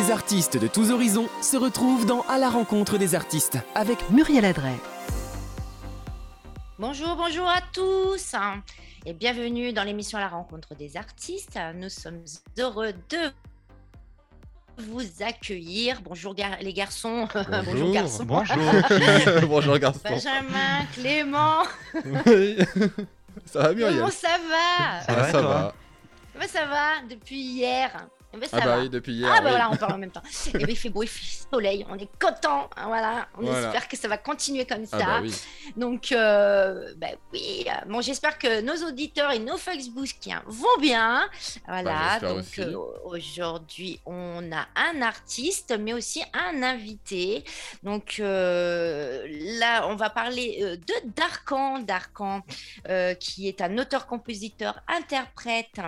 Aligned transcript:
Les 0.00 0.10
artistes 0.10 0.56
de 0.56 0.66
tous 0.66 0.92
horizons 0.92 1.28
se 1.42 1.58
retrouvent 1.58 2.06
dans 2.06 2.22
À 2.22 2.38
la 2.38 2.48
rencontre 2.48 2.96
des 2.96 3.14
artistes 3.14 3.58
avec 3.74 3.98
Muriel 4.08 4.46
Adret. 4.46 4.76
Bonjour, 6.78 7.16
bonjour 7.16 7.46
à 7.46 7.60
tous 7.70 8.34
et 9.04 9.12
bienvenue 9.12 9.74
dans 9.74 9.84
l'émission 9.84 10.16
À 10.16 10.22
la 10.22 10.28
rencontre 10.28 10.74
des 10.74 10.96
artistes. 10.96 11.58
Nous 11.74 11.90
sommes 11.90 12.24
heureux 12.58 12.94
de 13.10 13.18
vous 14.78 15.22
accueillir. 15.22 16.00
Bonjour 16.00 16.34
les 16.62 16.72
garçons. 16.72 17.28
Bonjour, 17.66 17.92
garçons. 17.92 18.24
Bonjour. 18.24 18.56
bonjour 19.48 19.78
garçons. 19.78 20.00
Benjamin, 20.02 20.86
Clément. 20.94 21.64
Ça 23.44 23.60
va 23.60 23.74
Muriel? 23.74 23.96
Comment 23.96 24.10
ça 24.10 24.38
va? 24.48 25.02
Ça 25.02 25.12
va, 25.12 25.30
ça 25.30 25.42
va. 25.42 25.74
Comment 26.32 26.48
ça 26.48 26.64
va? 26.64 27.06
Depuis 27.06 27.38
hier 27.38 28.08
ben, 28.38 28.48
ça 28.48 28.58
ah 28.60 28.64
bah 28.64 28.76
va. 28.76 28.82
oui, 28.82 28.88
depuis 28.90 29.12
hier. 29.14 29.28
Ah 29.30 29.36
bah 29.38 29.44
oui. 29.44 29.50
voilà, 29.50 29.70
on 29.70 29.76
parle 29.76 29.92
en 29.94 29.98
même 30.04 30.10
temps. 30.10 30.22
Et 30.54 30.58
ben, 30.58 30.66
il 30.68 30.76
fait 30.76 30.88
beau, 30.88 31.02
il 31.02 31.08
fait 31.08 31.46
soleil, 31.52 31.84
on 31.88 31.96
est 31.96 32.08
content, 32.20 32.70
hein, 32.76 32.86
voilà. 32.86 33.28
On 33.38 33.42
Voilà. 33.42 33.66
espère 33.66 33.88
que 33.88 33.96
ça 33.96 34.08
va 34.08 34.18
continuer 34.18 34.64
comme 34.66 34.86
ça. 34.86 34.98
Ah 35.00 35.04
bah 35.04 35.20
oui. 35.22 35.34
Donc, 35.76 36.12
euh, 36.12 36.92
bah 36.96 37.08
oui, 37.32 37.66
euh, 37.66 37.72
bon, 37.88 38.00
j'espère 38.00 38.38
que 38.38 38.60
nos 38.60 38.86
auditeurs 38.88 39.32
et 39.32 39.38
nos 39.38 39.56
Facebookiens 39.56 40.42
vont 40.46 40.78
bien. 40.80 41.28
Voilà, 41.66 42.18
Bah, 42.20 42.28
donc 42.34 42.58
euh, 42.58 42.76
aujourd'hui, 43.04 44.00
on 44.06 44.50
a 44.52 44.66
un 44.76 45.02
artiste, 45.02 45.74
mais 45.78 45.92
aussi 45.92 46.22
un 46.32 46.62
invité. 46.62 47.44
Donc 47.82 48.16
euh, 48.20 49.26
là, 49.58 49.86
on 49.88 49.96
va 49.96 50.10
parler 50.10 50.58
euh, 50.62 50.76
de 50.76 50.94
Darkan, 51.16 51.80
Darkan, 51.80 52.42
euh, 52.88 53.14
qui 53.14 53.48
est 53.48 53.60
un 53.60 53.76
auteur-compositeur, 53.78 54.80
interprète. 54.88 55.80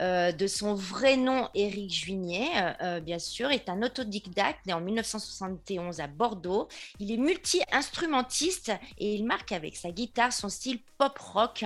Euh, 0.00 0.32
de 0.32 0.46
son 0.46 0.74
vrai 0.74 1.16
nom, 1.16 1.48
Éric 1.54 1.92
Juignet, 1.92 2.50
euh, 2.56 2.72
euh, 2.82 3.00
bien 3.00 3.18
sûr, 3.18 3.50
est 3.50 3.68
un 3.68 3.82
autodidacte 3.82 4.66
né 4.66 4.72
en 4.72 4.80
1971 4.80 6.00
à 6.00 6.06
Bordeaux. 6.06 6.68
Il 6.98 7.12
est 7.12 7.16
multi-instrumentiste 7.16 8.72
et 8.98 9.14
il 9.14 9.24
marque 9.24 9.52
avec 9.52 9.76
sa 9.76 9.90
guitare 9.90 10.32
son 10.32 10.48
style 10.48 10.80
pop-rock 10.98 11.64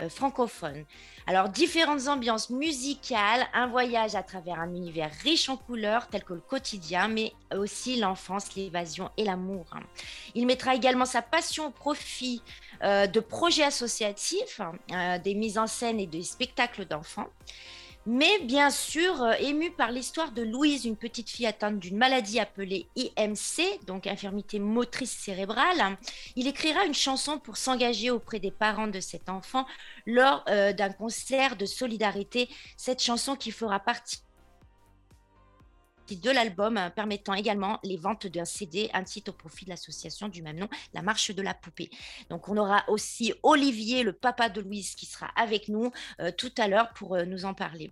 euh, 0.00 0.08
francophone. 0.08 0.84
Alors, 1.26 1.50
différentes 1.50 2.08
ambiances 2.08 2.48
musicales, 2.48 3.46
un 3.52 3.66
voyage 3.66 4.14
à 4.14 4.22
travers 4.22 4.58
un 4.60 4.74
univers 4.74 5.10
riche 5.22 5.48
en 5.50 5.58
couleurs 5.58 6.08
tel 6.08 6.24
que 6.24 6.32
le 6.32 6.40
quotidien, 6.40 7.08
mais 7.08 7.34
aussi 7.54 8.00
l'enfance, 8.00 8.54
l'évasion 8.54 9.10
et 9.18 9.24
l'amour. 9.24 9.66
Il 10.34 10.46
mettra 10.46 10.74
également 10.74 11.04
sa 11.04 11.20
passion 11.20 11.66
au 11.66 11.70
profit 11.70 12.42
de 12.82 13.20
projets 13.20 13.64
associatifs, 13.64 14.60
euh, 14.92 15.18
des 15.18 15.34
mises 15.34 15.58
en 15.58 15.66
scène 15.66 16.00
et 16.00 16.06
des 16.06 16.22
spectacles 16.22 16.84
d'enfants. 16.84 17.28
Mais 18.10 18.38
bien 18.38 18.70
sûr, 18.70 19.22
euh, 19.22 19.32
ému 19.38 19.70
par 19.70 19.92
l'histoire 19.92 20.32
de 20.32 20.40
Louise, 20.40 20.86
une 20.86 20.96
petite 20.96 21.28
fille 21.28 21.46
atteinte 21.46 21.78
d'une 21.78 21.98
maladie 21.98 22.40
appelée 22.40 22.86
IMC, 22.96 23.84
donc 23.86 24.06
infirmité 24.06 24.58
motrice 24.58 25.10
cérébrale, 25.10 25.98
il 26.34 26.46
écrira 26.46 26.86
une 26.86 26.94
chanson 26.94 27.38
pour 27.38 27.58
s'engager 27.58 28.10
auprès 28.10 28.38
des 28.38 28.50
parents 28.50 28.86
de 28.86 29.00
cet 29.00 29.28
enfant 29.28 29.66
lors 30.06 30.42
euh, 30.48 30.72
d'un 30.72 30.90
concert 30.90 31.56
de 31.56 31.66
solidarité. 31.66 32.48
Cette 32.78 33.02
chanson 33.02 33.36
qui 33.36 33.50
fera 33.50 33.78
partie 33.78 34.20
de 36.16 36.30
l'album, 36.30 36.76
euh, 36.76 36.90
permettant 36.90 37.34
également 37.34 37.78
les 37.82 37.96
ventes 37.96 38.26
d'un 38.26 38.44
CD, 38.44 38.90
un 38.92 39.04
au 39.28 39.32
profit 39.32 39.64
de 39.64 39.70
l'association 39.70 40.28
du 40.28 40.42
même 40.42 40.58
nom, 40.58 40.68
La 40.94 41.02
Marche 41.02 41.30
de 41.30 41.42
la 41.42 41.54
Poupée. 41.54 41.90
Donc 42.30 42.48
on 42.48 42.56
aura 42.56 42.84
aussi 42.88 43.32
Olivier, 43.42 44.02
le 44.02 44.12
papa 44.12 44.48
de 44.48 44.60
Louise, 44.60 44.94
qui 44.94 45.06
sera 45.06 45.26
avec 45.36 45.68
nous 45.68 45.90
euh, 46.20 46.30
tout 46.30 46.52
à 46.58 46.68
l'heure 46.68 46.92
pour 46.94 47.16
euh, 47.16 47.24
nous 47.24 47.44
en 47.44 47.54
parler. 47.54 47.90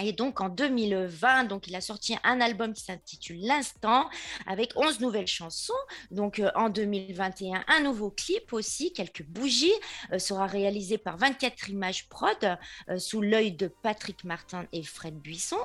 Et 0.00 0.12
donc 0.12 0.40
en 0.40 0.48
2020, 0.48 1.44
donc 1.44 1.68
il 1.68 1.76
a 1.76 1.80
sorti 1.80 2.16
un 2.24 2.40
album 2.40 2.72
qui 2.72 2.82
s'intitule 2.82 3.40
L'instant 3.42 4.08
avec 4.46 4.72
11 4.74 5.00
nouvelles 5.00 5.26
chansons. 5.26 5.72
Donc 6.10 6.38
euh, 6.38 6.50
en 6.54 6.70
2021, 6.70 7.64
un 7.68 7.80
nouveau 7.80 8.10
clip 8.10 8.52
aussi, 8.52 8.92
quelques 8.92 9.22
bougies, 9.22 9.72
euh, 10.12 10.18
sera 10.18 10.46
réalisé 10.46 10.98
par 10.98 11.18
24 11.18 11.68
images 11.68 12.08
prod 12.08 12.58
euh, 12.88 12.98
sous 12.98 13.20
l'œil 13.20 13.52
de 13.52 13.68
Patrick 13.68 14.24
Martin 14.24 14.66
et 14.72 14.82
Fred 14.82 15.14
Buisson. 15.14 15.58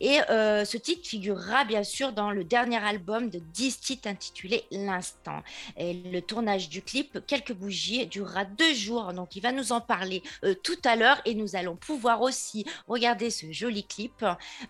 Et 0.00 0.18
ce 0.28 0.76
titre 0.76 1.06
figurera 1.06 1.64
bien 1.64 1.82
sûr 1.84 2.12
dans 2.12 2.30
le 2.30 2.44
dernier 2.44 2.82
album 2.82 3.30
de 3.30 3.38
10 3.38 3.80
titres 3.80 4.08
intitulé 4.08 4.64
L'instant. 4.70 5.42
Et 5.76 5.94
le 5.94 6.20
tournage 6.20 6.68
du 6.68 6.82
clip, 6.82 7.18
quelques 7.26 7.52
bougies, 7.52 8.06
durera 8.06 8.44
deux 8.44 8.74
jours. 8.74 9.12
Donc 9.12 9.36
il 9.36 9.40
va 9.40 9.52
nous 9.52 9.72
en 9.72 9.80
parler 9.80 10.22
tout 10.62 10.78
à 10.84 10.96
l'heure 10.96 11.20
et 11.24 11.34
nous 11.34 11.56
allons 11.56 11.76
pouvoir 11.76 12.22
aussi 12.22 12.64
regarder 12.86 13.30
ce 13.30 13.50
joli 13.52 13.73
clip 13.82 14.22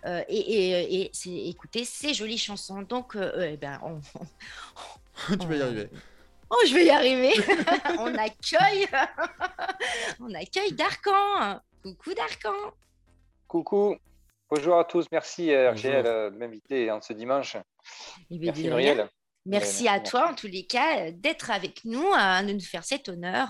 euh, 0.05 0.23
et, 0.27 0.37
et- 0.39 1.01
et 1.01 1.09
c'est- 1.13 1.29
écouter 1.29 1.85
ces 1.85 2.13
jolies 2.13 2.37
chansons. 2.37 2.81
Donc, 2.81 3.15
euh, 3.15 3.31
euh, 3.35 3.51
eh 3.53 3.57
ben, 3.57 3.79
on- 3.83 4.01
tu 5.39 5.47
vas 5.47 5.55
y 5.55 5.61
arriver. 5.61 5.89
Oh, 6.49 6.57
je 6.67 6.73
vais 6.73 6.85
y 6.85 6.89
arriver. 6.89 7.33
on 7.99 8.13
accueille, 8.15 8.87
on 10.19 10.33
accueille 10.33 10.73
Darkan. 10.73 11.59
Coucou 11.83 12.13
Darkan. 12.13 12.53
Coucou, 13.47 13.95
bonjour 14.49 14.77
à 14.79 14.85
tous, 14.85 15.05
merci 15.11 15.51
euh, 15.53 15.71
Bonjour. 15.71 15.91
RGL 15.91 16.05
euh, 16.05 16.29
de 16.31 16.37
m'inviter 16.37 16.91
en 16.91 16.99
ce 17.01 17.13
dimanche. 17.13 17.57
Eh 18.31 18.37
bien, 18.39 18.47
Merci. 18.51 18.67
Muriel. 18.67 19.07
Merci 19.47 19.87
à 19.87 19.99
toi, 19.99 20.29
en 20.31 20.33
tous 20.33 20.47
les 20.47 20.63
cas, 20.65 20.99
euh, 20.99 21.11
d'être 21.13 21.51
avec 21.51 21.85
nous, 21.85 22.03
euh, 22.03 22.41
de 22.41 22.51
nous 22.53 22.59
faire 22.59 22.83
cet 22.83 23.09
honneur. 23.09 23.47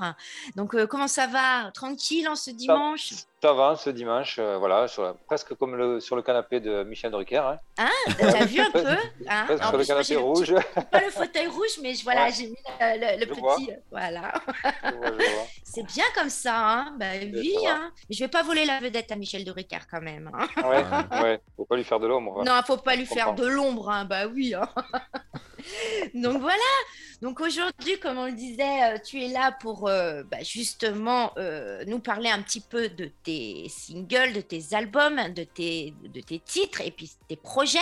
Donc, 0.55 0.75
euh, 0.75 0.85
comment 0.87 1.07
ça 1.07 1.27
va? 1.27 1.71
Tranquille 1.73 2.27
en 2.27 2.35
ce 2.35 2.51
dimanche? 2.51 3.11
Ça 3.41 3.53
va 3.53 3.75
ce 3.75 3.91
dimanche, 3.91 4.37
euh, 4.39 4.57
voilà, 4.57 4.87
sur 4.87 5.03
la- 5.03 5.13
presque 5.13 5.53
comme 5.55 5.75
le, 5.75 5.99
sur 5.99 6.15
le 6.15 6.21
canapé 6.23 6.59
de 6.59 6.83
Michel 6.83 7.11
Drucker. 7.11 7.37
Hein, 7.37 7.59
Hein 7.77 7.89
T'as 8.17 8.45
vu 8.45 8.59
un 8.59 8.71
peu? 8.71 8.85
Hein? 9.29 9.45
Presque 9.45 9.63
sur 9.63 9.77
le 9.77 9.85
canapé 9.85 10.13
le 10.15 10.19
rouge. 10.19 10.53
petit- 10.53 10.85
Pas 10.91 10.99
le 11.01 11.11
fauteuil 11.11 11.47
rouge, 11.47 11.79
mais 11.81 11.93
je- 11.93 12.03
voilà, 12.03 12.25
Ouais. 12.25 12.31
j'ai 12.33 12.47
mis 12.47 12.57
le, 12.81 13.33
vois. 13.39 13.55
petit. 13.55 13.69
Voilà. 13.91 14.33
C'est 15.63 15.83
bien 15.83 16.05
comme 16.15 16.29
ça, 16.29 16.55
hein 16.57 16.95
bah, 16.99 17.05
oui, 17.21 17.53
ça 17.63 17.69
hein. 17.75 17.91
Mais 18.09 18.15
je 18.15 18.23
vais 18.23 18.29
pas 18.29 18.43
voler 18.43 18.65
la 18.65 18.79
vedette 18.79 19.11
à 19.11 19.15
Michel 19.15 19.49
Ricard 19.49 19.87
quand 19.89 20.01
même. 20.01 20.29
hein. 20.33 20.47
Ouais, 20.63 21.21
ouais, 21.21 21.41
faut 21.55 21.65
pas 21.65 21.75
lui 21.75 21.83
faire 21.83 21.99
de 21.99 22.07
l'ombre. 22.07 22.43
Non, 22.43 22.59
faut 22.65 22.77
pas 22.77 22.95
lui 22.95 23.05
faire 23.05 23.33
de 23.35 23.45
l'ombre, 23.45 23.89
hein. 23.89 24.05
bah 24.05 24.25
oui. 24.27 24.53
Donc 26.13 26.41
voilà. 26.41 26.57
Donc 27.21 27.39
aujourd'hui, 27.39 27.97
comme 28.01 28.17
on 28.17 28.25
le 28.25 28.33
disait, 28.33 28.83
euh, 28.93 28.97
tu 29.03 29.21
es 29.23 29.29
là 29.29 29.51
pour 29.51 29.87
euh, 29.87 30.23
bah, 30.23 30.43
justement 30.43 31.31
euh, 31.37 31.83
nous 31.87 31.99
parler 31.99 32.29
un 32.29 32.41
petit 32.41 32.61
peu 32.61 32.89
de 32.89 33.09
tes 33.23 33.67
singles, 33.69 34.33
de 34.33 34.41
tes 34.41 34.75
albums, 34.75 35.33
de 35.33 35.43
tes, 35.43 35.93
de 36.03 36.19
tes 36.21 36.39
titres 36.39 36.81
et 36.81 36.91
puis 36.91 37.11
tes 37.27 37.37
projets. 37.37 37.79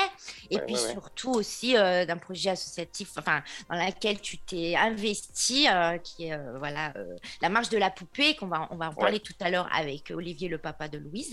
Et 0.52 0.60
Ouais, 0.60 0.66
puis 0.66 0.76
ouais, 0.76 0.82
ouais. 0.82 0.94
surtout 0.94 1.32
aussi 1.32 1.76
euh, 1.76 2.06
d'un 2.06 2.18
projet 2.18 2.52
associatif, 2.52 3.12
enfin 3.18 3.44
dans 3.70 3.76
lequel 3.76 4.22
tu 4.22 4.38
t'es 4.38 4.76
investi, 4.76 5.68
qui 6.04 6.28
est 6.28 6.38
voilà 6.58 6.94
la 7.42 7.50
marche 7.50 7.70
de 7.70 7.78
la 7.78 7.90
poupée 7.90 8.36
qu'on 8.36 8.48
va 8.48 8.68
on 8.72 8.76
va 8.78 8.90
en 8.90 8.94
parler 8.94 9.20
tout 9.20 9.34
à 9.40 9.50
l'heure 9.50 9.68
avec 9.74 10.12
Olivier, 10.16 10.48
le 10.48 10.58
papa 10.58 10.88
de 10.88 10.98
Louise. 10.98 11.32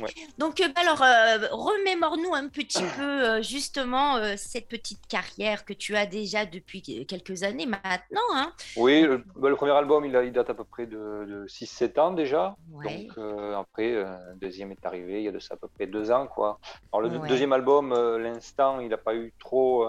Ouais. 0.00 0.10
Donc 0.38 0.60
euh, 0.60 0.68
bah, 0.68 0.82
alors 0.82 1.02
euh, 1.02 1.48
remémore-nous 1.50 2.34
un 2.34 2.48
petit 2.48 2.82
peu 2.96 3.02
euh, 3.02 3.42
justement 3.42 4.16
euh, 4.16 4.34
cette 4.36 4.68
petite 4.68 5.06
carrière 5.06 5.64
que 5.64 5.72
tu 5.72 5.96
as 5.96 6.06
déjà 6.06 6.46
depuis 6.46 6.82
quelques 7.06 7.42
années 7.42 7.66
maintenant. 7.66 8.20
Hein. 8.34 8.52
Oui, 8.76 9.02
le, 9.02 9.24
bah, 9.36 9.48
le 9.48 9.56
premier 9.56 9.72
album, 9.72 10.04
il, 10.04 10.12
date 10.32 10.50
à 10.50 10.54
peu 10.54 10.64
près 10.64 10.86
de, 10.86 11.24
de 11.26 11.46
6-7 11.48 12.00
ans 12.00 12.12
déjà. 12.12 12.56
Ouais. 12.72 13.04
Donc 13.16 13.18
après, 13.56 13.92
le 13.92 14.36
deuxième 14.36 14.72
est 14.72 14.84
arrivé 14.86 15.20
il 15.20 15.24
y 15.24 15.28
a 15.28 15.32
de 15.32 15.38
ça 15.38 15.54
à 15.54 15.56
peu 15.56 15.68
près 15.68 15.86
deux 15.86 16.10
ans. 16.10 16.26
Quoi. 16.26 16.58
Alors 16.92 17.02
le 17.08 17.18
Ouais. 17.18 17.28
deuxième 17.28 17.52
album, 17.52 17.92
l'instant, 18.18 18.80
il 18.80 18.88
n'a 18.88 18.96
pas 18.98 19.14
eu 19.14 19.32
trop... 19.40 19.86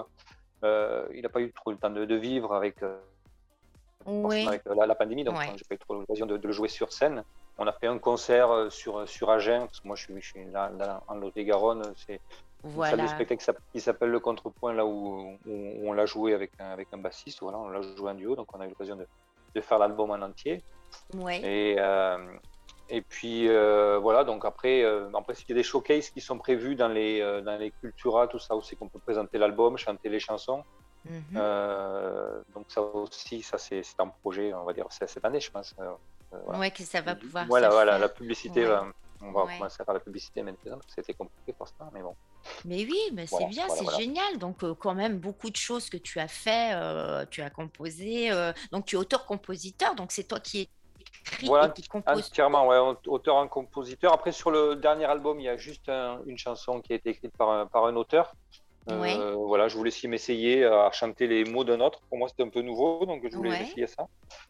il 0.64 1.20
n'a 1.22 1.28
pas 1.28 1.40
eu 1.40 1.52
trop 1.52 1.70
le 1.70 1.76
temps 1.76 1.90
de, 1.90 2.04
de 2.04 2.14
vivre 2.16 2.54
avec, 2.54 2.76
Oui. 4.10 4.46
avec 4.46 4.62
euh, 4.66 4.74
la, 4.74 4.86
la 4.86 4.94
pandémie, 4.94 5.24
donc 5.24 5.38
Ouais. 5.38 5.48
euh, 5.48 5.52
j'ai 5.56 5.64
pas 5.68 5.74
eu 5.76 5.78
trop 5.78 5.94
l'occasion 5.94 6.26
de, 6.26 6.36
de 6.36 6.46
le 6.46 6.52
jouer 6.52 6.68
sur 6.68 6.92
scène. 6.92 7.22
On 7.58 7.66
a 7.66 7.72
fait 7.72 7.86
un 7.86 7.98
concert 7.98 8.50
euh, 8.50 8.70
sur, 8.70 9.08
sur 9.08 9.30
Agen, 9.30 9.60
parce 9.60 9.80
que 9.80 9.86
moi 9.86 9.96
je 9.96 10.04
suis, 10.04 10.20
je 10.20 10.28
suis 10.28 10.44
là, 10.46 10.70
là, 10.78 11.02
en 11.08 11.14
Lot-et-Garonne, 11.14 11.92
c'est 11.96 12.20
une 12.64 12.70
salle 12.72 12.72
de 12.72 12.74
Voilà. 12.76 13.06
spectacle 13.06 13.38
qui 13.38 13.44
s'app- 13.44 13.58
qui 13.72 13.80
s'appelle 13.80 14.10
Le 14.10 14.20
Contrepoint, 14.20 14.72
là 14.72 14.84
où, 14.84 15.38
où 15.46 15.88
on 15.88 15.92
l'a 15.92 16.06
joué 16.06 16.34
avec 16.34 16.52
un, 16.58 16.70
avec 16.70 16.88
un 16.92 16.98
bassiste, 16.98 17.40
voilà, 17.42 17.58
on 17.58 17.68
l'a 17.68 17.82
joué 17.82 18.10
en 18.10 18.14
duo, 18.14 18.34
donc 18.34 18.46
on 18.54 18.60
a 18.60 18.66
eu 18.66 18.70
l'occasion 18.70 18.96
de, 18.96 19.06
de 19.54 19.60
faire 19.60 19.78
l'album 19.78 20.10
en 20.10 20.22
entier. 20.22 20.62
Ouais. 21.14 21.40
Et, 21.42 21.76
euh, 21.78 22.18
et 22.88 23.02
puis 23.02 23.48
euh, 23.48 23.98
voilà, 23.98 24.24
donc 24.24 24.44
après, 24.44 24.82
euh, 24.82 25.08
principe, 25.10 25.48
il 25.48 25.52
y 25.52 25.54
a 25.54 25.56
des 25.56 25.62
showcases 25.62 26.10
qui 26.10 26.20
sont 26.20 26.38
prévus 26.38 26.74
dans 26.74 26.88
les, 26.88 27.20
euh, 27.20 27.40
dans 27.40 27.56
les 27.56 27.70
Cultura, 27.70 28.26
tout 28.26 28.40
ça, 28.40 28.56
où 28.56 28.62
c'est 28.62 28.74
qu'on 28.76 28.88
peut 28.88 28.98
présenter 28.98 29.38
l'album, 29.38 29.76
chanter 29.78 30.08
les 30.08 30.18
chansons. 30.18 30.62
Mhm. 31.04 31.22
Euh, 31.36 32.42
donc 32.54 32.66
ça 32.68 32.82
aussi, 32.82 33.42
ça 33.42 33.56
c'est 33.58 33.82
un 33.98 34.08
projet, 34.08 34.52
on 34.54 34.64
va 34.64 34.72
dire, 34.72 34.86
c'est 34.90 35.08
cette 35.08 35.24
année, 35.24 35.40
je 35.40 35.50
pense. 35.50 35.74
Euh, 35.78 35.90
euh, 36.34 36.38
voilà. 36.44 36.58
Ouais, 36.58 36.70
que 36.70 36.82
ça 36.82 37.00
va 37.00 37.14
pouvoir. 37.14 37.46
Voilà, 37.46 37.70
voilà, 37.70 37.92
faire. 37.92 38.00
la 38.00 38.08
publicité, 38.08 38.60
Ouais. 38.60 38.66
va- 38.66 38.86
on 39.22 39.32
va 39.32 39.44
Ouais. 39.44 39.56
commencer 39.58 39.76
à 39.80 39.84
faire 39.84 39.94
la 39.94 40.00
publicité 40.00 40.42
maintenant, 40.42 40.72
parce 40.76 40.86
que 40.86 40.92
c'était 40.96 41.14
compliqué 41.14 41.52
pour 41.52 41.68
ça, 41.68 41.88
mais 41.92 42.00
bon. 42.02 42.14
Mais 42.64 42.84
oui, 42.84 42.98
mais 43.12 43.26
c'est 43.26 43.30
Voilà, 43.36 43.46
bien, 43.48 43.66
voilà, 43.66 43.78
c'est 43.78 43.84
voilà. 43.84 43.98
génial. 43.98 44.38
Donc, 44.38 44.62
euh, 44.62 44.74
quand 44.74 44.94
même, 44.94 45.18
beaucoup 45.18 45.50
de 45.50 45.56
choses 45.56 45.90
que 45.90 45.96
tu 45.98 46.18
as 46.20 46.28
fait, 46.28 46.72
euh, 46.74 47.24
tu 47.30 47.42
as 47.42 47.50
composé. 47.50 48.30
euh, 48.30 48.52
donc, 48.72 48.86
tu 48.86 48.96
es 48.96 48.98
auteur-compositeur, 48.98 49.94
donc 49.94 50.12
c'est 50.12 50.24
toi 50.24 50.40
qui 50.40 50.68
Voilà, 51.44 51.68
et 51.68 51.72
qui 51.72 51.86
compose. 51.88 52.26
Entièrement, 52.28 52.66
ouais, 52.66 52.78
aut- 52.78 52.96
auteur 53.08 53.36
en 53.36 53.46
compositeur. 53.48 54.12
Après, 54.12 54.32
sur 54.32 54.50
le 54.50 54.74
dernier 54.76 55.04
album, 55.04 55.38
il 55.40 55.44
y 55.44 55.48
a 55.48 55.56
juste 55.56 55.88
un- 55.88 56.20
une 56.26 56.38
chanson 56.38 56.80
qui 56.80 56.92
a 56.92 56.96
été 56.96 57.10
écrite 57.10 57.36
par 57.36 57.50
un, 57.50 57.66
par 57.66 57.84
un 57.86 57.96
auteur. 57.96 58.32
Euh. 58.88 59.34
Voilà, 59.36 59.68
je 59.68 59.76
voulais 59.76 59.88
essayer 59.88 60.08
m'essayer 60.08 60.64
à 60.64 60.90
chanter 60.90 61.26
les 61.26 61.44
mots 61.44 61.64
d'un 61.64 61.80
autre. 61.80 62.00
Pour 62.08 62.18
moi, 62.18 62.28
c'était 62.28 62.42
un 62.42 62.48
peu 62.48 62.62
nouveau, 62.62 63.04
donc 63.06 63.22
je 63.30 63.36
voulais 63.36 63.50
Ouais. 63.50 63.62
essayer 63.62 63.86
ça. 63.86 64.06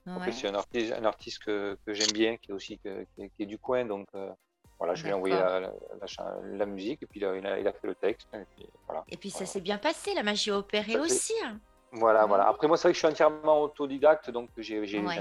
Ouais. 0.06 0.30
c'est 0.32 0.48
un 0.48 0.54
artiste, 0.54 0.92
un 0.92 1.04
artiste 1.04 1.44
que, 1.44 1.76
que 1.84 1.92
j'aime 1.92 2.12
bien, 2.12 2.36
qui 2.36 2.50
est 2.50 2.54
aussi 2.54 2.78
que- 2.78 3.02
qui, 3.14 3.22
est, 3.24 3.28
qui 3.36 3.42
est 3.42 3.46
du 3.46 3.58
coin, 3.58 3.84
donc 3.84 4.06
euh, 4.14 4.30
voilà, 4.78 4.94
je 4.94 5.02
lui 5.02 5.10
ai 5.10 5.12
envoyé 5.12 5.34
la, 5.34 5.60
la- 5.60 5.72
la 6.00 6.06
cha- 6.06 6.36
la 6.44 6.64
musique 6.66 7.02
et 7.02 7.06
puis 7.06 7.20
il 7.20 7.24
a, 7.26 7.36
il 7.36 7.46
a- 7.46 7.58
il 7.58 7.66
a 7.68 7.72
fait 7.72 7.86
le 7.88 7.94
texte. 7.96 8.28
Et 8.32 8.38
puis, 8.56 8.66
voilà. 8.86 9.04
Et 9.08 9.16
puis 9.16 9.30
ça 9.30 9.44
s'est 9.46 9.60
bien 9.60 9.78
passé, 9.78 10.14
la 10.14 10.22
magie 10.22 10.50
opérée 10.52 10.92
Ça 10.92 10.98
fait- 10.98 11.04
aussi. 11.04 11.34
hein. 11.44 11.58
Voilà, 11.92 12.24
voilà. 12.24 12.46
Après, 12.48 12.68
moi, 12.68 12.76
c'est 12.76 12.84
vrai 12.84 12.92
que 12.92 12.94
je 12.94 13.00
suis 13.00 13.08
entièrement 13.08 13.62
autodidacte, 13.62 14.30
donc 14.30 14.48
j'ai 14.56 14.78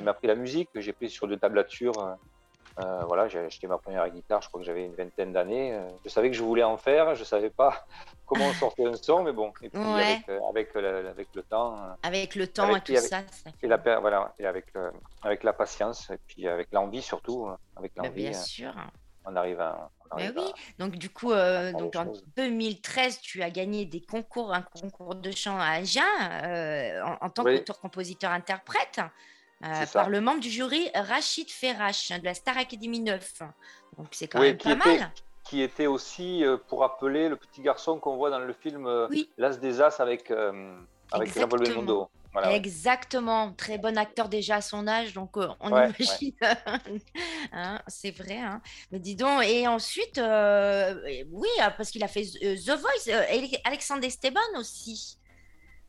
appris 0.08 0.28
la 0.28 0.36
musique. 0.36 0.70
J'ai 0.76 0.94
pris 0.94 1.10
sur 1.10 1.28
deux 1.28 1.38
tablatures. 1.38 2.16
Euh, 2.84 3.04
voilà, 3.06 3.28
j'ai 3.28 3.40
acheté 3.40 3.68
ma 3.68 3.78
première 3.78 4.08
guitare, 4.10 4.42
je 4.42 4.48
crois 4.48 4.60
que 4.62 4.66
j'avais 4.66 4.86
une 4.86 4.94
vingtaine 4.96 5.34
d'années. 5.34 5.74
euh, 5.74 5.88
je 6.04 6.10
savais 6.10 6.30
que 6.30 6.36
je 6.38 6.44
voulais 6.44 6.64
en 6.64 6.78
faire, 6.78 7.16
je 7.16 7.24
savais 7.24 7.50
pas 7.50 7.86
comment 8.26 8.46
on 8.46 8.54
sortait 8.54 8.86
un 8.86 8.94
son, 8.96 9.24
mais 9.24 9.31
bon. 9.34 9.52
Et 9.62 9.70
puis 9.70 9.80
Ouais. 9.80 10.04
avec, 10.04 10.30
euh, 10.30 10.40
avec, 10.50 10.74
le, 10.76 11.08
avec 11.10 11.28
le 11.36 11.44
temps 11.44 11.76
Avec 12.04 12.36
le 12.36 12.48
temps 12.48 12.64
Avec- 12.70 12.78
et 12.90 12.94
tout 12.94 12.98
avec- 12.98 13.10
ça. 13.10 13.22
ça 13.31 13.50
et 13.62 13.68
la, 13.68 13.78
voilà, 14.00 14.34
et 14.40 14.46
avec, 14.46 14.68
avec 15.24 15.44
la 15.44 15.54
patience 15.54 16.10
et 16.10 16.18
puis 16.28 16.48
avec 16.48 16.70
l'envie 16.72 17.02
surtout, 17.02 17.48
avec 17.76 17.94
Bah, 17.96 18.04
l'envie, 18.06 18.30
bien 18.30 18.34
sûr. 18.34 18.74
on 19.25 19.36
arrive 19.36 19.60
à. 19.60 19.90
on 20.12 20.16
Mais 20.16 20.24
arrive 20.28 20.38
oui, 20.38 20.52
à- 20.54 20.84
donc 20.84 20.96
du 20.96 21.10
coup, 21.10 21.32
euh, 21.32 21.72
donc 21.74 21.96
en 21.96 22.06
choses. 22.06 22.24
2013, 22.38 23.20
tu 23.22 23.42
as 23.44 23.50
gagné 23.52 23.86
des 23.86 24.02
concours, 24.02 24.54
un 24.54 24.62
concours 24.62 25.16
de 25.16 25.32
chant 25.32 25.60
à 25.60 25.66
Agen 25.80 26.02
euh, 26.44 27.02
en, 27.04 27.25
en 27.25 27.30
tant 27.30 27.44
Oui. 27.44 27.58
qu'auteur-compositeur-interprète 27.58 29.02
euh, 29.64 29.86
par 29.94 30.10
le 30.10 30.22
membre 30.22 30.40
du 30.40 30.50
jury 30.50 30.90
Rachid 30.96 31.50
Ferrache 31.50 32.10
de 32.12 32.24
la 32.26 32.34
Star 32.34 32.58
Academy 32.58 33.00
9. 33.00 33.34
Donc 33.98 34.08
c'est 34.12 34.28
quand 34.28 34.40
Oui, 34.40 34.48
même 34.48 34.58
pas 34.58 34.72
était- 34.72 35.00
mal. 35.00 35.12
Qui 35.46 35.62
était 35.64 35.88
aussi 35.88 36.46
euh, 36.46 36.58
pour 36.58 36.84
appeler 36.84 37.28
le 37.28 37.36
petit 37.36 37.62
garçon 37.62 37.98
qu'on 38.00 38.16
voit 38.18 38.30
dans 38.30 38.38
le 38.40 38.54
film 38.54 38.86
euh, 38.86 39.08
Oui. 39.10 39.30
L'As 39.38 39.58
des 39.58 39.82
As 39.82 40.00
avec, 40.00 40.30
avec 40.30 40.54
Jean 41.12 41.22
Exactement. 41.22 41.58
Belmondo. 41.64 42.10
Voilà, 42.32 42.50
ouais. 42.50 42.56
Exactement, 42.58 43.52
très 43.54 43.80
bon 43.80 43.98
acteur 43.98 44.30
déjà 44.30 44.58
à 44.58 44.62
son 44.62 44.88
âge, 44.88 45.14
donc 45.14 45.36
euh, 45.38 45.48
on 45.60 45.72
Ouais, 45.72 45.90
imagine, 45.90 46.34
Hein, 47.52 47.82
c'est 47.88 48.12
vrai. 48.12 48.38
hein. 48.38 48.62
Mais 48.92 49.00
dis 49.00 49.16
donc, 49.16 49.44
et 49.44 49.68
ensuite, 49.68 50.20
euh, 50.20 50.94
oui, 51.32 51.48
parce 51.78 51.90
qu'il 51.90 52.04
a 52.04 52.08
fait 52.08 52.22
The 52.24 52.70
Voice, 52.80 53.08
euh, 53.10 53.24
Alexandre 53.64 54.04
Esteban 54.06 54.40
aussi, 54.58 55.18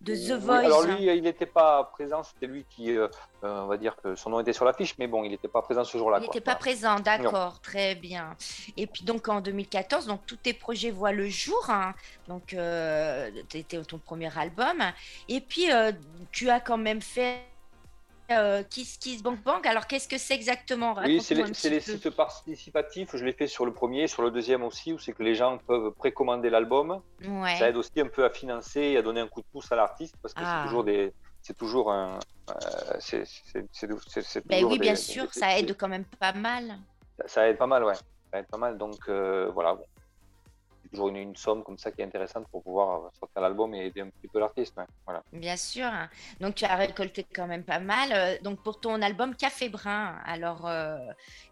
de 0.00 0.14
The 0.14 0.30
Oui, 0.32 0.38
Voice. 0.40 0.58
alors 0.64 0.82
lui, 0.82 1.04
il 1.06 1.22
n'était 1.22 1.44
pas 1.46 1.84
présent, 1.84 2.22
c'était 2.22 2.46
lui 2.46 2.64
qui, 2.70 2.96
euh, 2.96 3.06
euh, 3.44 3.62
on 3.62 3.66
va 3.66 3.76
dire 3.76 3.94
que 4.02 4.14
son 4.14 4.30
nom 4.30 4.40
était 4.40 4.52
sur 4.54 4.64
l'affiche, 4.64 4.94
mais 4.98 5.06
bon, 5.06 5.24
il 5.24 5.30
n'était 5.30 5.48
pas 5.48 5.60
présent 5.60 5.84
ce 5.84 5.98
jour-là. 5.98 6.18
Il 6.20 6.22
n'était 6.22 6.40
pas 6.40 6.54
présent, 6.56 6.98
d'accord, 7.00 7.60
très 7.60 7.94
bien. 7.94 8.34
Et 8.78 8.86
puis 8.86 9.04
donc 9.04 9.28
en 9.28 9.40
2014, 9.42 10.06
donc 10.06 10.20
tous 10.26 10.36
tes 10.36 10.54
projets 10.54 10.90
voient 10.90 11.12
le 11.12 11.28
jour. 11.28 11.66
hein. 11.68 11.94
Donc 12.28 12.54
euh, 12.54 13.30
c'était 13.50 13.82
ton 13.82 13.98
premier 13.98 14.36
album. 14.38 14.82
Et 15.28 15.40
puis 15.42 15.70
euh, 15.70 15.92
tu 16.32 16.48
as 16.48 16.60
quand 16.60 16.78
même 16.78 17.02
fait 17.02 17.40
euh, 18.30 18.62
Kiss 18.68 18.96
Kiss 18.98 19.22
Bank 19.22 19.42
Bank. 19.42 19.66
Alors 19.66 19.86
qu'est-ce 19.86 20.08
que 20.08 20.18
c'est 20.18 20.34
exactement? 20.34 20.94
Oui, 21.04 21.20
c'est 21.20 21.34
les, 21.34 21.80
sites 21.80 22.10
participatifs. 22.10 23.10
Je 23.16 23.24
l'ai 23.24 23.32
fait 23.32 23.46
sur 23.46 23.66
le 23.66 23.72
premier, 23.72 24.06
sur 24.08 24.22
le 24.22 24.30
deuxième 24.30 24.62
aussi, 24.62 24.92
où 24.92 24.98
c'est 24.98 25.12
que 25.12 25.22
les 25.22 25.34
gens 25.34 25.58
peuvent 25.58 25.92
précommander 25.92 26.50
l'album. 26.50 27.00
Ouais. 27.26 27.56
Ça 27.56 27.68
aide 27.68 27.76
aussi 27.76 28.00
un 28.00 28.06
peu 28.08 28.24
à 28.24 28.30
financer 28.30 28.80
et 28.80 28.96
à 28.96 29.02
donner 29.02 29.20
un 29.20 29.28
coup 29.28 29.40
de 29.40 29.46
pouce 29.52 29.70
à 29.72 29.76
l'artiste 29.76 30.16
parce 30.22 30.34
que 30.34 30.40
Ah. 30.44 30.60
c'est 30.60 30.66
toujours 30.68 30.84
des, 30.84 31.12
c'est 31.42 31.56
toujours 31.56 31.92
un, 31.92 32.18
euh, 32.50 32.96
c'est, 33.00 33.24
Ben 34.46 34.64
oui, 34.64 34.78
bien 34.78 34.92
des- 34.92 34.96
sûr, 34.96 35.24
des- 35.24 35.32
ça 35.40 35.58
aide 35.58 35.76
quand 35.76 35.88
même 35.88 36.04
pas 36.18 36.32
mal. 36.32 36.78
ça, 37.18 37.28
ça 37.28 37.48
aide 37.48 37.58
pas 37.58 37.66
mal, 37.66 37.84
ouais. 37.84 37.94
Ça 38.32 38.38
aide 38.38 38.46
pas 38.46 38.58
mal. 38.58 38.78
Donc 38.78 38.96
euh, 39.08 39.50
voilà. 39.52 39.76
C'est 40.90 40.96
toujours 40.96 41.08
une, 41.08 41.16
une 41.16 41.36
somme 41.36 41.62
comme 41.62 41.78
ça 41.78 41.92
qui 41.92 42.00
est 42.00 42.04
intéressante 42.04 42.46
pour 42.50 42.62
pouvoir 42.64 43.04
euh, 43.04 43.08
sortir 43.18 43.40
l'album 43.42 43.72
et 43.74 43.86
aider 43.86 44.00
un 44.00 44.08
petit 44.08 44.26
peu 44.26 44.40
l'artiste. 44.40 44.76
ouais. 44.76 44.84
Voilà. 45.06 45.22
Bien 45.32 45.56
sûr. 45.56 45.88
Donc, 46.40 46.56
tu 46.56 46.64
as 46.64 46.74
récolté 46.74 47.24
quand 47.32 47.46
même 47.46 47.62
pas 47.64 47.78
mal. 47.78 48.10
Euh, 48.12 48.36
Donc, 48.42 48.60
pour 48.62 48.80
ton 48.80 49.00
album 49.00 49.36
Café 49.36 49.68
Brun, 49.68 50.16
alors, 50.24 50.66
euh, 50.66 50.98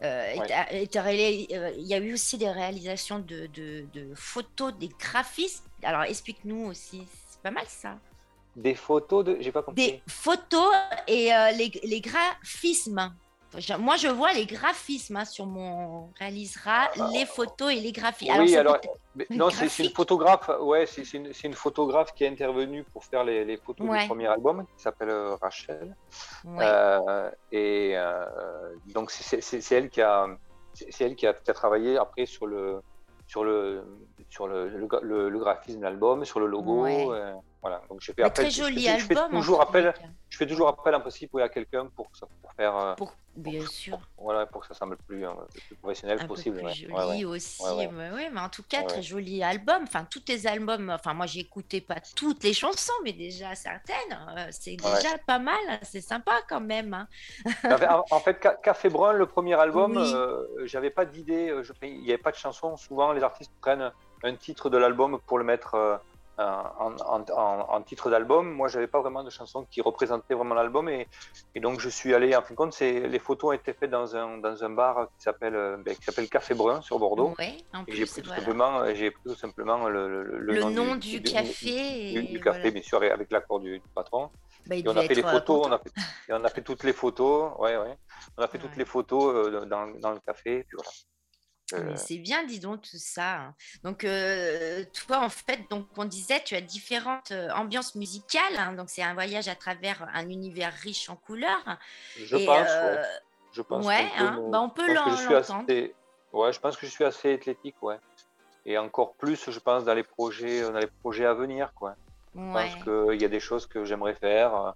euh, 0.02 0.36
Ouais. 0.38 0.46
et 0.82 1.56
euh, 1.56 1.70
il 1.76 1.86
y 1.86 1.94
a 1.94 1.98
eu 1.98 2.12
aussi 2.14 2.36
des 2.38 2.50
réalisations 2.50 3.20
de, 3.20 3.46
de- 3.46 3.86
de 3.92 4.14
photos, 4.14 4.74
des 4.74 4.88
graphismes. 4.88 5.64
Alors, 5.82 6.02
explique-nous 6.02 6.66
aussi. 6.66 7.06
C'est 7.30 7.40
pas 7.42 7.50
mal 7.52 7.66
ça. 7.68 7.96
Des 8.56 8.74
photos 8.74 9.24
de, 9.24 9.36
j'ai 9.40 9.52
pas 9.52 9.62
compris. 9.62 9.86
Des 9.92 10.02
photos 10.08 10.74
et 11.06 11.30
les, 11.56 11.70
les 11.84 12.00
graphismes. 12.00 13.14
Moi, 13.78 13.96
je 13.96 14.08
vois 14.08 14.32
les 14.34 14.44
graphismes 14.44 15.16
hein, 15.16 15.24
sur 15.24 15.46
mon 15.46 16.10
réalisera, 16.18 16.90
les 17.14 17.24
photos 17.24 17.72
et 17.72 17.80
les 17.80 17.92
graphismes. 17.92 18.34
Oui, 18.40 18.54
alors, 18.54 18.76
mais 19.14 19.26
non, 19.30 19.48
c'est 19.48 19.68
c'est 19.70 19.84
une 19.84 19.90
photographe. 19.90 20.50
Ouais, 20.60 20.84
c'est 20.84 21.04
c'est 21.04 21.16
une, 21.16 21.32
c'est 21.32 21.48
une 21.48 21.54
photographe 21.54 22.12
qui 22.14 22.24
est 22.24 22.28
intervenue 22.28 22.84
pour 22.92 23.04
faire 23.04 23.24
les, 23.24 23.44
les 23.46 23.56
photos 23.56 23.88
Ouais. 23.88 24.02
du 24.02 24.06
premier 24.06 24.26
album, 24.26 24.66
qui 24.76 24.82
s'appelle 24.82 25.08
euh, 25.10 25.34
Rachel. 25.40 25.96
ouais. 26.44 26.58
Euh, 26.60 27.30
et 27.50 27.92
euh, 27.96 28.26
donc 28.94 29.10
c'est- 29.10 29.72
elle 29.72 29.88
qui 29.88 30.02
a, 30.02 30.26
c'est 30.74 30.92
c'est 30.92 31.04
elle 31.06 31.16
qui 31.16 31.26
a, 31.26 31.32
qui 31.32 31.50
a 31.50 31.54
travaillé 31.54 31.96
après 31.96 32.26
sur 32.26 32.46
le, 32.46 32.82
sur 33.26 33.44
le, 33.44 33.82
sur 34.28 34.46
le, 34.46 34.68
le, 34.68 34.86
gra- 34.86 35.00
le- 35.02 35.30
le 35.30 35.38
graphisme 35.38 35.78
de 35.78 35.84
l'album, 35.84 36.24
sur 36.26 36.38
le 36.38 36.46
logo. 36.46 36.82
Ouais. 36.82 37.06
euh, 37.10 37.32
voilà. 37.60 37.82
Donc 37.88 38.00
fait 38.12 38.22
Mais 38.22 38.28
appel. 38.28 38.44
très 38.46 38.50
je- 38.50 38.62
joli 38.62 38.82
je, 38.82 38.86
fais 39.04 39.16
album. 39.16 39.34
en 39.36 39.40
toujours 39.40 39.60
appel. 39.60 39.94
Je 40.30 40.36
fais 40.36 40.46
toujours 40.46 40.68
appel 40.68 40.94
oui, 41.34 41.42
à 41.42 41.48
quelqu'un 41.48 41.86
pour, 41.86 42.08
pour 42.42 42.52
faire, 42.52 42.76
euh, 42.76 42.94
Pour... 42.94 43.14
Bien 43.34 43.64
sûr. 43.66 43.98
voilà, 44.16 44.46
pour 44.46 44.60
que 44.62 44.66
ça 44.66 44.74
semble 44.74 44.92
le 44.92 44.96
plus, 44.98 45.24
euh, 45.24 45.30
le 45.54 45.60
plus 45.60 45.76
professionnel 45.76 46.18
un 46.20 46.26
possible. 46.26 46.56
peu 46.56 46.62
plus 46.62 46.68
ouais. 46.68 46.74
joli 46.74 46.92
Ouais, 46.94 47.14
ouais. 47.16 47.24
aussi. 47.24 47.62
Mais 47.76 47.86
mais 48.30 48.40
en 48.40 48.48
tout 48.48 48.64
cas, 48.68 48.82
très 48.82 49.00
joli 49.02 49.42
album. 49.44 49.84
Enfin, 49.84 50.04
tous 50.10 50.20
tes 50.20 50.46
albums, 50.46 50.90
enfin, 50.90 51.14
moi, 51.14 51.26
j'ai 51.26 51.40
écouté 51.40 51.80
pas 51.80 51.96
toutes 52.16 52.42
les 52.44 52.52
chansons, 52.52 52.92
mais 53.04 53.12
déjà 53.12 53.54
certaines. 53.54 53.94
euh, 54.36 54.46
c'est 54.50 54.76
déjà 54.76 55.16
pas 55.26 55.38
mal. 55.38 55.54
C'est 55.82 56.00
sympa 56.00 56.32
quand 56.48 56.60
même. 56.60 56.94
hein. 56.94 57.08
En 57.64 57.76
fait- 57.78 57.88
En 58.10 58.20
fait, 58.20 58.38
Ca- 58.42 58.56
Café 58.56 58.88
Brun, 58.88 59.12
le 59.12 59.26
premier 59.26 59.54
album, 59.54 59.96
Oui. 59.96 60.12
euh, 60.14 60.44
j'avais 60.64 60.90
pas 60.90 61.04
d'idée. 61.04 61.54
je- 61.62 61.72
Il 61.82 62.00
n'y 62.02 62.08
avait 62.10 62.18
pas 62.18 62.32
de 62.32 62.36
chanson. 62.36 62.76
Souvent, 62.76 63.12
les 63.12 63.22
artistes 63.22 63.52
prennent 63.60 63.90
un 64.24 64.34
titre 64.34 64.68
de 64.68 64.76
l'album 64.78 65.20
pour 65.26 65.38
le 65.38 65.44
mettre 65.44 65.74
euh, 65.76 65.96
en, 66.38 66.96
en- 67.00 67.24
en- 67.30 67.66
en 67.74 67.82
titre 67.82 68.10
d'album. 68.10 68.50
Moi, 68.52 68.68
j'avais 68.68 68.86
pas 68.86 69.00
vraiment 69.00 69.24
de 69.24 69.30
chanson 69.30 69.66
qui 69.70 69.80
représentait 69.80 70.34
vraiment 70.34 70.54
l'album. 70.54 70.88
Et, 70.88 71.08
et 71.54 71.60
donc, 71.60 71.80
je 71.80 71.88
suis 71.88 72.14
allé, 72.14 72.34
en 72.36 72.42
fin 72.42 72.54
de 72.54 72.56
compte, 72.56 72.78
les 72.80 73.18
photos 73.18 73.48
ont 73.50 73.52
été 73.52 73.72
faites 73.72 73.90
dans 73.90 74.14
un, 74.16 74.38
dans 74.38 74.62
un 74.64 74.70
bar 74.70 75.08
qui 75.16 75.22
s'appelle 75.24 75.54
euh, 75.56 75.76
ben, 75.78 75.94
qui 75.96 76.02
s'appelle 76.04 76.28
Café 76.28 76.54
Brun 76.54 76.80
sur 76.82 76.98
Bordeaux. 76.98 77.34
Ouais, 77.38 77.56
j'ai 77.88 78.04
pris, 78.06 78.22
tout 78.22 78.28
voilà. 78.28 78.42
simplement, 78.42 78.80
euh, 78.80 78.94
j'ai 78.94 79.10
pris 79.10 79.22
tout 79.24 79.34
simplement 79.36 79.88
le, 79.88 80.22
le- 80.24 80.38
le 80.38 80.54
Le 80.54 80.64
nom 80.64 80.96
du 80.96 81.22
café. 81.22 82.12
du, 82.12 82.18
et 82.18 82.22
du 82.22 82.40
café, 82.40 82.58
voilà. 82.60 82.70
bien 82.70 82.82
sûr, 82.82 83.02
avec 83.02 83.30
l'accord 83.30 83.60
du, 83.60 83.78
du 83.78 83.88
patron. 83.94 84.30
Bah, 84.66 84.76
Et 84.76 84.84
on 84.86 84.96
a 84.96 85.02
fait 85.02 85.14
les 85.14 85.24
euh, 85.24 85.28
photos, 85.30 85.66
on 85.66 85.72
a 85.72 85.78
fait, 85.78 85.90
et 86.28 86.32
on 86.32 86.44
a 86.44 86.48
fait 86.48 86.62
toutes 86.62 86.84
les 86.84 86.92
photos, 86.92 87.52
ouais, 87.58 87.76
ouais. 87.76 87.96
On 88.36 88.42
a 88.42 88.48
fait 88.48 88.58
toutes 88.58 88.76
les 88.76 88.84
photos 88.84 89.50
dans, 89.66 89.86
dans 89.86 90.10
le 90.12 90.20
café, 90.20 90.64
puis 90.68 90.76
voilà. 90.76 90.90
Euh, 91.74 91.82
Mais 91.84 91.96
c'est 91.96 92.18
bien, 92.18 92.44
dis 92.44 92.60
donc, 92.60 92.82
tout 92.82 92.96
ça. 92.98 93.34
hein. 93.40 93.54
Donc, 93.84 94.04
euh, 94.04 94.84
toi, 95.06 95.20
en 95.20 95.28
fait, 95.28 95.68
donc, 95.70 95.86
on 95.96 96.04
disait, 96.06 96.42
tu 96.44 96.54
as 96.54 96.60
différentes 96.60 97.30
euh, 97.30 97.50
ambiances 97.50 97.94
musicales. 97.94 98.56
hein. 98.56 98.72
donc, 98.72 98.88
c'est 98.88 99.02
un 99.02 99.14
voyage 99.14 99.48
à 99.48 99.54
travers 99.54 100.06
un 100.14 100.28
univers 100.28 100.72
riche 100.72 101.08
en 101.10 101.16
couleurs. 101.16 101.78
je 102.16 102.36
Et, 102.36 102.46
pense, 102.46 102.68
euh, 102.70 102.96
ouais. 102.96 103.02
Je 103.52 103.62
pense 103.62 103.86
ouais, 103.86 104.08
peut 104.16 104.24
hein, 104.24 104.44
bah, 104.50 104.60
on 104.60 104.70
peut 104.70 104.92
l'entendre. 104.94 105.36
assez- 105.36 105.94
Ouais, 106.32 106.52
je 106.52 106.60
pense 106.60 106.76
que 106.76 106.86
je 106.86 106.92
suis 106.92 107.04
assez 107.04 107.32
athlétique, 107.34 107.82
ouais. 107.82 107.96
Et 108.66 108.76
encore 108.76 109.14
plus, 109.16 109.50
je 109.50 109.58
pense, 109.58 109.84
dans 109.84 109.94
les 109.94 110.02
projets, 110.02 110.60
dans 110.62 110.78
les 110.78 110.86
projets 111.02 111.24
à 111.24 111.32
venir, 111.34 111.72
quoi. 111.74 111.94
Je 112.34 112.40
Ouais. 112.40 112.52
pense 112.52 112.76
qu'il 113.10 113.20
y 113.20 113.24
a 113.24 113.28
des 113.28 113.40
choses 113.40 113.66
que 113.66 113.84
j'aimerais 113.86 114.14
faire. 114.14 114.74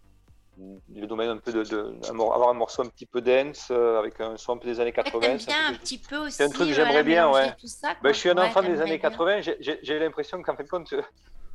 Euh, 0.62 0.78
Le 1.00 1.07
domaine 1.07 1.28
un 1.31 1.37
peu 1.38 1.52
de, 1.52 1.62
avoir 2.09 2.49
un 2.50 2.54
morceau 2.54 2.83
un 2.83 2.87
petit 2.88 3.07
peu 3.07 3.21
dance 3.21 3.69
euh, 3.71 3.99
avec 3.99 4.21
un 4.21 4.37
son 4.37 4.54
un 4.54 4.59
peu 4.59 4.66
des 4.69 4.81
années 4.81 4.90
Ouais, 4.97 5.02
80. 5.04 5.21
T'aimes 5.21 5.38
c'est 5.38 5.47
bien 5.47 5.66
un 5.69 5.75
petit 5.75 5.99
peu 5.99 6.16
aussi. 6.19 6.37
c'est 6.37 6.45
un 6.45 6.49
truc 6.49 6.69
que 6.69 6.75
voilà, 6.75 6.88
j'aimerais 6.90 7.02
bien, 7.04 7.31
ouais. 7.31 7.54
ça, 7.64 7.95
Ben, 8.02 8.12
je 8.12 8.19
suis 8.19 8.28
un 8.31 8.37
Ouais, 8.37 8.42
enfant 8.45 8.62
des 8.62 8.81
années 8.81 8.99
bien. 8.99 9.11
80. 9.11 9.40
J'ai- 9.40 9.99
l'impression 9.99 10.42
qu'en 10.42 10.57
fin 10.57 10.62
de 10.64 10.69
compte, 10.69 10.95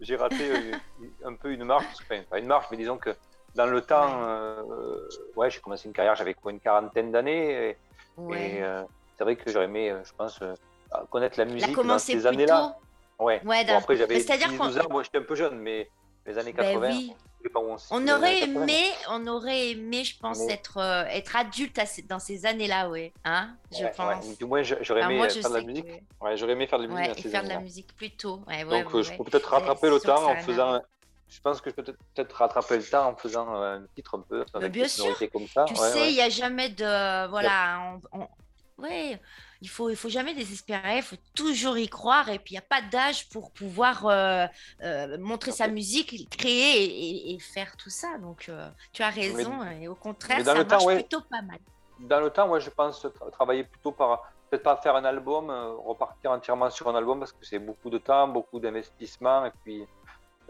j'ai 0.01 0.15
raté 0.15 0.51
euh, 0.51 0.71
un 1.25 1.35
peu 1.35 1.51
une 1.51 1.63
marche. 1.63 1.85
Enfin, 2.03 2.21
pas 2.29 2.39
une 2.39 2.47
marche, 2.47 2.67
mais 2.71 2.77
disons 2.77 2.97
que 2.97 3.15
dans 3.55 3.65
le 3.65 3.81
temps, 3.81 4.21
euh, 4.23 4.61
ouais, 5.35 5.49
j'ai 5.49 5.59
commencé 5.59 5.87
une 5.87 5.93
carrière, 5.93 6.15
j'avais 6.15 6.33
quoi, 6.33 6.51
une 6.51 6.59
quarantaine 6.59 7.11
d'années. 7.11 7.69
Et, 7.69 7.77
Ouais. 8.17 8.55
et, 8.57 8.63
euh, 8.63 8.81
c'est 9.17 9.23
vrai 9.23 9.35
que 9.35 9.49
j'aurais 9.51 9.65
aimé, 9.65 9.91
euh, 9.91 10.03
je 10.03 10.11
pense, 10.17 10.41
euh, 10.41 10.53
connaître 11.11 11.37
la 11.37 11.45
musique 11.45 11.75
dans 11.75 11.99
ces 11.99 12.25
années-là. 12.25 12.75
Ouais. 13.19 13.41
Ouais, 13.45 13.63
Bon, 13.65 13.77
après, 13.77 13.95
j'avais 13.95 14.15
mais 14.15 14.19
c'est-à-dire 14.21 14.49
10, 14.49 14.57
qu'on- 14.57 14.65
12 14.65 14.77
ans, 14.79 14.87
moi 14.89 15.03
j'étais 15.03 15.17
un 15.19 15.23
peu 15.23 15.35
jeune, 15.35 15.57
mais 15.59 15.89
les 16.27 16.37
années 16.37 16.53
Ben 16.53 16.63
80, 16.73 16.89
oui. 16.91 17.13
je 17.39 17.43
sais 17.47 17.49
pas 17.53 17.59
où 17.61 17.69
on 17.71 17.77
On 17.91 18.07
aurait 18.09 18.27
années 18.27 18.39
80. 18.41 18.61
aimé, 18.63 18.83
on 19.09 19.27
aurait 19.27 19.69
aimé, 19.71 20.03
je 20.03 20.17
pense, 20.19 20.39
Mais- 20.45 20.53
être, 20.53 20.77
euh, 20.77 21.05
être 21.05 21.35
adulte 21.35 21.79
à 21.79 21.85
dans 22.07 22.19
ces 22.19 22.45
années-là, 22.45 22.89
ouais. 22.89 23.13
Hein, 23.23 23.55
je 23.71 23.77
Ouais, 23.77 23.83
ouais. 23.85 23.91
pense. 23.95 24.37
Du 24.37 24.45
moins, 24.45 24.61
j'aurais 24.61 25.01
Enfin, 25.03 25.09
aimé 25.09 25.21
euh, 25.23 25.29
je 25.29 25.39
faire 25.39 25.49
de 25.49 25.55
la 25.55 25.61
musique. 25.63 25.85
que- 25.87 26.25
Ouais, 26.25 26.37
j'aurais 26.37 26.51
aimé 26.51 26.67
faire 26.67 26.79
de 26.79 26.83
la 26.83 26.89
musique 26.89 27.15
Ouais, 27.15 27.19
et 27.25 27.29
faire 27.29 27.43
de 27.43 27.49
la 27.49 27.59
musique 27.59 27.95
plus 27.95 28.11
tôt. 28.11 28.41
Ouais, 28.47 28.63
ouais, 28.65 28.83
Donc, 28.83 28.93
ouais, 28.93 28.99
euh, 28.99 29.03
je 29.03 29.11
ouais. 29.11 29.17
peux 29.17 29.23
peut-être 29.23 29.49
Ouais, 29.51 29.57
rattraper 29.57 29.89
le 29.89 29.99
temps 30.01 30.23
en 30.25 30.27
a 30.27 30.31
un 30.33 30.41
faisant, 30.41 30.81
je 31.29 31.39
pense 31.41 31.61
que 31.61 31.69
je 31.69 31.75
peux 31.75 31.83
peut-être 31.83 32.33
rattraper 32.35 32.77
le 32.77 32.83
temps 32.83 33.07
en 33.07 33.15
faisant 33.15 33.47
un 33.53 33.83
titre 33.95 34.15
un 34.17 34.21
peu 34.27 34.43
avec 34.53 34.71
bien 34.73 34.87
sûr. 34.87 35.17
comme 35.31 35.47
ça. 35.47 35.63
Tu 35.67 35.75
sais, 35.75 36.09
il 36.09 36.15
n'y 36.15 36.21
a 36.21 36.29
jamais 36.29 36.69
de 36.69 37.27
voilà, 37.29 37.97
ouais, 38.77 39.19
il 39.61 39.69
faut, 39.69 39.89
il 39.89 39.95
faut 39.95 40.09
jamais 40.09 40.33
désespérer, 40.33 40.97
il 40.97 41.03
faut 41.03 41.15
toujours 41.35 41.77
y 41.77 41.87
croire. 41.87 42.29
Et 42.29 42.39
puis, 42.39 42.53
il 42.53 42.57
n'y 42.57 42.59
a 42.59 42.67
pas 42.67 42.81
d'âge 42.81 43.29
pour 43.29 43.51
pouvoir 43.51 44.05
euh, 44.05 44.45
euh, 44.83 45.17
montrer 45.17 45.51
sa 45.51 45.67
musique, 45.67 46.29
créer 46.29 47.33
et, 47.33 47.39
faire 47.39 47.75
tout 47.77 47.89
ça. 47.89 48.17
Donc, 48.19 48.47
euh, 48.49 48.69
tu 48.93 49.03
as 49.03 49.09
raison. 49.09 49.63
et 49.79 49.87
au 49.87 49.95
contraire, 49.95 50.43
ça 50.43 50.63
marche 50.63 50.85
plutôt 50.85 51.21
pas 51.21 51.41
mal. 51.41 51.59
Dans 51.99 52.19
le 52.19 52.29
temps, 52.29 52.47
moi, 52.47 52.59
je 52.59 52.69
pense 52.69 53.05
travailler 53.31 53.63
plutôt 53.63 53.91
par, 53.91 54.31
peut-être 54.49 54.63
pas 54.63 54.77
faire 54.77 54.95
un 54.95 55.05
album, 55.05 55.49
repartir 55.83 56.31
entièrement 56.31 56.69
sur 56.69 56.87
un 56.89 56.95
album 56.95 57.19
parce 57.19 57.31
que 57.31 57.43
c'est 57.43 57.59
beaucoup 57.59 57.89
de 57.89 57.97
temps, 57.97 58.27
beaucoup 58.27 58.59
d'investissement. 58.59 59.45
Et 59.45 59.51
puis, 59.63 59.87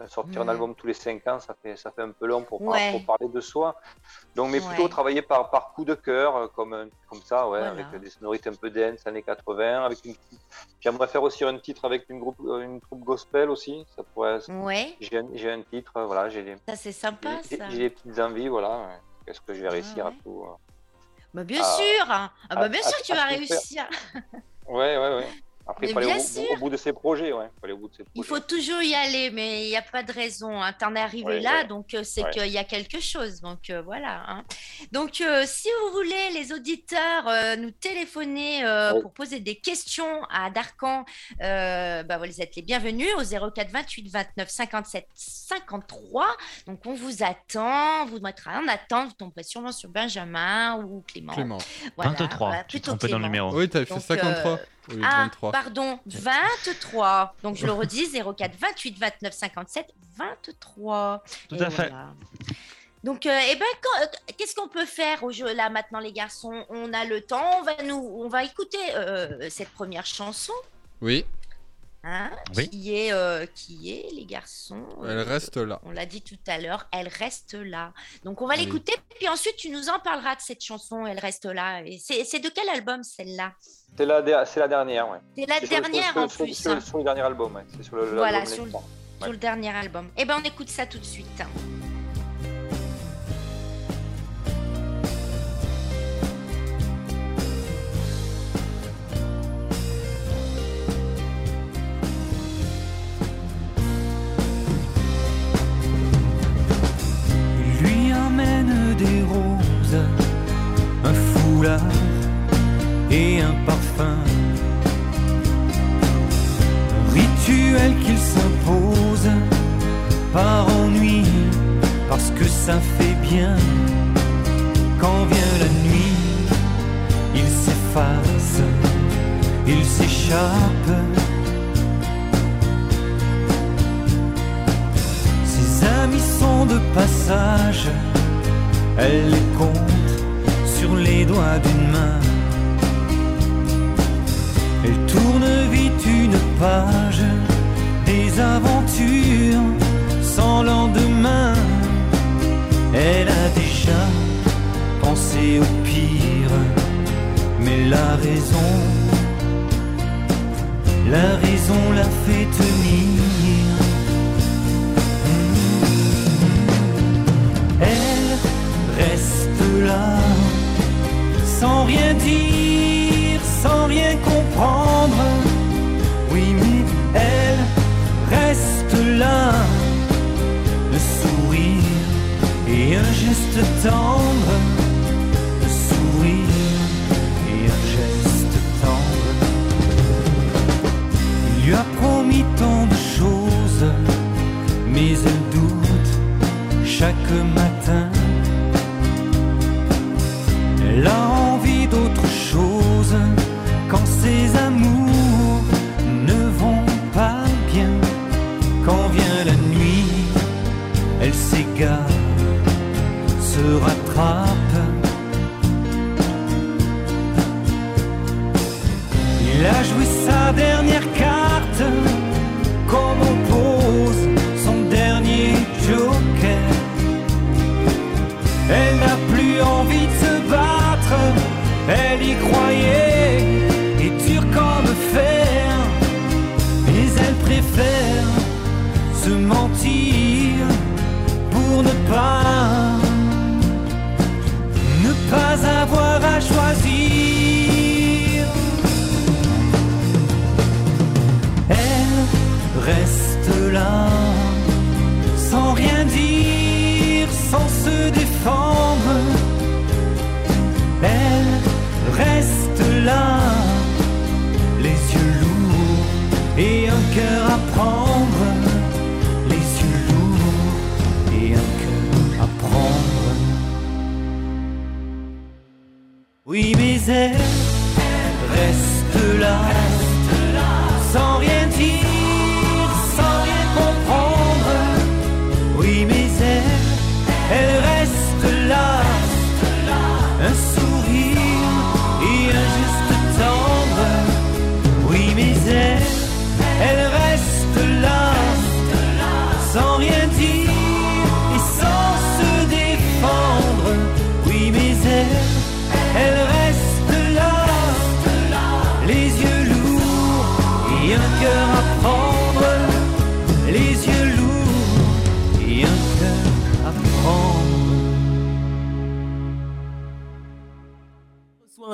Sortir 0.06 0.42
un 0.42 0.48
album 0.48 0.74
tous 0.74 0.86
les 0.86 0.94
5 0.94 1.26
ans, 1.26 1.40
ça 1.40 1.56
fait, 1.60 1.76
ça 1.76 1.90
fait 1.90 2.02
un 2.02 2.12
peu 2.12 2.26
long 2.26 2.42
pour, 2.42 2.60
parler 2.60 3.28
de 3.28 3.40
soi. 3.40 3.74
Donc, 4.36 4.50
mais 4.50 4.60
plutôt 4.60 4.86
travailler 4.88 5.22
par, 5.22 5.50
par 5.50 5.72
coup 5.72 5.84
de 5.84 5.94
cœur, 5.94 6.36
euh, 6.36 6.46
comme, 6.48 6.88
comme 7.08 7.20
ça, 7.22 7.48
ouais, 7.48 7.60
avec 7.60 7.90
des 8.00 8.10
sonorités 8.10 8.48
un 8.48 8.54
peu 8.54 8.70
dense, 8.70 9.06
années 9.06 9.22
80. 9.22 9.84
Avec 9.84 10.04
une... 10.04 10.14
J'aimerais 10.80 11.08
faire 11.08 11.22
aussi 11.22 11.44
un 11.44 11.58
titre 11.58 11.84
avec 11.84 12.08
une, 12.08 12.20
groupe, 12.20 12.38
euh, 12.46 12.60
une 12.60 12.80
troupe 12.80 13.00
gospel 13.00 13.50
aussi. 13.50 13.84
Ça 13.96 14.02
pourrait... 14.02 14.38
Ouais. 14.48 14.96
J'ai 15.00 15.18
un, 15.18 15.58
un, 15.58 15.62
titre, 15.62 15.92
euh, 15.96 16.06
voilà. 16.06 16.28
J'ai 16.28 16.56
Ça, 16.68 16.76
c'est 16.76 16.92
sympa, 16.92 17.42
ça. 17.42 17.68
J'ai 17.70 17.78
des 17.78 17.90
petites 17.90 18.18
envies, 18.20 18.48
voilà. 18.48 19.00
Est-ce 19.26 19.40
que 19.40 19.52
je 19.52 19.62
vais 19.62 19.68
réussir 19.68 20.06
à 20.06 20.12
tout. 20.22 20.46
Bah, 21.34 21.44
bien 21.44 21.62
sûr! 21.62 22.06
Ah 22.08 22.30
bah, 22.50 22.68
bien 22.68 22.82
sûr 22.82 22.98
que 22.98 23.04
tu 23.04 23.14
vas 23.14 23.24
réussir! 23.24 23.84
Ouais, 24.68 24.98
ouais, 24.98 25.16
ouais. 25.16 25.28
Après, 25.70 25.86
il 25.86 25.92
faut 25.92 25.98
aller 25.98 26.14
au, 26.50 26.56
bout 26.56 26.70
de 26.70 26.78
ses 26.78 26.94
projets. 26.94 27.30
Ouais. 27.30 27.50
Il 28.14 28.24
faut 28.24 28.40
toujours 28.40 28.80
y 28.80 28.94
aller, 28.94 29.30
mais 29.30 29.66
il 29.66 29.68
n'y 29.68 29.76
a 29.76 29.82
pas 29.82 30.02
de 30.02 30.10
raison. 30.10 30.62
Hein. 30.62 30.72
Tu 30.72 30.84
en 30.86 30.96
es 30.96 31.00
arrivé 31.00 31.40
là, 31.40 31.64
donc 31.64 31.92
euh, 31.92 32.02
c'est 32.02 32.28
qu'il 32.30 32.46
y 32.46 32.56
a 32.56 32.64
quelque 32.64 33.00
chose. 33.00 33.42
Donc 33.42 33.68
euh, 33.68 33.82
voilà. 33.82 34.22
Hein. 34.28 34.44
Donc 34.92 35.20
euh, 35.20 35.44
si 35.46 35.68
vous 35.68 35.92
voulez, 35.92 36.30
les 36.32 36.52
auditeurs, 36.54 37.58
nous 37.58 37.70
téléphoner 37.70 38.62
pour 39.02 39.12
poser 39.12 39.40
des 39.40 39.56
questions 39.56 40.24
à 40.30 40.48
Darkan, 40.48 41.04
bah, 41.38 42.16
vous 42.16 42.40
êtes 42.40 42.56
les 42.56 42.62
bienvenus 42.62 43.08
au 43.18 43.50
04 43.50 43.70
28 43.70 44.08
29 44.08 44.48
57 44.48 45.06
53. 45.14 46.26
Donc 46.66 46.80
on 46.86 46.94
vous 46.94 47.22
attend, 47.22 48.06
vous 48.06 48.20
mettra 48.20 48.58
en 48.58 48.68
attente, 48.68 49.08
vous 49.08 49.14
tomberez 49.14 49.42
sûrement 49.42 49.72
sur 49.72 49.90
Benjamin 49.90 50.82
ou 50.82 51.04
Clément. 51.06 51.34
Clément. 51.34 51.58
23, 51.98 52.64
tu 52.66 52.80
te 52.80 53.06
dans 53.06 53.18
le 53.18 53.24
numéro. 53.24 53.54
Oui, 53.54 53.68
tu 53.68 53.76
avais 53.76 53.84
fait 53.84 54.00
53 54.00 54.58
ah, 55.02 55.30
pardon, 55.40 55.98
23. 56.06 57.34
Donc 57.42 57.56
je 57.56 57.66
le 57.66 57.72
redis, 57.80 58.10
04 58.10 58.56
28 58.58 58.98
29 58.98 59.32
57 59.32 59.94
23. 60.16 61.24
Tout 61.48 61.56
à 61.58 61.70
fait. 61.70 61.92
Donc, 63.04 63.26
euh, 63.26 63.38
eh 63.50 63.54
ben, 63.54 63.64
euh, 64.02 64.06
qu'est-ce 64.36 64.54
qu'on 64.54 64.68
peut 64.68 64.84
faire 64.84 65.22
au 65.22 65.30
jeu 65.30 65.52
là 65.54 65.70
maintenant, 65.70 66.00
les 66.00 66.12
garçons? 66.12 66.64
On 66.68 66.92
a 66.92 67.04
le 67.04 67.20
temps, 67.20 67.60
on 67.60 67.62
va 67.62 67.82
nous, 67.84 67.94
on 67.94 68.28
va 68.28 68.44
écouter 68.44 68.78
euh, 68.94 69.48
cette 69.50 69.70
première 69.70 70.04
chanson. 70.04 70.52
Oui. 71.00 71.24
Hein, 72.04 72.30
qui, 72.54 72.94
est, 72.96 73.12
euh, 73.12 73.44
qui 73.54 73.92
est, 73.92 74.12
les 74.12 74.24
garçons? 74.24 74.86
Elle 75.04 75.20
reste 75.20 75.56
là. 75.56 75.80
On 75.84 75.90
l'a 75.90 76.06
dit 76.06 76.22
tout 76.22 76.38
à 76.46 76.58
l'heure, 76.58 76.88
elle 76.92 77.08
reste 77.08 77.54
là. 77.54 77.92
Donc 78.24 78.40
on 78.40 78.46
va 78.46 78.56
l'écouter, 78.56 78.94
puis 79.16 79.28
ensuite 79.28 79.56
tu 79.56 79.68
nous 79.68 79.88
en 79.88 79.98
parleras 79.98 80.36
de 80.36 80.40
cette 80.40 80.62
chanson, 80.62 81.06
Elle 81.06 81.18
reste 81.18 81.44
là. 81.44 81.82
Et 81.84 81.98
c'est 81.98 82.40
de 82.40 82.48
quel 82.48 82.68
album 82.68 83.02
celle-là? 83.02 83.52
C'est 83.96 84.06
la, 84.06 84.20
la 84.20 84.68
dernière, 84.68 85.10
ouais. 85.10 85.18
C'est 85.36 85.46
la 85.46 85.60
dernière 85.80 86.16
en 86.16 86.28
plus. 86.28 86.54
Sur, 86.54 86.80
sur, 86.80 86.98
le 86.98 87.04
dernier 87.04 87.22
album, 87.22 87.54
ouais. 87.56 87.64
C'est 87.76 87.82
sur 87.82 87.96
le, 87.96 88.04
voilà, 88.16 88.46
sur, 88.46 88.66
sur 88.66 89.32
le 89.32 89.36
dernier 89.36 89.70
album. 89.70 90.06
Et 90.16 90.22
eh 90.22 90.24
ben 90.24 90.36
on 90.40 90.44
écoute 90.44 90.68
ça 90.68 90.86
tout 90.86 90.98
de 90.98 91.04
suite. 91.04 91.42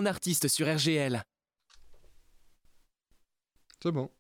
Artiste 0.07 0.49
sur 0.49 0.67
RGL. 0.67 1.23
C'est 3.83 3.93
bon. 3.93 4.11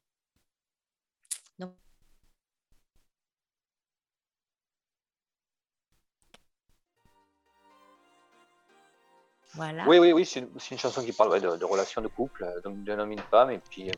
Voilà. 9.55 9.85
Oui, 9.87 9.99
oui, 9.99 10.13
oui, 10.13 10.27
c'est 10.27 10.41
une, 10.41 10.79
chanson 10.79 11.05
qui 11.05 11.13
parle 11.13 11.31
ouais, 11.31 11.41
de, 11.41 11.57
de 11.57 11.65
relations 11.65 12.03
de 12.03 12.09
couple, 12.09 12.45
euh, 12.45 12.61
donc 12.63 12.83
d'un 12.83 12.99
homme 12.99 13.13
et 13.13 13.15
une 13.15 13.21
femme. 13.21 13.51
Et 13.51 13.59
puis, 13.59 13.89
euh, 13.89 13.93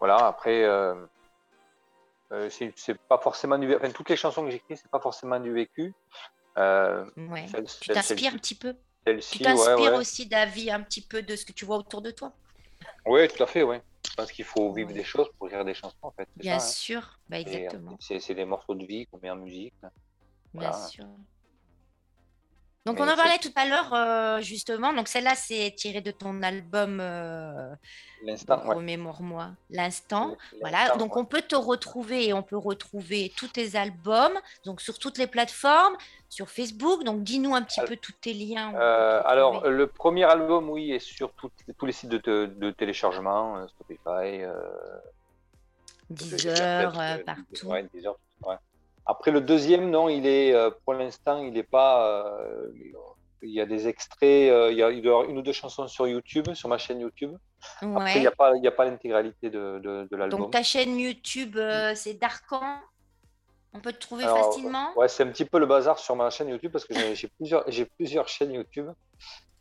voilà, 0.00 0.26
après, 0.26 0.64
euh, 0.64 0.94
euh, 2.32 2.48
c'est 2.50 2.98
pas 3.08 3.18
forcément 3.18 3.58
du 3.58 3.68
vécu. 3.68 3.80
Enfin, 3.80 3.92
toutes 3.92 4.10
les 4.10 4.16
chansons 4.16 4.44
que 4.44 4.50
j'écris, 4.50 4.76
c'est 4.76 4.90
pas 4.90 4.98
forcément 4.98 5.38
du 5.38 5.52
vécu. 5.52 5.94
Euh, 6.58 7.04
Ouais. 7.16 7.46
Tu 7.80 7.90
t'inspires 7.90 8.34
un 8.34 8.38
petit 8.38 8.56
peu? 8.56 8.74
Tu 9.16 9.22
Celle-ci, 9.22 9.38
t'inspires 9.40 9.92
ouais. 9.92 9.98
aussi 9.98 10.26
d'avis 10.26 10.70
un 10.70 10.80
petit 10.82 11.00
peu 11.02 11.22
de 11.22 11.36
ce 11.36 11.44
que 11.44 11.52
tu 11.52 11.64
vois 11.64 11.76
autour 11.76 12.02
de 12.02 12.10
toi. 12.10 12.32
Oui, 13.06 13.26
tout 13.28 13.42
à 13.42 13.46
fait, 13.46 13.62
oui. 13.62 13.76
Je 14.08 14.14
pense 14.14 14.32
qu'il 14.32 14.44
faut 14.44 14.72
vivre 14.72 14.92
des 14.92 15.04
choses 15.04 15.28
pour 15.38 15.48
écrire 15.48 15.64
des 15.64 15.74
chansons, 15.74 15.96
en 16.02 16.10
fait. 16.10 16.28
Bien 16.36 16.58
ça, 16.58 16.66
hein. 16.66 16.68
sûr, 16.70 17.18
bah, 17.28 17.36
euh, 17.36 17.40
exactement. 17.40 17.96
C'est 18.00 18.34
des 18.34 18.44
morceaux 18.44 18.74
de 18.74 18.84
vie 18.84 19.06
qu'on 19.06 19.18
met 19.22 19.30
en 19.30 19.36
musique. 19.36 19.74
Bien 19.82 19.90
Voilà. 20.70 20.86
sûr. 20.88 21.04
Donc 22.86 22.98
on 22.98 23.06
en 23.06 23.14
parlait 23.14 23.38
tout 23.38 23.52
à 23.56 23.66
l'heure 23.66 23.92
euh, 23.92 24.40
justement. 24.40 24.92
Donc 24.94 25.06
celle-là 25.08 25.34
c'est 25.34 25.74
tiré 25.76 26.00
de 26.00 26.10
ton 26.10 26.42
album 26.42 26.98
euh, 27.00 27.74
L'instant, 28.24 28.56
donc, 28.56 28.68
ouais. 28.68 28.74
Remémore-moi 28.76 29.50
l'instant. 29.68 30.36
Voilà. 30.60 30.96
Donc 30.96 31.14
ouais. 31.14 31.20
on 31.22 31.24
peut 31.26 31.42
te 31.42 31.54
retrouver 31.54 32.28
et 32.28 32.32
on 32.32 32.42
peut 32.42 32.56
retrouver 32.56 33.32
tous 33.36 33.48
tes 33.48 33.76
albums 33.76 34.32
donc 34.64 34.80
sur 34.80 34.98
toutes 34.98 35.18
les 35.18 35.26
plateformes, 35.26 35.94
sur 36.30 36.48
Facebook. 36.48 37.04
Donc 37.04 37.22
dis-nous 37.22 37.54
un 37.54 37.62
petit 37.62 37.82
peu 37.86 37.96
tous 37.96 38.12
tes 38.12 38.32
liens. 38.32 38.74
Euh, 38.74 39.20
alors, 39.26 39.68
le 39.68 39.86
premier 39.86 40.24
album, 40.24 40.70
oui, 40.70 40.92
est 40.92 40.98
sur 41.00 41.32
tout- 41.34 41.50
tous 41.76 41.86
les 41.86 41.92
sites 41.92 42.08
de, 42.10 42.18
te- 42.18 42.46
de 42.46 42.70
téléchargement, 42.70 43.66
Spotify, 43.68 44.42
euh, 44.42 44.54
Deezer, 46.08 46.98
euh, 46.98 47.16
euh, 47.18 47.24
partout. 47.24 47.66
ouais, 47.66 47.86
Deezer, 47.94 48.12
ouais. 48.12 48.18
Après, 49.10 49.30
le 49.30 49.40
deuxième, 49.40 49.90
non, 49.90 50.08
il 50.08 50.26
est, 50.26 50.54
euh, 50.54 50.70
pour 50.84 50.94
l'instant, 50.94 51.42
il 51.42 51.52
n'est 51.52 51.62
pas. 51.62 52.26
euh, 52.26 52.68
il 53.42 53.50
y 53.50 53.60
a 53.60 53.64
des 53.64 53.88
extraits, 53.88 54.50
euh, 54.52 54.70
il, 54.70 54.76
y 54.76 54.82
a, 54.82 54.90
il 54.90 55.00
doit 55.00 55.12
y 55.12 55.14
avoir 55.14 55.30
une 55.30 55.38
ou 55.38 55.42
deux 55.42 55.52
chansons 55.52 55.88
sur 55.88 56.06
YouTube, 56.06 56.52
sur 56.52 56.68
ma 56.68 56.76
chaîne 56.76 57.00
YouTube. 57.00 57.34
Après, 57.80 58.16
il 58.16 58.20
n'y 58.20 58.26
a 58.26 58.32
pas, 58.32 58.54
il 58.54 58.62
y 58.62 58.68
a 58.68 58.70
pas 58.70 58.84
l'intégralité 58.84 59.48
de, 59.48 59.78
de, 59.78 60.06
de 60.10 60.16
l'album. 60.16 60.40
Donc 60.40 60.50
ta 60.52 60.62
chaîne 60.62 60.98
YouTube 60.98 61.58
c'est 61.94 62.14
Darkan. 62.14 62.80
On 63.72 63.80
peut 63.80 63.92
te 63.92 63.98
trouver 63.98 64.24
Alors, 64.24 64.44
facilement? 64.44 64.92
Ouais, 64.96 65.08
c'est 65.08 65.22
un 65.22 65.28
petit 65.28 65.44
peu 65.44 65.58
le 65.58 65.66
bazar 65.66 65.98
sur 65.98 66.16
ma 66.16 66.28
chaîne 66.28 66.48
YouTube 66.48 66.72
parce 66.72 66.84
que 66.84 66.92
j'ai 67.14 67.28
plusieurs, 67.28 67.64
j'ai 67.68 67.86
plusieurs 67.86 68.28
chaînes 68.28 68.52
YouTube. 68.52 68.90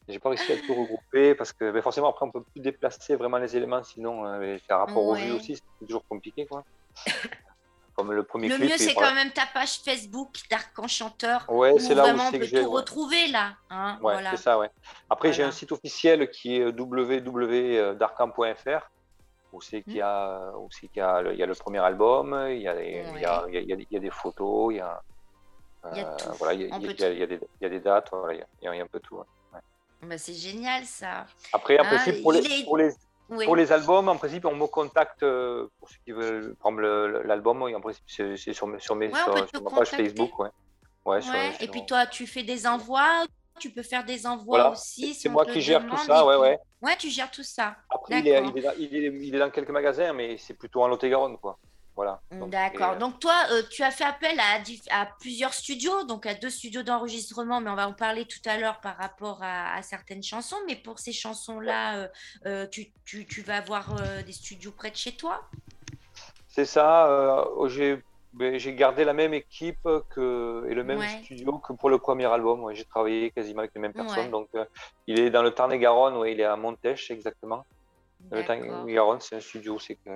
J'ai 0.09 0.19
pas 0.19 0.29
réussi 0.29 0.51
à 0.51 0.57
tout 0.57 0.73
regrouper 0.73 1.35
parce 1.35 1.53
que 1.53 1.71
ben, 1.71 1.81
forcément 1.83 2.09
après 2.09 2.25
on 2.25 2.31
peut 2.31 2.43
plus 2.43 2.61
déplacer 2.61 3.15
vraiment 3.15 3.37
les 3.37 3.55
éléments 3.55 3.83
sinon 3.83 4.25
euh, 4.25 4.57
par 4.67 4.79
rapport 4.79 5.05
aux 5.05 5.13
vues 5.13 5.31
aussi 5.31 5.55
c'est 5.55 5.85
toujours 5.85 6.03
compliqué 6.07 6.47
quoi. 6.47 6.63
Comme 7.99 8.13
le 8.13 8.23
premier 8.23 8.47
Le 8.47 8.55
clip. 8.55 8.69
mieux, 8.71 8.77
c'est 8.77 8.93
voilà. 8.93 9.09
quand 9.09 9.15
même 9.15 9.31
ta 9.33 9.45
page 9.53 9.81
Facebook 9.83 10.29
d'Arcan 10.49 10.87
Chanteur. 10.87 11.43
Ouais, 11.49 11.77
c'est 11.79 11.93
là 11.93 12.15
où 12.15 12.17
on 12.17 12.31
peut 12.31 12.47
tout 12.47 12.71
retrouver 12.71 13.27
là. 13.27 13.55
hein, 13.69 13.95
Ouais, 14.01 14.13
voilà. 14.13 14.31
c'est 14.31 14.37
ça, 14.37 14.57
ouais. 14.57 14.69
Après, 15.09 15.33
j'ai 15.33 15.43
un 15.43 15.51
site 15.51 15.73
officiel 15.73 16.29
qui 16.31 16.55
est 16.55 16.63
www.darkam.fr 16.79 18.89
où 19.51 19.59
c'est 19.61 19.81
qu'il 19.81 19.95
y 19.97 20.01
a, 20.01 20.53
où 20.57 20.69
c'est 20.71 20.87
qu'il 20.87 20.99
y 20.99 21.01
a, 21.01 21.21
le, 21.21 21.33
il 21.33 21.39
y 21.39 21.43
a 21.43 21.45
le 21.45 21.55
premier 21.55 21.79
album, 21.79 22.33
il 22.51 22.61
y 22.61 22.69
a, 22.69 22.73
des- 22.75 23.03
il 23.15 23.19
y 23.21 23.25
a, 23.25 23.43
il 23.49 23.53
y 23.55 23.57
a- 23.57 23.61
il 23.61 23.67
y 23.69 23.73
a 23.73 23.75
des- 23.75 23.87
il 23.89 23.93
y 23.95 23.97
a 23.97 23.99
des 23.99 24.11
photos, 24.11 24.71
il 24.73 24.77
y 24.77 24.79
a, 24.79 25.01
euh, 25.85 26.15
voilà, 26.37 26.53
il 26.53 26.61
y 26.61 26.71
a, 26.71 26.79
des, 26.79 27.39
il 27.59 27.61
y 27.61 27.65
a 27.65 27.69
des 27.69 27.79
dates, 27.81 28.07
voilà, 28.13 28.39
il 28.61 28.63
y 28.63 28.67
a, 28.67 28.71
un 28.83 28.87
peu 28.87 28.99
tout. 29.01 29.17
ouais. 29.17 29.59
Bah, 30.03 30.17
c'est 30.17 30.33
génial 30.35 30.85
ça. 30.85 31.25
Après, 31.51 31.77
Ah, 31.79 31.83
principe, 31.83 32.21
pour 32.21 32.31
les, 32.31 32.39
est- 32.45 32.63
pour, 32.63 32.77
les, 32.77 32.93
Oui. 33.29 33.45
pour 33.45 33.55
les 33.55 33.71
albums, 33.71 34.09
en 34.09 34.17
principe, 34.17 34.45
on 34.45 34.55
me 34.55 34.65
contacte 34.67 35.23
euh, 35.23 35.67
pour 35.79 35.89
ceux 35.89 35.97
qui 36.03 36.11
veulent 36.11 36.55
prendre 36.55 36.81
l'album. 36.81 37.61
En 37.63 37.81
principe, 37.81 38.03
c'est 38.07 38.35
sur, 38.37 38.53
sur, 38.53 38.67
mes, 38.67 39.07
Ouais, 39.07 39.13
sur, 39.51 39.63
ma 39.63 39.69
page. 39.71 39.89
Facebook. 39.89 40.37
Ouais. 40.39 40.49
Ouais, 41.05 41.19
Et 41.59 41.67
puis 41.67 41.85
toi, 41.85 42.05
tu 42.05 42.27
fais 42.27 42.43
des 42.43 42.67
envois. 42.67 43.25
Tu 43.59 43.69
peux 43.71 43.83
faire 43.83 44.05
des 44.05 44.25
envois 44.25 44.57
Voilà. 44.57 44.71
aussi. 44.71 45.13
si 45.13 45.13
c'est 45.13 45.29
moi 45.29 45.45
qui 45.45 45.59
gère 45.61 45.85
tout 45.85 45.97
ça. 45.97 46.25
Ouais, 46.25 46.37
ouais. 46.37 46.57
Ouais, 46.81 46.95
tu 46.97 47.09
gères 47.09 47.29
tout 47.29 47.43
ça. 47.43 47.75
Après, 47.89 48.19
il 48.19 48.27
est, 48.27 48.41
il, 48.47 48.57
est 48.57 48.61
dans, 48.61 48.71
il, 48.79 48.95
est, 48.95 49.27
il 49.27 49.35
est 49.35 49.39
dans 49.39 49.49
quelques 49.49 49.69
magasins, 49.69 50.13
mais 50.13 50.37
c'est 50.37 50.53
plutôt 50.53 50.81
en 50.81 50.87
Lot-et-Garonne. 50.87 51.37
Quoi. 51.37 51.57
Voilà. 51.99 52.21
D'accord. 52.31 52.91
euh, 52.91 52.95
Donc 52.97 53.19
toi, 53.19 53.35
euh, 53.51 53.61
tu 53.69 53.83
as 53.83 53.91
fait 53.91 54.05
appel 54.05 54.39
à, 54.39 55.05
plusieurs 55.19 55.53
studios, 55.53 56.05
donc 56.05 56.25
à 56.25 56.33
deux 56.33 56.49
studios 56.49 56.81
d'enregistrement, 56.81 57.59
mais 57.59 57.69
on 57.69 57.75
va 57.75 57.89
en 57.89 57.93
parler 57.93 58.23
tout 58.23 58.39
à 58.45 58.57
l'heure 58.57 58.79
par 58.79 58.95
rapport 58.95 59.39
à, 59.43 59.75
à 59.75 59.81
certaines 59.81 60.23
chansons. 60.23 60.55
Mais 60.65 60.77
pour 60.77 60.97
ces 60.99 61.11
chansons-là, 61.11 62.09
euh, 62.45 62.65
tu, 62.67 62.93
tu- 63.03 63.25
tu 63.27 63.41
vas 63.41 63.57
avoir 63.57 63.93
des 64.25 64.31
studios 64.31 64.71
près 64.71 64.91
de 64.91 64.95
chez 64.95 65.11
toi? 65.17 65.41
C'est 66.47 66.63
ça. 66.63 67.45
j'ai 67.67 68.01
ben, 68.31 68.57
j'ai 68.57 68.73
gardé 68.75 69.03
la 69.03 69.13
même 69.13 69.33
équipe 69.33 69.85
que, 70.11 70.65
et 70.69 70.73
le 70.75 70.83
même 70.85 70.99
Ouais. 70.99 71.21
studio 71.23 71.57
que 71.57 71.73
pour 71.73 71.89
le 71.89 71.97
premier 71.97 72.27
album. 72.27 72.63
ouais. 72.63 72.75
J'ai 72.75 72.85
travaillé 72.85 73.31
quasiment 73.31 73.59
avec 73.59 73.71
les 73.75 73.81
mêmes 73.81 73.91
personnes. 73.91 74.25
Ouais. 74.27 74.31
Donc, 74.31 74.47
euh, 74.55 74.63
il 75.07 75.19
est 75.19 75.31
dans 75.31 75.43
le 75.43 75.51
Tarn-et-Garonne. 75.51 76.25
il 76.27 76.39
est 76.39 76.45
à 76.45 76.55
Montèche, 76.55 77.11
exactement. 77.11 77.65
Le. 78.31 78.45
Tarn-et-Garonne, 78.45 79.19
c'est 79.19 79.35
un 79.35 79.41
studio. 79.41 79.79
C'est 79.79 79.95
que 79.95 80.11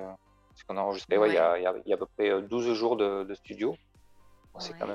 qu'on 0.64 0.78
a 0.78 0.82
enregistré. 0.82 1.18
ouais, 1.18 1.30
il, 1.30 1.34
y 1.34 1.38
a, 1.38 1.54
Ouais. 1.54 1.60
il 1.62 1.64
y 1.64 1.68
a- 1.68 1.74
il 1.86 1.90
y 1.90 1.94
a 1.94 1.96
à 1.96 1.98
peu 1.98 2.06
près 2.06 2.30
euh, 2.30 2.42
12 2.42 2.74
jours 2.74 2.96
de, 2.96 3.24
de 3.24 3.34
studio. 3.34 3.76
C'est 4.60 4.74
quand, 4.74 4.86
quand 4.86 4.88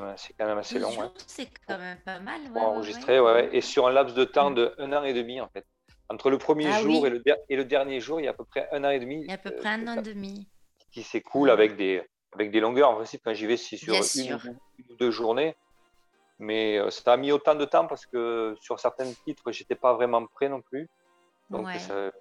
même 0.47 0.59
assez 0.59 0.75
12 0.79 0.83
long. 0.85 0.91
jours, 0.93 1.13
c'est 1.27 1.49
quand 1.67 1.79
même 1.79 1.99
pas 2.05 2.21
mal. 2.21 2.41
pour 2.53 2.63
enregistrer, 2.63 3.19
ouais. 3.19 3.49
et 3.53 3.61
sur 3.61 3.89
un 3.89 3.93
laps 3.93 4.15
de 4.15 4.25
temps 4.25 4.51
Mm. 4.51 4.55
de 4.55 4.75
un 4.79 4.93
an 4.93 5.03
et 5.03 5.13
demi 5.13 5.41
en 5.41 5.49
fait. 5.49 5.67
Entre 6.09 6.31
le 6.31 6.39
premier 6.39 6.69
Ah 6.73 6.81
jour 6.81 7.03
oui. 7.03 7.09
et, 7.09 7.11
le 7.11 7.19
der- 7.19 7.37
et 7.49 7.57
le 7.57 7.65
dernier 7.65 7.99
jour, 8.01 8.21
il 8.21 8.25
y 8.25 8.29
a 8.29 8.31
à 8.31 8.35
peu 8.35 8.45
près 8.45 8.69
un 8.71 8.85
an 8.85 8.91
et 8.91 9.01
demi 9.01 9.23
Il 9.23 9.27
y 9.27 9.31
a 9.31 9.35
à 9.35 9.39
peu 9.39 9.51
euh, 9.51 9.59
près 9.59 9.71
un 9.71 9.89
an 9.89 9.97
et 9.99 10.03
demi. 10.03 10.47
qui 10.93 11.03
s'écoule 11.03 11.49
Mm. 11.49 11.53
avec 11.53 11.77
des, 11.77 12.03
avec 12.33 12.51
des 12.53 12.61
longueurs. 12.61 12.91
En 12.91 12.95
principe, 12.95 13.23
quand 13.25 13.35
j'y 13.35 13.47
vais, 13.47 13.57
c'est 13.57 13.77
sur 13.77 13.95
une 13.95 14.57
ou 14.91 14.95
deux 14.97 15.11
journées. 15.11 15.57
Mais 16.39 16.79
euh, 16.79 16.91
ça 16.91 17.15
a 17.15 17.17
mis 17.17 17.33
autant 17.33 17.57
de 17.57 17.65
temps 17.65 17.87
parce 17.89 18.07
que 18.07 18.55
sur 18.61 18.79
certains 18.79 19.13
titres, 19.25 19.51
j'étais 19.51 19.75
pas 19.75 19.95
vraiment 19.95 20.25
prêt 20.27 20.49
non 20.49 20.63
plus. 20.63 20.89
Donc 21.51 21.67
Ouais. 21.67 21.79
ça 21.81 22.13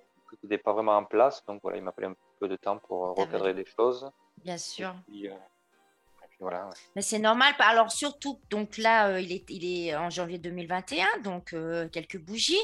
n'était 0.43 0.57
pas 0.57 0.73
vraiment 0.73 0.97
en 0.97 1.05
place. 1.05 1.45
Donc 1.45 1.59
voilà, 1.61 1.77
il 1.77 1.83
m'a 1.83 1.91
fallu 1.91 2.07
un 2.07 2.15
peu 2.39 2.47
de 2.47 2.55
temps 2.55 2.77
pour 2.77 3.05
euh, 3.09 3.13
T'avais- 3.13 3.25
recadrer 3.27 3.53
des 3.53 3.65
choses. 3.65 4.09
Bien 4.43 4.57
sûr. 4.57 4.89
Et 4.89 5.11
puis, 5.11 5.27
euh, 5.29 5.33
et 5.33 6.27
puis 6.29 6.37
voilà. 6.39 6.65
ouais. 6.67 6.73
Mais 6.95 7.01
c'est 7.01 7.19
normal. 7.19 7.53
Alors 7.59 7.91
surtout, 7.91 8.39
donc 8.49 8.77
là, 8.77 9.09
euh, 9.09 9.21
il, 9.21 9.31
est, 9.31 9.45
il 9.49 9.65
est 9.87 9.95
en 9.95 10.09
janvier 10.09 10.37
2021, 10.37 11.05
donc 11.23 11.53
euh, 11.53 11.87
quelques 11.89 12.19
bougies. 12.19 12.55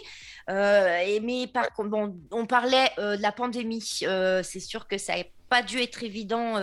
Et, 0.50 1.20
mais 1.22 1.48
par 1.48 1.70
contre, 1.74 1.90
bon, 1.90 2.20
on 2.32 2.46
parlait 2.46 2.92
de 2.98 3.22
la 3.22 3.32
pandémie. 3.32 3.82
C'est 3.82 4.60
sûr 4.60 4.88
que 4.88 4.98
ça 4.98 5.18
n'a 5.18 5.24
pas 5.50 5.62
dû 5.64 5.80
être 5.82 6.04
évident 6.04 6.56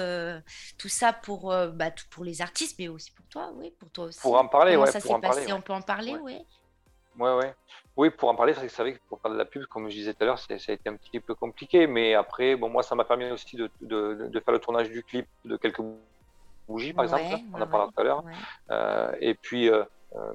tout 0.79 0.88
ça 0.88 1.12
pour, 1.12 1.55
bah, 1.75 1.90
tout 1.90 2.05
pour 2.11 2.25
les 2.25 2.40
artistes, 2.42 2.77
mais 2.79 2.88
aussi 2.88 3.11
pour 3.12 3.27
toi, 3.27 3.51
oui, 3.55 3.73
pour 3.79 3.90
toi 3.90 4.05
aussi. 4.07 4.20
Pour 4.20 4.37
en 4.37 4.46
parler, 4.49 4.77
ouais, 4.77 4.90
ça 4.90 5.01
s'est 5.01 5.20
passé? 5.20 5.46
ouais. 5.46 5.53
On 5.53 5.61
peut 5.61 5.73
en 5.73 5.83
parler, 5.83 6.12
Ouais. 6.14 6.20
oui. 6.23 6.38
Ouais, 7.18 7.35
ouais. 7.35 7.55
Oui, 8.00 8.08
pour 8.08 8.30
en 8.30 8.34
parler, 8.34 8.54
c'est 8.54 8.74
vrai 8.78 8.94
que 8.94 8.98
pour 9.10 9.20
faire 9.20 9.30
de 9.30 9.36
la 9.36 9.44
pub, 9.44 9.66
comme 9.66 9.90
je 9.90 9.94
disais 9.94 10.14
tout 10.14 10.22
à 10.22 10.24
l'heure, 10.24 10.38
ça 10.38 10.54
a 10.54 10.72
été 10.72 10.88
un 10.88 10.96
petit 10.96 11.20
peu 11.20 11.34
compliqué. 11.34 11.86
Mais 11.86 12.14
après, 12.14 12.56
bon, 12.56 12.70
moi, 12.70 12.82
ça 12.82 12.94
m'a 12.94 13.04
permis 13.04 13.30
aussi 13.30 13.56
de, 13.56 13.70
de- 13.82 14.26
de 14.28 14.40
faire 14.40 14.54
le 14.54 14.58
tournage 14.58 14.88
du 14.90 15.02
clip 15.04 15.26
de 15.44 15.58
quelques 15.58 15.82
bougies, 16.66 16.94
par 16.94 17.04
exemple. 17.04 17.24
Ouais, 17.24 17.44
On 17.52 17.60
en 17.60 17.66
parlé 17.66 17.92
tout 17.94 18.00
à 18.00 18.04
l'heure. 18.04 18.24
Euh, 18.70 19.12
et 19.20 19.34
puis, 19.34 19.68
euh, 19.68 19.84
euh, 20.16 20.32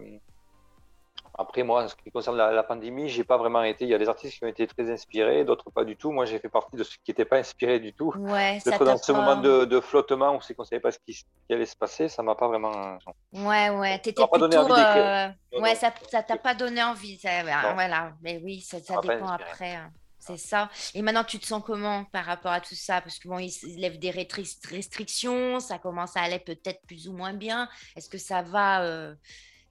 Après, 1.37 1.63
moi, 1.63 1.83
en 1.83 1.87
ce 1.87 1.95
qui 1.95 2.11
concerne 2.11 2.37
la, 2.37 2.63
pandémie, 2.63 3.09
j'ai 3.09 3.23
pas 3.23 3.37
vraiment 3.37 3.63
été. 3.63 3.83
Il 3.85 3.89
y 3.89 3.93
a 3.93 3.97
des 3.97 4.07
artistes 4.07 4.37
qui 4.37 4.43
ont 4.45 4.47
été 4.47 4.65
très 4.67 4.89
inspirés, 4.89 5.43
d'autres 5.43 5.69
pas 5.69 5.83
du 5.83 5.97
tout. 5.97 6.11
Moi, 6.11 6.25
j'ai 6.25 6.39
fait 6.39 6.49
partie 6.49 6.77
de 6.77 6.83
ceux 6.83 6.95
qui 7.03 7.11
n'étaient 7.11 7.25
pas 7.25 7.37
inspirés 7.37 7.79
du 7.79 7.93
tout. 7.93 8.13
Ouais, 8.17 8.59
ça 8.63 8.77
dans 8.77 8.97
ce 8.97 9.11
moment 9.11 9.35
de, 9.37 9.79
flottement 9.79 10.35
où 10.35 10.41
c'est 10.41 10.53
qu'on 10.53 10.63
savait 10.63 10.79
pas 10.79 10.91
ce 10.91 10.99
qui, 11.05 11.25
allait 11.49 11.65
se 11.65 11.75
passer, 11.75 12.07
ça 12.07 12.23
m'a 12.23 12.35
pas 12.35 12.47
vraiment. 12.47 12.97
Ouais, 13.33 13.69
ouais. 13.69 13.99
T'étais 13.99 14.23
plutôt. 14.31 14.73
Euh... 14.73 15.27
Ouais, 15.59 15.75
ça, 15.75 15.93
ça 16.09 16.23
t'a 16.23 16.37
pas 16.37 16.55
donné 16.55 16.81
envie. 16.81 17.17
Ça... 17.17 17.43
Voilà. 17.43 18.13
Mais 18.21 18.39
oui, 18.43 18.61
ça, 18.61 18.79
ça 18.79 18.99
dépend 19.01 19.27
après. 19.27 19.75
Hein. 19.75 19.91
C'est 20.25 20.37
ça. 20.37 20.69
Et 20.95 21.03
maintenant, 21.03 21.23
tu 21.23 21.37
te 21.37 21.45
sens 21.45 21.61
comment 21.63 22.03
par 22.05 22.25
rapport 22.25 22.51
à 22.51 22.59
tout 22.59 22.73
ça? 22.73 22.99
Parce 23.01 23.19
que 23.19 23.27
bon, 23.27 23.37
ils 23.37 23.51
lèvent 23.77 23.99
des 23.99 24.09
restrictions, 24.09 25.59
ça 25.59 25.77
commence 25.77 26.17
à 26.17 26.21
aller 26.21 26.39
peut-être 26.39 26.81
plus 26.87 27.07
ou 27.07 27.13
moins 27.13 27.33
bien. 27.33 27.69
Est-ce 27.95 28.09
que 28.09 28.17
ça 28.17 28.41
va 28.41 28.81
euh, 28.83 29.13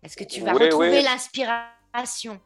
Est-ce 0.05 0.17
que 0.17 0.25
tu 0.25 0.40
vas 0.43 0.53
retrouver 0.53 1.03
l'inspiration? 1.03 2.40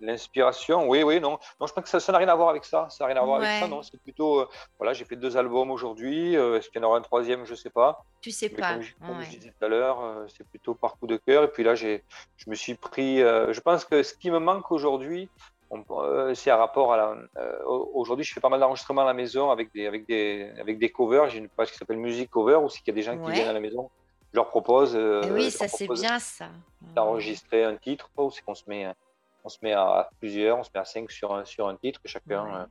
L'inspiration, 0.00 0.88
oui, 0.88 1.02
oui, 1.02 1.20
non. 1.20 1.38
Non, 1.60 1.66
je 1.66 1.72
pense 1.72 1.90
que 1.90 1.98
ça 1.98 2.12
n'a 2.12 2.18
rien 2.18 2.28
à 2.28 2.34
voir 2.34 2.48
avec 2.48 2.64
ça. 2.64 2.88
Ça 2.90 3.04
n'a 3.04 3.12
rien 3.12 3.22
à 3.22 3.24
voir 3.24 3.40
avec 3.40 3.60
ça, 3.60 3.68
non. 3.68 3.82
C'est 3.82 4.00
plutôt, 4.00 4.40
euh, 4.40 4.48
voilà, 4.78 4.92
j'ai 4.92 5.04
fait 5.04 5.16
deux 5.16 5.36
albums 5.36 5.70
aujourd'hui. 5.70 6.36
Euh, 6.36 6.58
est-ce 6.58 6.68
qu'il 6.68 6.80
y 6.80 6.84
en 6.84 6.88
aura 6.88 6.98
un 6.98 7.02
troisième 7.02 7.44
Je 7.46 7.52
ne 7.52 7.56
sais 7.56 7.70
pas. 7.70 8.04
Tu 8.20 8.30
sais 8.30 8.48
pas. 8.48 8.74
Comme, 8.74 8.82
je, 9.22 9.30
disais 9.30 9.52
tout 9.56 9.64
à 9.64 9.68
l'heure, 9.68 10.26
c'est 10.36 10.46
plutôt 10.48 10.74
par 10.74 10.96
coup 10.98 11.06
de 11.06 11.16
cœur. 11.16 11.44
Et 11.44 11.48
puis 11.48 11.62
là, 11.62 11.74
je 11.74 12.00
me 12.46 12.54
suis 12.54 12.74
pris. 12.74 13.18
je 13.18 13.60
pense 13.60 13.84
que 13.84 14.02
ce 14.02 14.14
qui 14.14 14.30
me 14.30 14.38
manque 14.38 14.70
aujourd'hui, 14.72 15.28
euh, 15.90 16.34
c'est 16.34 16.50
un 16.50 16.56
rapport 16.56 16.92
à 16.92 16.96
la. 16.96 17.16
Euh, 17.36 17.58
aujourd'hui, 17.66 18.24
je 18.24 18.32
fais 18.32 18.40
pas 18.40 18.48
mal 18.48 18.60
d'enregistrements 18.60 19.02
à 19.02 19.06
la 19.06 19.14
maison 19.14 19.50
avec 19.50 19.72
des, 19.72 19.86
avec 19.86 20.06
des, 20.06 20.52
avec 20.60 20.78
des 20.78 20.90
covers. 20.90 21.28
J'ai 21.28 21.38
une 21.38 21.48
page 21.48 21.72
qui 21.72 21.78
s'appelle 21.78 21.96
Music 21.96 22.30
Cover 22.30 22.56
où 22.56 22.68
s'il 22.68 22.86
y 22.86 22.90
a 22.90 22.94
des 22.94 23.02
gens 23.02 23.18
qui 23.18 23.32
viennent 23.32 23.48
à 23.48 23.52
la 23.52 23.60
maison, 23.60 23.90
je 24.34 24.38
leur 24.40 24.48
propose. 24.48 24.96
Euh, 24.96 25.22
oui, 25.30 25.50
ça 25.50 25.68
c'est 25.68 25.88
bien 25.88 26.18
ça. 26.18 26.48
D'enregistrer 26.94 27.62
un 27.62 27.76
titre, 27.76 28.10
c'est 28.32 28.42
qu'on 28.42 28.56
se 28.56 28.64
met, 28.66 28.92
on 29.44 29.48
se 29.48 29.58
met 29.62 29.72
à 29.72 30.10
plusieurs, 30.18 30.58
on 30.58 30.64
se 30.64 30.70
met 30.74 30.80
à 30.80 30.84
cinq 30.84 31.10
sur 31.10 31.32
un, 31.32 31.44
sur 31.44 31.68
un 31.68 31.76
titre, 31.76 32.00
et 32.04 32.08
chacun 32.08 32.68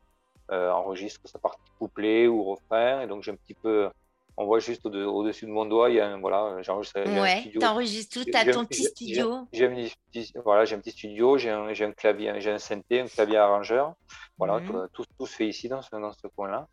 enregistre 0.49 1.21
sa 1.25 1.39
partie 1.39 1.71
couplet 1.79 2.27
ou 2.27 2.43
refrain. 2.43 3.01
Et 3.01 3.07
donc 3.07 3.23
j'ai 3.23 3.31
un 3.31 3.35
petit 3.35 3.55
peu 3.55 3.89
on 4.37 4.45
voit 4.45 4.59
juste 4.59 4.85
au-dessus 4.85 5.45
de 5.45 5.51
mon 5.51 5.65
doigt, 5.65 5.89
il 5.89 5.97
y 5.97 5.99
a 5.99 6.07
un, 6.07 6.19
voilà, 6.19 6.61
j'enregistre 6.61 7.01
ouais, 7.01 7.19
un 7.19 7.39
studio. 7.41 7.63
enregistres 7.63 8.23
tout, 8.23 8.31
à 8.33 8.51
ton 8.51 8.65
petit 8.65 8.85
studio. 8.85 9.47
J'ai 9.53 9.67
un 9.67 9.75
petit, 10.11 10.33
voilà, 10.43 10.65
j'ai 10.65 10.75
un 10.75 10.79
petit 10.79 10.91
studio, 10.91 11.37
j'ai 11.37 11.51
un, 11.51 11.67
un, 11.67 11.91
clavier, 11.91 12.33
j'ai 12.39 12.51
un 12.51 12.57
synthé, 12.57 13.01
un 13.01 13.07
clavier 13.07 13.37
arrangeur. 13.37 13.93
Voilà, 14.37 14.59
mhm. 14.59 14.87
tout, 14.93 15.05
tout, 15.17 15.27
se 15.27 15.35
fait 15.35 15.47
ici 15.47 15.69
dans 15.69 15.81
ce, 15.81 15.95
dans 15.95 16.11
ce 16.11 16.27
coin-là. 16.27 16.67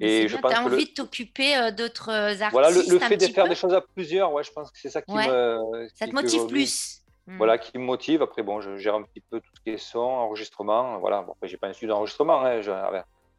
Et 0.00 0.28
je 0.28 0.36
pense 0.36 0.52
as 0.52 0.62
envie 0.62 0.86
de 0.86 0.90
t'occuper 0.90 1.56
euh, 1.56 1.70
d'autres 1.70 2.10
artistes. 2.10 2.52
Voilà, 2.52 2.70
le, 2.70 2.98
fait 2.98 3.16
de 3.16 3.26
faire 3.26 3.48
des 3.48 3.54
choses 3.54 3.74
à 3.74 3.80
plusieurs, 3.80 4.32
ouais, 4.32 4.44
je 4.44 4.52
pense 4.52 4.70
que 4.70 4.78
c'est 4.78 4.90
ça 4.90 5.02
qui 5.02 5.12
me. 5.12 5.88
Ça 5.94 6.06
te 6.06 6.12
motive 6.12 6.46
plus. 6.46 7.02
Mhm. 7.26 7.38
Voilà, 7.38 7.58
qui 7.58 7.76
me 7.76 7.84
motive. 7.84 8.22
Après, 8.22 8.42
bon, 8.42 8.60
je 8.60 8.76
gère 8.76 8.94
un 8.94 9.02
petit 9.02 9.20
peu 9.20 9.40
tout 9.40 9.50
ce 9.54 9.60
qui 9.60 9.70
est 9.70 9.78
son, 9.78 9.98
enregistrement. 9.98 10.98
Voilà, 10.98 11.22
bon, 11.22 11.32
après, 11.32 11.48
j'ai 11.48 11.56
pas 11.56 11.66
un 11.66 11.72
studio 11.72 11.94
d'enregistrement. 11.94 12.44
Hein, 12.44 12.60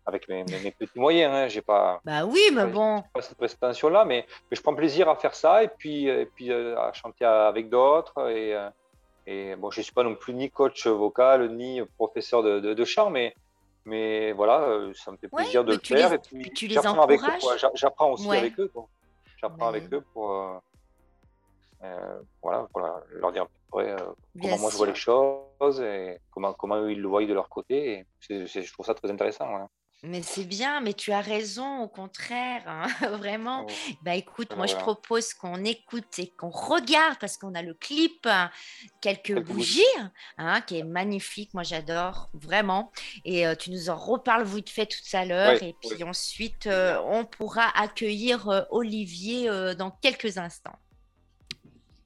avec 0.07 0.29
mes, 0.29 0.45
petits 0.71 0.99
moyens. 0.99 1.33
Hein. 1.33 1.47
J'ai 1.49 1.61
pas. 1.61 2.01
Bah 2.05 2.25
oui, 2.25 2.41
mais 2.53 2.65
bon. 2.65 3.03
Pas 3.13 3.21
cette 3.21 3.37
prétention-là, 3.37 4.05
mais, 4.05 4.25
mais, 4.49 4.55
je 4.55 4.61
prends 4.61 4.73
plaisir 4.73 5.09
à 5.09 5.15
faire 5.15 5.35
ça 5.35 5.63
et 5.63 5.67
puis, 5.67 6.07
et 6.07 6.25
puis 6.25 6.51
euh, 6.51 6.79
à 6.79 6.93
chanter 6.93 7.25
avec 7.25 7.69
d'autres. 7.69 8.29
Et, 8.29 8.55
euh, 8.55 8.69
et 9.27 9.55
bon, 9.57 9.69
je 9.69 9.81
suis 9.81 9.91
pas 9.91 10.03
non 10.03 10.15
plus 10.15 10.33
ni 10.33 10.49
coach 10.49 10.87
vocal 10.87 11.51
ni 11.51 11.81
professeur 11.97 12.41
de, 12.41 12.59
de, 12.59 12.85
chant, 12.85 13.09
mais, 13.09 13.35
mais 13.87 14.33
voilà, 14.33 14.61
euh, 14.63 14.93
ça 14.93 15.11
me 15.11 15.17
fait 15.17 15.29
plaisir 15.29 15.63
de 15.63 15.73
le 15.73 15.79
faire. 15.79 16.11
et 16.13 16.19
puis, 16.19 16.51
tu 16.51 16.67
les. 16.67 16.75
J'apprends 16.75 18.11
aussi 18.11 18.29
avec 18.29 18.59
eux. 18.59 18.71
J'apprends 19.37 19.67
avec 19.67 19.91
eux 19.93 20.01
pour, 20.13 20.61
voilà, 22.41 22.67
pour 22.71 22.81
leur 22.81 23.31
dire 23.31 23.43
à 23.43 23.45
peu 23.45 23.51
près 23.71 23.95
comment 24.41 24.57
moi 24.59 24.71
je 24.71 24.77
vois 24.77 24.87
les 24.87 24.95
choses 24.95 25.81
et 25.81 26.19
comment, 26.31 26.53
comment 26.53 26.77
eux 26.81 26.91
ils 26.91 27.01
le 27.01 27.07
voient 27.07 27.25
de 27.25 27.33
leur 27.33 27.49
côté. 27.49 28.05
Et 28.29 28.45
je 28.45 28.73
trouve 28.73 28.85
ça 28.85 28.93
très 28.93 29.09
intéressant. 29.09 29.69
Mais 30.03 30.21
c'est 30.21 30.43
bien, 30.43 30.79
mais 30.79 30.93
tu 30.93 31.11
as 31.11 31.21
raison, 31.21 31.79
au 31.79 31.87
contraire, 31.87 32.63
hein, 32.67 32.87
vraiment. 33.17 33.65
Bah 34.03 34.15
écoute, 34.15 34.55
moi 34.55 34.67
je 34.67 34.75
propose 34.75 35.33
qu'on 35.33 35.63
écoute 35.65 36.19
et 36.19 36.27
qu'on 36.27 36.49
regarde 36.49 37.17
parce 37.19 37.37
qu'on 37.37 37.55
a 37.55 37.63
le 37.63 37.73
clip 37.73 38.25
hein, 38.25 38.51
Quelques 39.01 39.39
bougies, 39.39 39.81
hein, 40.37 40.61
qui 40.61 40.77
est 40.77 40.83
magnifique, 40.83 41.53
moi 41.53 41.63
j'adore, 41.63 42.29
vraiment. 42.33 42.91
Et 43.25 43.45
tu 43.57 43.71
nous 43.71 43.89
en 43.89 43.97
reparles 43.97 44.45
vite 44.45 44.69
fait 44.69 44.85
tout 44.85 45.17
à 45.17 45.25
l'heure. 45.25 45.61
et 45.63 45.75
puis 45.81 46.03
ensuite, 46.03 46.67
on 46.67 47.25
pourra 47.25 47.69
accueillir 47.77 48.67
Olivier 48.69 49.49
dans 49.75 49.91
quelques 49.91 50.37
instants. 50.37 50.77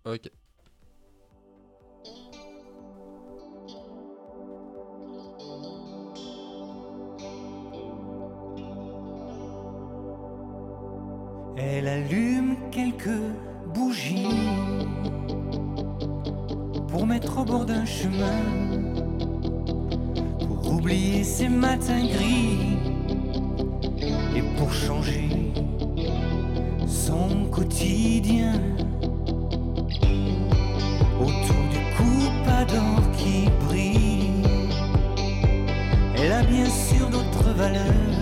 Ok. 0.06 0.32
Elle 11.64 11.88
allume 11.88 12.56
quelques 12.72 13.22
bougies 13.74 14.26
pour 16.88 17.06
mettre 17.06 17.40
au 17.40 17.46
bord 17.46 17.66
d'un 17.66 17.86
chemin, 17.86 18.42
pour 20.40 20.74
oublier 20.74 21.24
ces 21.24 21.48
matins 21.50 22.04
gris 22.04 22.78
et 24.36 24.42
pour 24.58 24.74
changer 24.74 25.30
son 26.88 27.46
quotidien. 27.52 28.54
Autour 31.20 31.64
du 31.76 31.82
coup 31.96 32.28
d'or 32.74 33.12
qui 33.18 33.50
brille, 33.68 34.44
elle 36.16 36.32
a 36.32 36.44
bien 36.44 36.66
sûr 36.66 37.08
d'autres 37.10 37.52
valeurs 37.54 38.21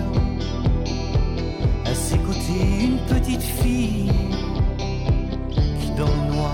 une 2.50 2.98
petite 3.08 3.42
fille 3.42 4.12
qui 5.80 5.92
dans 5.98 6.08
le 6.08 6.34
noir 6.34 6.54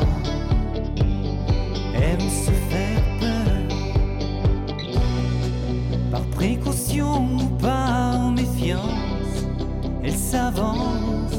aime 1.96 2.20
se 2.20 2.52
faire 2.52 3.04
peur. 3.20 3.62
Par 6.12 6.22
précaution 6.32 7.38
ou 7.38 7.46
par 7.62 8.32
méfiance, 8.32 9.46
elle 10.04 10.18
s'avance. 10.18 11.36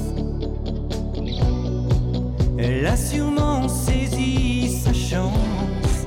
Elle 2.59 2.87
a 2.87 2.97
sûrement 2.97 3.69
saisi 3.69 4.81
sa 4.83 4.93
chance, 4.93 6.07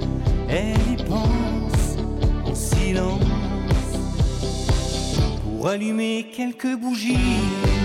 elle 0.49 0.75
y 0.91 1.03
pense 1.03 1.97
en 2.45 2.55
silence 2.55 3.19
pour 5.43 5.67
allumer 5.67 6.27
quelques 6.35 6.75
bougies. 6.75 7.78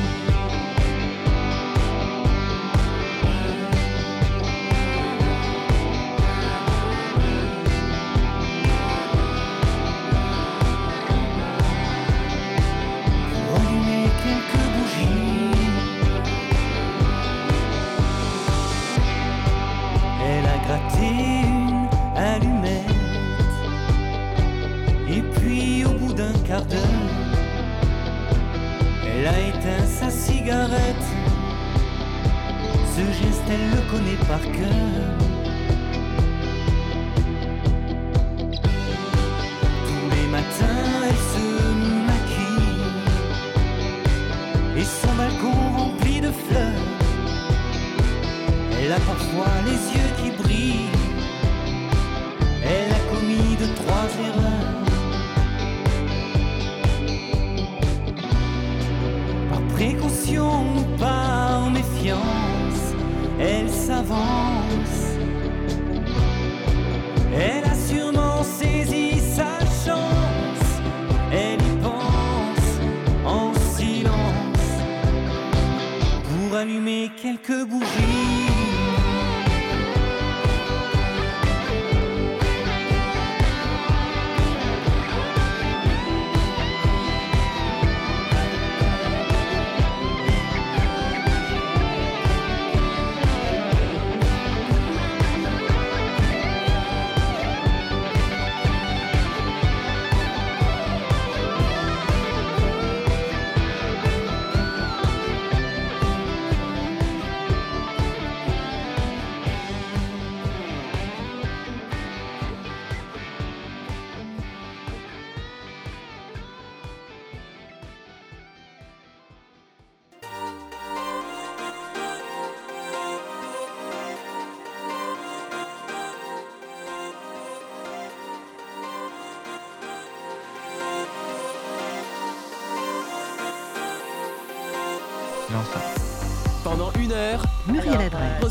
Précaution 49.34 49.40
ou 49.40 49.42
par 49.42 50.03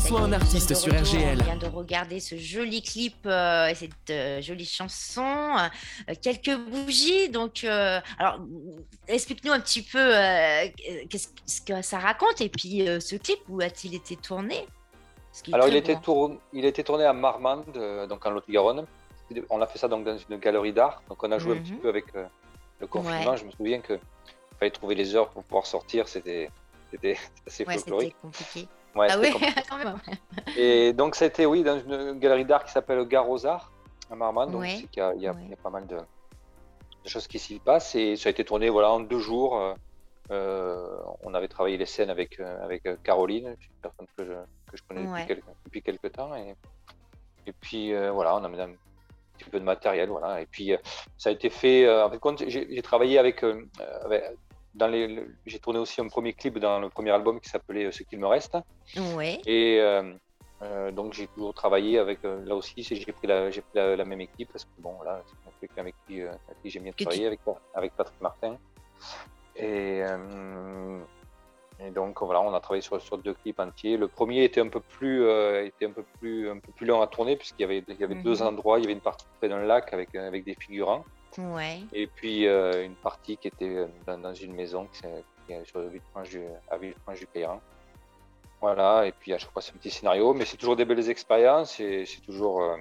Reçoit 0.04 0.20
un 0.20 0.32
artiste 0.34 0.74
sur 0.74 0.92
RGL. 0.92 1.38
On 1.40 1.44
vient 1.44 1.56
de 1.56 1.66
regarder 1.66 2.20
ce 2.20 2.36
joli 2.36 2.82
clip 2.82 3.24
euh, 3.24 3.68
et 3.68 3.74
cette 3.74 4.10
euh, 4.10 4.42
jolie 4.42 4.66
chanson. 4.66 5.56
Euh, 5.56 6.14
quelques 6.20 6.54
bougies. 6.54 7.30
Donc, 7.30 7.64
alors, 7.64 8.38
explique-nous 9.08 9.52
un 9.52 9.60
petit 9.60 9.80
peu 9.80 10.12
qu'est-ce 11.08 11.62
que 11.62 11.80
ça 11.80 11.98
raconte 11.98 12.42
et 12.42 12.50
puis 12.50 12.84
ce 13.00 13.16
clip, 13.16 13.38
où 13.48 13.62
a-t-il 13.62 13.94
été 13.94 14.16
tourné? 14.16 14.66
Alors, 15.54 15.68
il, 15.68 15.76
était 15.76 15.96
tourné, 15.96 16.38
il 16.52 16.66
a 16.66 16.68
été 16.68 16.84
tourné 16.84 17.04
à 17.04 17.14
Marmande, 17.14 18.06
donc 18.06 18.26
en 18.26 18.30
Lot-et-Garonne. 18.30 18.84
On 19.48 19.62
a 19.62 19.66
fait 19.66 19.78
ça 19.78 19.88
donc 19.88 20.04
dans 20.04 20.18
une 20.18 20.36
galerie 20.36 20.74
d'art. 20.74 21.02
Donc, 21.08 21.24
on 21.24 21.32
a 21.32 21.38
joué 21.38 21.56
un 21.56 21.62
petit 21.62 21.72
mhm. 21.72 21.78
peu 21.78 21.88
avec 21.88 22.04
le 22.12 22.86
confinement. 22.86 23.36
Je 23.36 23.46
me 23.46 23.50
souviens 23.52 23.80
qu'il 23.80 23.98
fallait 24.58 24.70
trouver 24.70 24.96
les 24.96 25.16
heures 25.16 25.30
pour 25.30 25.44
pouvoir 25.44 25.64
sortir. 25.64 26.08
C'était 26.08 26.50
c'était 26.90 27.16
assez 27.46 27.64
ouais, 27.64 27.74
folklorique. 27.78 28.16
compliqué. 28.20 28.68
Ouais, 28.94 29.08
ah 29.10 29.18
oui, 29.18 29.32
quand 29.68 29.78
même. 29.78 29.96
Et 30.56 30.92
donc, 30.92 31.16
c'était, 31.16 31.46
oui, 31.46 31.62
dans 31.62 31.78
une 31.78 32.18
galerie 32.18 32.44
d'art 32.44 32.64
qui 32.64 32.72
s'appelle 32.72 33.04
Gare 33.06 33.28
aux 33.28 33.44
Arts, 33.44 33.72
à 34.10 34.14
Marmande. 34.14 34.52
Donc, 34.52 34.64
il 34.64 34.88
y, 34.96 35.00
a, 35.00 35.14
y, 35.14 35.26
a, 35.26 35.34
pas 35.62 35.70
mal 35.70 35.86
de, 35.86 35.98
choses 37.04 37.26
qui 37.26 37.38
s'y 37.38 37.58
passent. 37.58 37.94
Et 37.94 38.16
ça 38.16 38.28
a 38.28 38.30
été 38.30 38.44
tourné 38.44 38.70
voilà, 38.70 38.92
en 38.92 39.00
deux 39.00 39.18
jours. 39.18 39.58
Euh, 39.58 39.74
euh, 40.30 40.96
on 41.22 41.34
avait 41.34 41.48
travaillé 41.48 41.76
les 41.76 41.86
scènes 41.86 42.08
avec, 42.08 42.40
euh, 42.40 42.64
avec 42.64 42.88
Caroline, 43.02 43.48
une 43.48 43.80
personne 43.82 44.06
que 44.16 44.24
je, 44.24 44.32
que 44.70 44.76
je 44.76 44.82
connais 44.88 45.04
depuis, 45.64 45.82
quelques, 45.82 46.12
temps. 46.12 46.34
Et, 46.36 46.54
et 47.46 47.52
puis, 47.52 47.92
voilà, 48.10 48.36
on 48.36 48.44
a 48.44 48.48
mis 48.48 48.60
un 48.60 48.70
petit 49.38 49.50
peu 49.50 49.58
de 49.58 49.64
matériel. 49.64 50.08
Voilà. 50.08 50.40
Et 50.40 50.46
puis, 50.46 50.72
ça 51.18 51.30
a 51.30 51.32
été 51.32 51.50
fait. 51.50 51.88
en 51.90 52.10
fait, 52.10 52.48
j'ai 52.48 52.82
travaillé 52.82 53.18
avec, 53.18 53.42
avec 54.04 54.22
les, 54.80 55.26
j'ai 55.46 55.58
tourné 55.58 55.78
aussi 55.78 56.00
un 56.00 56.08
premier 56.08 56.32
clip 56.32 56.58
dans 56.58 56.80
le 56.80 56.88
premier 56.88 57.10
album 57.10 57.40
qui 57.40 57.48
s'appelait 57.48 57.90
Ce 57.92 58.02
qu'il 58.02 58.18
me 58.18 58.26
reste. 58.26 58.56
Ouais. 59.16 59.40
Et 59.46 59.78
euh, 59.80 60.12
euh, 60.62 60.90
donc 60.90 61.12
j'ai 61.12 61.26
toujours 61.28 61.54
travaillé 61.54 61.98
avec, 61.98 62.24
euh, 62.24 62.44
là 62.44 62.54
aussi, 62.54 62.82
j'ai 62.82 63.12
pris, 63.12 63.26
la, 63.26 63.50
j'ai 63.50 63.60
pris 63.60 63.74
la, 63.74 64.04
même 64.04 64.20
équipe 64.20 64.50
parce 64.52 64.64
que 64.64 64.70
bon, 64.78 64.94
là, 65.04 65.22
c'est 65.60 65.70
un 65.78 65.80
avec 65.80 65.94
qui, 66.06 66.22
avec 66.22 66.62
qui 66.62 66.70
j'aime 66.70 66.84
bien 66.84 66.92
travailler, 66.92 67.26
avec, 67.26 67.40
avec 67.74 67.92
Patrick 67.94 68.20
Martin. 68.20 68.56
Et, 69.56 70.02
et, 71.80 71.90
donc 71.90 72.20
voilà, 72.22 72.40
on 72.40 72.52
a 72.54 72.60
travaillé 72.60 72.82
sur, 72.82 73.00
sur, 73.00 73.18
deux 73.18 73.34
clips 73.34 73.60
entiers. 73.60 73.96
Le 73.96 74.08
premier 74.08 74.44
était 74.44 74.60
un 74.60 74.68
peu 74.68 74.80
plus, 74.80 75.22
était 75.64 75.86
un 75.86 75.92
peu 75.92 76.04
plus, 76.18 76.50
un 76.50 76.58
peu 76.58 76.72
plus 76.72 76.86
long 76.86 77.00
à 77.00 77.06
tourner 77.06 77.36
puisqu'il 77.36 77.62
y 77.62 77.64
avait, 77.64 77.84
il 77.86 78.00
y 78.00 78.04
avait 78.04 78.14
deux 78.16 78.40
mhm. 78.40 78.48
endroits. 78.48 78.78
Il 78.78 78.82
y 78.82 78.84
avait 78.86 78.94
une 78.94 79.00
partie 79.00 79.26
près 79.38 79.48
d'un 79.48 79.64
lac 79.64 79.92
avec, 79.92 80.14
avec 80.14 80.44
des 80.44 80.54
figurants. 80.54 81.04
Et 81.92 82.06
puis 82.06 82.46
euh, 82.46 82.84
une 82.84 82.94
partie 82.94 83.36
qui 83.36 83.48
était 83.48 83.76
euh, 83.76 83.86
dans, 84.06 84.34
une 84.34 84.54
maison 84.54 84.86
qui, 84.92 85.52
est 85.52 85.64
sur 85.64 85.80
à 85.80 86.76
Villefranche 86.78 87.18
du 87.18 87.26
Payran. 87.26 87.60
Voilà, 88.60 89.06
et 89.06 89.12
puis 89.12 89.34
à 89.34 89.38
chaque 89.38 89.50
fois 89.50 89.60
c'est 89.60 89.72
un 89.72 89.76
petit 89.76 89.90
scénario, 89.90 90.32
mais 90.32 90.44
c'est 90.44 90.56
toujours 90.56 90.76
des 90.76 90.84
belles 90.84 91.08
expériences 91.10 91.78
et 91.80 92.06
c'est 92.06 92.22
toujours, 92.22 92.62
euh, 92.62 92.76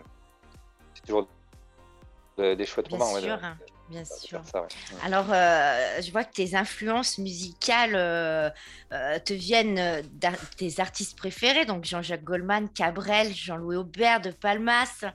toujours 1.06 1.28
des 2.38 2.66
chouettes 2.66 2.88
Bien 2.90 3.20
Sûr. 3.20 3.40
Bien 3.90 4.06
sûr. 4.06 4.42
Alors, 5.04 5.26
je 5.26 6.10
vois 6.12 6.24
que 6.24 6.34
tes 6.34 6.56
influences 6.56 7.18
musicales 7.18 7.92
te 8.90 9.34
viennent 9.34 9.76
de 9.76 10.56
tes 10.58 10.80
artistes 10.80 11.18
préférés, 11.18 11.66
donc 11.66 11.84
Jean-Jacques 11.84 12.24
Goldman, 12.24 12.70
Cabrel, 12.70 13.34
Jean-Louis 13.34 13.76
Aubert 13.76 14.22
de 14.22 14.32
Palmas 14.32 15.04
euh, 15.04 15.10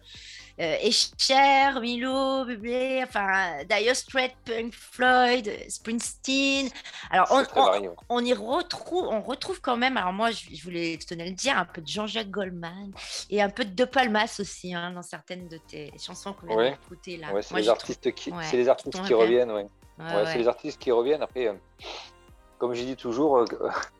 Escher, 0.58 1.80
Milo, 1.80 2.44
Bublé, 2.44 3.02
enfin 3.04 3.64
Dire 3.64 3.94
Straits, 3.94 4.34
Pink 4.44 4.72
Floyd, 4.74 5.50
Springsteen. 5.68 6.68
Alors 7.10 7.28
on, 7.30 7.44
on, 8.08 8.24
y 8.24 8.32
retrouve, 8.32 9.06
on 9.08 9.20
retrouve 9.20 9.60
quand 9.60 9.76
même. 9.76 9.96
Alors 9.96 10.12
moi, 10.12 10.30
je, 10.30 10.62
voulais 10.62 10.98
te 10.98 11.14
le 11.14 11.30
dire, 11.30 11.56
un 11.56 11.64
peu 11.64 11.80
de 11.80 11.86
Jean-Jacques 11.86 12.30
Goldman 12.30 12.92
et 13.30 13.40
un 13.40 13.50
peu 13.50 13.64
de 13.64 13.74
De 13.78 13.84
Palmas 13.84 14.38
aussi 14.40 14.74
hein, 14.74 14.90
dans 14.90 15.02
certaines 15.02 15.48
de 15.48 15.58
tes 15.58 15.92
chansons 15.98 16.32
qu'on 16.32 16.46
vient 16.46 16.70
d'écouter 16.70 17.16
là. 17.16 17.28
c'est 17.40 17.56
les, 17.56 17.68
artistes 17.68 18.12
qui, 18.12 18.32
c'est 18.42 18.56
les 18.56 18.68
artistes 18.68 19.02
qui 19.04 19.14
reviennent, 19.14 19.52
ouais. 19.52 19.66
c'est 19.98 20.38
les 20.38 20.48
artistes 20.48 20.80
qui 20.80 20.90
reviennent. 20.90 21.22
Après, 21.22 21.46
euh, 21.46 21.54
comme 22.58 22.74
je 22.74 22.82
dis 22.82 22.96
toujours, 22.96 23.38
euh, 23.38 23.44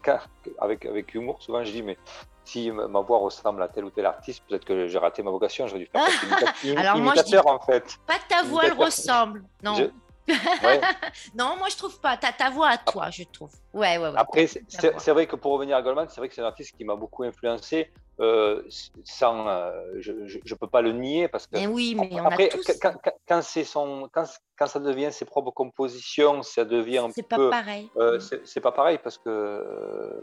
avec, 0.59 0.85
avec 0.85 1.15
humour, 1.15 1.39
souvent 1.41 1.65
je 1.65 1.71
dis 1.71 1.83
mais 1.83 1.97
si 2.45 2.71
ma 2.71 3.01
voix 3.01 3.19
ressemble 3.19 3.63
à 3.63 3.69
tel 3.69 3.85
ou 3.85 3.91
tel 3.91 4.07
artiste, 4.07 4.43
peut-être 4.49 4.65
que 4.65 4.87
j'ai 4.87 4.99
raté 4.99 5.23
ma 5.23 5.31
vocation, 5.31 5.67
j'aurais 5.67 5.81
dû 5.81 5.87
faire 5.87 6.07
imitateur, 6.25 6.79
Alors 6.79 6.97
moi, 6.99 7.13
je 7.17 7.23
dis 7.23 7.37
en 7.37 7.59
fait. 7.61 7.99
Pas 8.07 8.15
ta 8.27 8.43
voix, 8.43 8.63
elle 8.65 8.73
ressemble. 8.73 9.45
Non. 9.63 9.91
non, 11.35 11.57
moi 11.57 11.69
je 11.71 11.77
trouve 11.77 12.01
pas. 12.01 12.17
Ta, 12.17 12.33
ta 12.33 12.51
voix 12.51 12.69
à 12.69 12.79
toi, 12.79 13.11
je 13.11 13.25
trouve. 13.25 13.51
Ouais, 13.73 13.99
ouais, 13.99 14.09
ouais. 14.09 14.17
Après, 14.17 14.47
c'est 14.47 15.11
vrai 15.11 15.27
que 15.27 15.37
pour 15.37 15.53
revenir 15.53 15.77
à 15.77 15.83
Goldman, 15.83 16.07
c'est 16.09 16.21
vrai 16.21 16.29
que 16.29 16.35
c'est 16.35 16.41
un 16.41 16.47
artiste 16.47 16.77
qui 16.77 16.85
m'a 16.85 16.97
beaucoup 16.97 17.25
influencé. 17.25 17.91
Euh, 18.21 18.65
sans, 19.05 19.47
euh, 19.47 19.71
je, 20.01 20.13
je, 20.27 20.55
peux 20.57 20.67
pas 20.67 20.83
le 20.83 20.91
nier 20.91 21.29
parce 21.29 21.47
que. 21.47 21.57
Mais 21.57 21.69
oui, 21.69 21.95
mais 21.97 22.09
on 22.21 22.27
après, 22.27 22.47
a 22.47 22.49
tous... 22.49 22.67
quand, 22.83 22.95
quand, 23.29 23.43
c'est 23.43 23.63
son, 23.63 24.09
quand, 24.13 24.25
quand, 24.59 24.67
ça 24.67 24.81
devient 24.81 25.13
ses 25.13 25.25
propres 25.25 25.53
compositions, 25.53 26.43
ça 26.43 26.65
devient 26.65 26.99
un 26.99 27.07
peu. 27.07 27.13
C'est 27.15 27.29
pas 27.29 27.49
pareil. 27.49 27.89
Euh, 27.97 28.19
c'est 28.19 28.61
pas 28.61 28.73
pareil 28.73 28.99
parce 29.03 29.19
que 29.19 30.21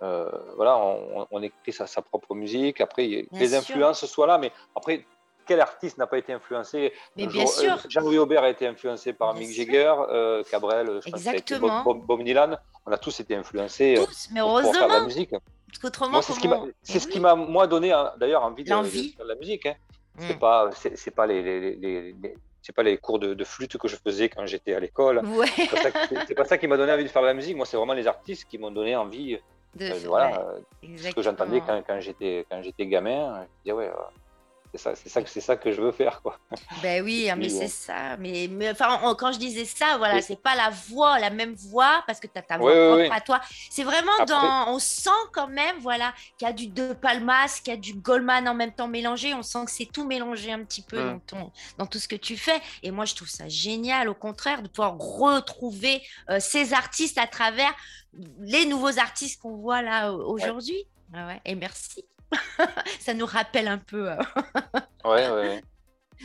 voilà, 0.00 0.76
on, 1.30 1.42
écrit 1.42 1.72
sa, 1.72 1.86
sa, 1.86 2.02
propre 2.02 2.34
musique. 2.34 2.80
Après, 2.80 3.28
les 3.30 3.54
influences 3.54 4.04
soient 4.06 4.26
là, 4.26 4.38
mais 4.38 4.50
après, 4.74 5.06
quel 5.48 5.60
artiste 5.60 5.98
n'a 5.98 6.06
pas 6.06 6.18
été 6.18 6.32
influencé 6.32 6.92
Mais 7.16 7.26
bien 7.26 7.46
sûr. 7.46 7.72
Euh, 7.72 7.88
Jean-Louis 7.88 8.18
Aubert 8.18 8.44
a 8.44 8.50
été 8.50 8.66
influencé 8.66 9.14
par 9.14 9.34
Mick 9.34 9.50
Jagger, 9.50 9.94
euh, 10.10 10.44
Cabrel, 10.48 11.00
je 11.02 11.08
Exactement. 11.08 11.82
Bob, 11.82 12.04
Bob, 12.06 12.22
Dylan. 12.22 12.58
On 12.86 12.92
a 12.92 12.98
tous 12.98 13.18
été 13.20 13.34
influencés 13.34 13.94
tous, 13.96 14.28
mais 14.32 14.40
heureusement. 14.40 14.70
pour 14.70 14.78
faire 14.78 14.88
de 14.88 14.92
la 14.92 15.04
musique. 15.04 15.30
Parce 15.30 15.78
qu'autrement, 15.80 16.22
c'est 16.22 16.98
ce 16.98 17.08
qui 17.08 17.20
m'a 17.20 17.34
moi 17.34 17.66
donné 17.66 17.88
d'ailleurs 18.18 18.44
envie 18.44 18.62
de, 18.62 18.68
faire 18.68 18.82
de 18.82 19.28
la 19.28 19.34
musique. 19.34 19.66
Hein. 19.66 19.74
C'est 20.18 20.36
mm. 20.36 20.38
pas, 20.38 20.70
c'est 20.72 21.10
pas 21.10 21.26
les, 21.26 21.42
les, 21.42 21.76
les, 21.76 22.34
c'est 22.62 22.74
pas 22.74 22.82
les 22.82 22.98
cours 22.98 23.18
de, 23.18 23.44
flûte 23.44 23.78
que 23.78 23.88
je 23.88 23.96
faisais 23.96 24.28
quand 24.28 24.44
j'étais 24.46 24.74
à 24.74 24.80
l'école. 24.80 25.24
Ouais. 25.24 25.46
C'est 26.26 26.34
pas, 26.34 26.44
ça 26.44 26.58
qui 26.58 26.66
m'a 26.66 26.76
donné 26.76 26.92
envie 26.92 27.04
de 27.04 27.08
faire 27.08 27.22
de 27.22 27.26
la 27.26 27.34
musique. 27.34 27.56
Moi, 27.56 27.66
c'est 27.66 27.76
vraiment 27.76 27.94
les 27.94 28.06
artistes 28.06 28.46
qui 28.48 28.58
m'ont 28.58 28.70
donné 28.70 28.94
envie 28.96 29.38
euh, 29.80 30.00
voilà, 30.06 30.40
euh, 30.40 30.96
ce 30.96 31.14
que 31.14 31.22
j'entendais 31.22 31.60
quand, 31.60 31.80
quand 31.86 32.00
j'étais 32.00 32.86
gamin, 32.86 33.42
je 33.42 33.62
disais 33.62 33.72
ouais, 33.72 33.90
c'est 34.72 34.78
ça, 34.78 34.94
c'est 34.94 35.08
ça, 35.08 35.20
c'est 35.24 35.40
ça 35.40 35.56
que 35.56 35.72
je 35.72 35.80
veux 35.80 35.92
faire, 35.92 36.20
quoi. 36.20 36.38
Ben 36.82 37.02
oui, 37.02 37.30
hein, 37.30 37.36
mais 37.36 37.48
c'est 37.48 37.68
ça. 37.68 38.16
Mais, 38.18 38.48
enfin, 38.70 39.14
quand 39.18 39.32
je 39.32 39.38
disais 39.38 39.64
ça, 39.64 39.96
voilà, 39.96 40.20
c'est 40.20 40.40
pas 40.40 40.54
la 40.54 40.70
voix, 40.70 41.18
la 41.18 41.30
même 41.30 41.54
voix, 41.54 42.02
parce 42.06 42.20
que 42.20 42.26
tu 42.26 42.38
as 42.38 42.42
ta 42.42 42.58
voix 42.58 42.72
propre 42.72 43.12
à 43.12 43.20
toi. 43.20 43.40
C'est 43.70 43.84
vraiment 43.84 44.12
dans, 44.26 44.72
on 44.72 44.78
sent 44.78 45.10
quand 45.32 45.48
même, 45.48 45.78
voilà, 45.80 46.12
qu'il 46.36 46.46
y 46.46 46.50
a 46.50 46.54
du 46.54 46.66
De 46.66 46.92
Palmas, 46.92 47.60
qu'il 47.64 47.72
y 47.72 47.76
a 47.76 47.80
du 47.80 47.94
Goldman 47.94 48.46
en 48.46 48.54
même 48.54 48.72
temps 48.72 48.88
mélangé. 48.88 49.32
On 49.34 49.42
sent 49.42 49.64
que 49.64 49.70
c'est 49.70 49.90
tout 49.90 50.06
mélangé 50.06 50.52
un 50.52 50.62
petit 50.64 50.82
peu 50.82 51.00
mmh. 51.00 51.12
dans, 51.12 51.18
ton, 51.20 51.52
dans 51.78 51.86
tout 51.86 51.98
ce 51.98 52.08
que 52.08 52.16
tu 52.16 52.36
fais. 52.36 52.60
Et 52.82 52.90
moi, 52.90 53.04
je 53.04 53.14
trouve 53.14 53.28
ça 53.28 53.48
génial, 53.48 54.08
au 54.08 54.14
contraire, 54.14 54.62
de 54.62 54.68
pouvoir 54.68 54.98
retrouver 54.98 56.02
euh, 56.28 56.38
ces 56.40 56.74
artistes 56.74 57.18
à 57.18 57.26
travers 57.26 57.74
les 58.40 58.66
nouveaux 58.66 58.98
artistes 58.98 59.40
qu'on 59.40 59.56
voit 59.56 59.82
là 59.82 60.12
aujourd'hui. 60.12 60.84
Ah 61.14 61.26
ouais. 61.26 61.40
Et 61.44 61.54
merci. 61.54 62.04
ça 63.00 63.14
nous 63.14 63.26
rappelle 63.26 63.68
un 63.68 63.78
peu 63.78 64.10
euh, 64.10 64.16
ouais, 65.04 65.30
ouais, 65.30 65.62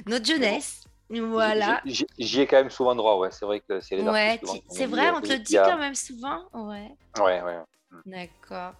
notre 0.05 0.25
jeunesse. 0.25 0.83
Voilà. 1.09 1.81
J'y 1.85 2.41
ai 2.41 2.47
quand 2.47 2.57
même 2.57 2.69
souvent 2.69 2.95
droit, 2.95 3.17
ouais. 3.17 3.29
C'est 3.31 3.45
vrai 3.45 3.59
que 3.59 3.79
c'est 3.81 3.95
les 3.95 4.03
Ouais, 4.03 4.39
c'est 4.69 4.85
vrai, 4.87 5.11
on 5.11 5.21
te 5.21 5.27
le 5.27 5.39
dit 5.39 5.55
quand 5.55 5.77
même 5.77 5.95
souvent. 5.95 6.43
Ouais. 6.53 6.89
Ouais, 7.19 7.41
ouais. 7.41 7.59
D'accord, 8.05 8.73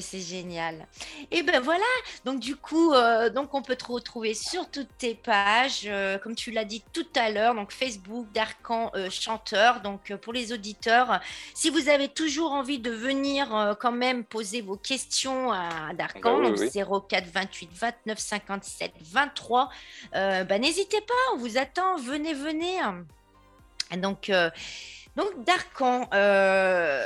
c'est 0.00 0.20
génial. 0.20 0.86
Et 1.30 1.42
ben 1.42 1.60
voilà, 1.60 1.84
donc 2.24 2.40
du 2.40 2.56
coup, 2.56 2.92
euh, 2.92 3.28
donc 3.28 3.52
on 3.52 3.62
peut 3.62 3.76
te 3.76 3.84
retrouver 3.84 4.32
sur 4.32 4.70
toutes 4.70 4.96
tes 4.96 5.14
pages, 5.14 5.82
euh, 5.86 6.18
comme 6.18 6.34
tu 6.34 6.50
l'as 6.50 6.64
dit 6.64 6.82
tout 6.92 7.06
à 7.14 7.30
l'heure, 7.30 7.54
donc 7.54 7.72
Facebook 7.72 8.30
d'Arcan 8.32 8.90
euh, 8.94 9.10
Chanteur. 9.10 9.80
Donc 9.82 10.14
pour 10.22 10.32
les 10.32 10.52
auditeurs, 10.52 11.20
si 11.54 11.68
vous 11.68 11.88
avez 11.88 12.08
toujours 12.08 12.52
envie 12.52 12.78
de 12.78 12.90
venir 12.90 13.76
quand 13.80 13.92
même 13.92 14.24
poser 14.24 14.60
vos 14.60 14.76
questions 14.76 15.52
à 15.52 15.92
Darkan, 15.94 16.40
donc 16.40 16.56
04 16.56 17.26
28 17.26 17.70
29 17.72 18.18
57 18.18 18.92
23, 19.02 19.68
ben 20.12 20.60
n'hésitez 20.60 21.00
pas, 21.00 21.34
on 21.34 21.38
vous 21.38 21.58
attend, 21.58 21.96
venez, 21.98 22.34
venez. 22.34 22.78
Donc 23.98 24.30
donc 25.16 25.44
Darkan, 25.44 26.08
euh, 26.14 27.02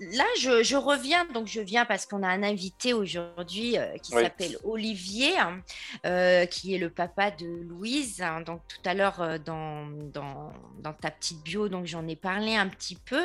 là 0.00 0.24
je, 0.38 0.76
reviens, 0.76 1.24
donc 1.34 1.46
je 1.46 1.60
viens 1.60 1.84
parce 1.84 2.06
qu'on 2.06 2.22
a 2.22 2.28
un 2.28 2.42
invité 2.42 2.92
aujourd'hui 2.92 3.76
euh, 3.76 3.96
qui 3.98 4.12
s'appelle 4.12 4.56
Olivier, 4.64 5.36
hein, 5.36 5.60
euh, 6.06 6.46
qui 6.46 6.74
est 6.74 6.78
le 6.78 6.88
papa 6.88 7.32
de 7.32 7.46
Louise. 7.46 8.22
Hein. 8.22 8.42
donc 8.42 8.60
tout 8.68 8.88
à 8.88 8.94
l'heure 8.94 9.38
dans, 9.44 9.86
dans, 10.12 10.92
ta 11.00 11.10
petite 11.10 11.42
bio, 11.42 11.68
donc 11.68 11.86
j'en 11.86 12.06
ai 12.06 12.16
parlé 12.16 12.54
un 12.54 12.68
petit 12.68 12.96
peu. 12.96 13.24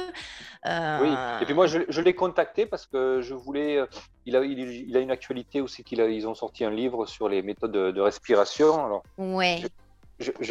Oui, 0.65 1.13
et 1.41 1.45
puis 1.45 1.53
moi 1.53 1.67
je, 1.67 2.01
l'ai 2.01 2.15
contacté 2.15 2.65
parce 2.65 2.87
que 2.87 3.21
je 3.21 3.35
voulais, 3.35 3.79
il 4.25 4.35
a, 4.35 4.43
il, 4.43 4.97
a 4.97 4.99
une 4.99 5.11
actualité 5.11 5.61
aussi 5.61 5.83
qu'ils 5.83 6.27
ont 6.27 6.35
sorti 6.35 6.65
un 6.65 6.71
livre 6.71 7.05
sur 7.05 7.29
les 7.29 7.43
méthodes 7.43 7.71
de, 7.71 8.01
respiration. 8.01 8.83
Alors, 8.83 9.03
ouais 9.17 9.59
je, 9.61 9.67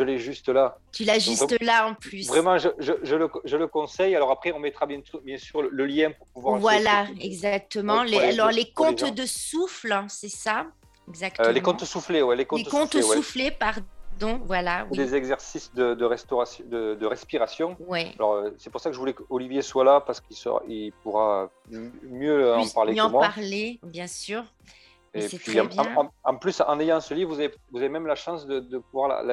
l'ai 0.03 0.19
juste 0.19 0.49
là. 0.49 0.79
Tu 0.93 1.05
l'as 1.05 1.19
juste 1.19 1.57
là 1.61 1.89
en 1.89 1.95
plus. 1.95 2.29
Vraiment, 2.29 2.59
je, 2.59 2.69
le, 2.79 3.29
je, 3.45 3.57
le, 3.57 3.67
conseille. 3.67 4.17
Alors 4.17 4.31
après, 4.31 4.53
on 4.53 4.59
mettra 4.59 4.87
bien, 4.87 5.01
bien 5.25 5.39
sûr 5.39 5.63
le 5.63 5.87
lien 5.87 6.11
pour 6.13 6.27
pouvoir. 6.29 6.59
Voilà, 6.59 7.07
exactement. 7.21 8.03
Les, 8.03 8.19
alors 8.19 8.51
les 8.51 8.71
comptes 8.73 9.15
de 9.15 9.27
souffle, 9.27 9.93
hein, 9.93 10.07
c'est 10.09 10.29
ça? 10.29 10.67
Exactement. 11.09 11.49
Euh, 11.49 11.53
les 11.53 11.61
comptes 11.61 11.85
soufflés, 11.85 12.23
ouais. 12.23 12.37
Les 12.37 12.45
comptes, 12.45 13.01
soufflés, 13.01 13.51
pardon. 13.51 14.41
Voilà, 14.45 14.87
oui. 14.91 14.99
Des 14.99 15.15
exercices 15.15 15.73
de, 15.73 15.95
de, 15.95 16.05
restauration, 16.05 16.65
de, 16.69 16.95
de 16.95 17.07
respiration. 17.07 17.77
Ouais. 17.81 18.13
Alors, 18.19 18.35
euh, 18.35 18.51
c'est 18.59 18.69
pour 18.69 18.81
ça 18.81 18.91
que 18.91 18.95
je 18.95 19.01
voulais 19.01 19.15
qu'Olivier 19.15 19.63
soit 19.63 19.85
là 19.85 20.01
parce 20.01 20.21
qu'il 20.21 20.37
il 20.69 20.93
pourra 21.03 21.49
mieux 21.71 22.55
en 22.55 22.69
parler 22.69 22.93
mieux 22.95 23.03
en 23.03 23.11
parler, 23.11 23.81
bien 23.83 24.07
sûr. 24.07 24.45
Et 25.13 25.27
puis, 25.27 25.59
en, 25.61 26.37
plus, 26.37 26.61
en 26.61 26.79
ayant 26.79 27.01
ce 27.01 27.15
livre, 27.15 27.35
vous 27.35 27.41
avez, 27.41 27.53
vous 27.73 27.79
avez 27.79 27.89
même 27.89 28.07
la 28.07 28.15
chance 28.15 28.47
de, 28.47 28.61
de 28.61 28.79
pouvoir 28.79 29.25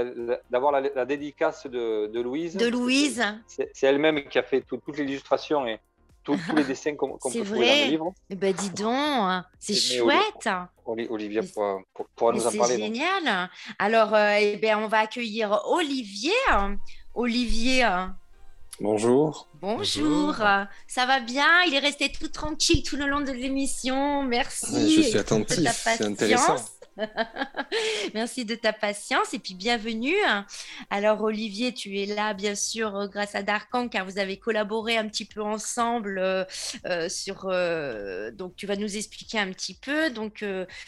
d'avoir 0.50 0.72
la, 0.72 1.06
dédicace 1.06 1.68
de, 1.68 2.08
de, 2.08 2.20
Louise. 2.20 2.56
De 2.56 2.68
Louise. 2.68 3.24
C'est 3.46 3.84
elle-même 3.84 4.28
qui 4.28 4.40
a 4.40 4.44
fait 4.44 4.62
toutes 4.62 4.98
les 4.98 5.04
illustrations 5.04 5.68
et 5.68 5.80
tous, 6.24 6.40
les 6.56 6.63
dessins 6.63 6.96
qu'on 6.96 7.12
peut 7.12 7.20
trouver 7.20 7.44
dans 7.44 7.56
le 7.56 7.90
livre. 7.90 8.13
Eh 8.30 8.36
ben, 8.36 8.54
dis 8.54 8.72
donc, 8.72 9.44
c'est 9.60 9.76
chouette. 9.76 10.50
Olivier 10.86 11.42
pourra, 11.44 12.34
nous 12.34 12.48
en 12.48 12.52
parler. 12.52 12.76
C'est 12.76 12.82
génial. 12.82 13.50
Alors, 13.78 14.13
euh, 14.13 14.38
eh 14.40 14.58
ben, 14.58 14.78
on 14.80 14.88
va 14.88 15.00
accueillir 15.00 15.62
Olivier. 15.68 16.34
Olivier, 17.13 17.88
Bonjour. 18.80 19.48
Bonjour. 19.60 20.36
Ça 20.88 21.06
va 21.06 21.20
bien? 21.20 21.48
Il 21.68 21.74
est 21.74 21.80
resté 21.80 22.12
tout 22.12 22.28
tranquille 22.28 22.84
tout 22.84 22.96
le 22.96 23.08
long 23.08 23.22
de 23.22 23.32
l'émission. 23.32 24.24
Merci. 24.24 24.96
je 24.96 25.02
suis 25.02 25.18
attentif. 25.18 25.70
C'est 25.84 26.04
intéressant. 26.04 26.58
Merci 28.14 28.46
de 28.46 28.56
ta 28.56 28.74
patience 28.74 29.34
et 29.34 29.40
puis 29.40 29.54
bienvenue. 29.54 30.16
Alors 30.90 31.22
Olivier, 31.22 31.74
tu 31.74 32.00
es 32.00 32.06
là 32.06 32.34
bien 32.34 32.56
sûr 32.56 32.96
euh, 32.96 33.08
grâce 33.08 33.36
à 33.36 33.44
Darkan 33.44 33.88
car 33.88 34.06
vous 34.06 34.18
avez 34.18 34.38
collaboré 34.38 34.98
un 34.98 35.08
petit 35.08 35.26
peu 35.26 35.42
ensemble 35.42 36.18
euh, 36.20 36.44
euh, 36.86 37.10
sur 37.10 37.48
donc 38.34 38.56
tu 38.56 38.66
vas 38.66 38.76
nous 38.76 38.98
expliquer 38.98 39.40
un 39.40 39.52
petit 39.52 39.74
peu. 39.74 40.10
Donc 40.10 40.44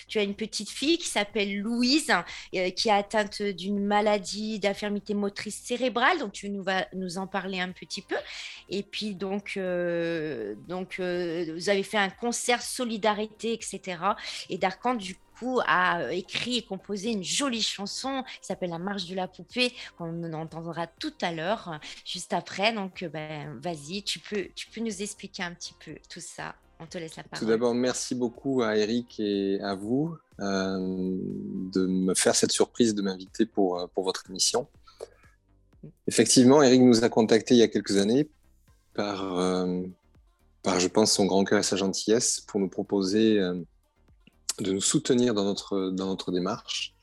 tu 0.08 0.20
as 0.20 0.24
une 0.24 0.36
petite 0.36 0.70
fille 0.70 0.98
qui 0.98 1.08
s'appelle 1.08 1.58
Louise 1.60 2.12
qui 2.52 2.90
est 2.90 2.92
atteinte 2.92 3.42
d'une 3.42 3.80
maladie 3.80 4.60
d'infirmité 4.60 5.14
motrice 5.14 5.62
cérébrale 5.64 6.20
donc 6.20 6.34
tu 6.34 6.50
nous 6.50 6.64
vas 6.64 6.88
nous 6.94 7.18
en 7.18 7.28
parler 7.28 7.60
un 7.60 7.72
petit 7.72 8.02
peu. 8.02 8.16
Et 8.70 8.84
puis 8.84 9.16
donc 9.16 9.60
donc 10.68 11.00
vous 11.00 11.70
avez 11.70 11.84
fait 11.84 11.98
un 11.98 12.10
concert 12.10 12.62
solidarité 12.62 13.54
etc. 13.54 13.98
Et 14.50 14.58
Darkan 14.58 14.96
du 14.96 15.16
a 15.66 16.02
euh, 16.02 16.10
écrit 16.10 16.58
et 16.58 16.62
composé 16.62 17.12
une 17.12 17.24
jolie 17.24 17.62
chanson 17.62 18.24
qui 18.42 18.48
s'appelle 18.48 18.70
La 18.70 18.80
marche 18.80 19.06
de 19.06 19.16
la 19.16 19.28
poupée, 19.28 19.74
qu'on 19.98 20.34
entendra 20.34 20.88
tout 20.88 21.14
à 21.22 21.32
l'heure, 21.32 21.80
juste 22.06 22.34
après. 22.34 22.74
Donc, 22.74 23.04
euh, 23.04 23.10
ben, 23.10 23.58
vas-y, 23.62 24.04
tu 24.04 24.20
peux, 24.20 24.48
tu 24.56 24.68
peux 24.68 24.82
nous 24.82 25.02
expliquer 25.02 25.44
un 25.44 25.54
petit 25.54 25.74
peu 25.84 25.96
tout 26.10 26.20
ça. 26.20 26.56
On 26.80 26.86
te 26.86 26.98
laisse 26.98 27.16
la 27.18 27.24
parole. 27.24 27.40
Tout 27.40 27.46
d'abord, 27.46 27.74
merci 27.74 28.16
beaucoup 28.16 28.62
à 28.62 28.78
Eric 28.78 29.20
et 29.20 29.60
à 29.62 29.76
vous 29.76 30.16
euh, 30.40 30.78
de 31.74 31.86
me 31.86 32.14
faire 32.14 32.36
cette 32.36 32.52
surprise 32.52 32.96
de 32.96 33.02
m'inviter 33.02 33.46
pour, 33.46 33.90
pour 33.94 34.04
votre 34.04 34.30
émission. 34.30 34.68
Effectivement, 36.08 36.62
Eric 36.62 36.82
nous 36.82 37.04
a 37.04 37.10
contactés 37.10 37.56
il 37.56 37.58
y 37.58 37.64
a 37.64 37.68
quelques 37.68 37.98
années 37.98 38.30
par, 38.94 39.22
par 40.62 40.80
je 40.80 40.88
pense, 40.90 41.14
son 41.14 41.26
grand 41.26 41.46
cœur 41.46 41.60
et 41.60 41.64
sa 41.64 41.78
gentillesse 41.78 42.42
pour 42.42 42.60
nous 42.60 42.68
proposer 42.68 43.40
de 44.62 44.72
nous 44.72 44.82
soutenir 44.82 45.34
dans 45.34 45.44
notre, 45.44 45.90
dans 45.92 46.08
notre 46.08 46.32
démarche. 46.32 46.94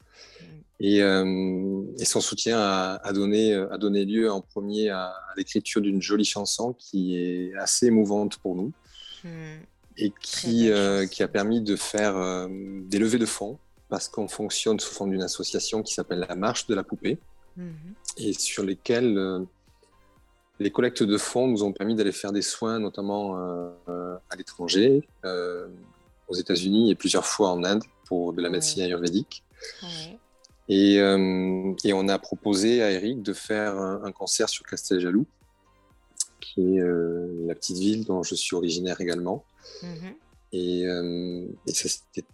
Et, 0.78 1.02
euh, 1.02 1.82
et 1.98 2.04
son 2.04 2.20
soutien 2.20 2.58
a, 2.58 3.12
donné, 3.12 3.54
a 3.54 3.78
donné 3.78 4.04
lieu 4.04 4.30
en 4.30 4.42
premier 4.42 4.90
à, 4.90 5.14
l'écriture 5.36 5.80
d'une 5.80 6.02
jolie 6.02 6.24
chanson 6.24 6.74
qui 6.74 7.16
est 7.16 7.54
assez 7.56 7.86
émouvante 7.86 8.36
pour 8.38 8.56
nous 8.56 8.72
hmm. 9.24 9.62
et 9.96 10.12
qui, 10.20 10.70
euh, 10.70 11.06
qui 11.06 11.22
a 11.22 11.28
permis 11.28 11.62
de 11.62 11.76
faire 11.76 12.16
euh, 12.16 12.46
des 12.50 12.98
levées 12.98 13.18
de 13.18 13.26
fonds 13.26 13.58
parce 13.88 14.08
qu'on 14.08 14.28
fonctionne 14.28 14.78
sous 14.78 14.92
forme 14.92 15.10
d'une 15.10 15.22
association 15.22 15.82
qui 15.82 15.94
s'appelle 15.94 16.26
la 16.28 16.34
Marche 16.34 16.66
de 16.66 16.74
la 16.74 16.84
Poupée 16.84 17.18
hmm. 17.56 17.70
et 18.18 18.34
sur 18.34 18.62
lesquelles 18.62 19.46
les 20.58 20.70
collectes 20.70 21.02
de 21.02 21.16
fonds 21.16 21.46
nous 21.46 21.62
ont 21.62 21.72
permis 21.72 21.94
d'aller 21.94 22.12
faire 22.12 22.32
des 22.32 22.42
soins, 22.42 22.78
notamment 22.78 23.36
à 23.36 24.36
l'étranger, 24.36 25.06
aux 26.28 26.34
États-Unis 26.34 26.90
et 26.90 26.94
plusieurs 26.94 27.26
fois 27.26 27.50
en 27.50 27.64
Inde 27.64 27.84
pour 28.04 28.32
de 28.32 28.42
la 28.42 28.48
médecine 28.48 28.82
ayurvédique. 28.82 29.42
Et, 30.68 30.98
euh, 30.98 31.72
et, 31.84 31.92
on 31.92 32.08
a 32.08 32.18
proposé 32.18 32.82
à 32.82 32.90
Eric 32.90 33.22
de 33.22 33.32
faire 33.32 33.76
un, 33.76 34.10
concert 34.10 34.48
sur 34.48 34.64
Casteljaloux, 34.64 35.26
qui 36.40 36.76
est 36.76 36.80
euh, 36.80 37.28
la 37.46 37.54
petite 37.54 37.78
ville 37.78 38.04
dont 38.04 38.22
je 38.22 38.34
suis 38.34 38.56
originaire 38.56 39.00
également. 39.00 39.44
Mhm. 39.82 40.14
Et, 40.52 40.86
euh, 40.86 41.46
et, 41.68 41.72
ça 41.72 41.88
s'était 41.88 42.26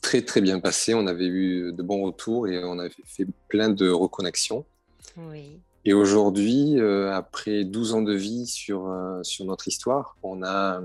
très 0.00 0.22
très 0.22 0.40
bien 0.40 0.58
passé. 0.58 0.94
On 0.94 1.06
avait 1.06 1.26
eu 1.26 1.72
de 1.72 1.82
bons 1.82 2.02
retours 2.02 2.48
et 2.48 2.64
on 2.64 2.78
avait 2.80 2.94
fait 3.04 3.26
plein 3.48 3.68
de 3.68 3.88
reconnexions. 3.90 4.64
Et 5.84 5.94
aujourd'hui, 5.94 6.78
après 6.80 7.64
12 7.64 7.94
ans 7.94 8.02
de 8.02 8.12
vie 8.12 8.46
sur, 8.46 8.92
sur 9.22 9.44
notre 9.46 9.66
histoire, 9.66 10.16
on 10.22 10.42
a 10.42 10.82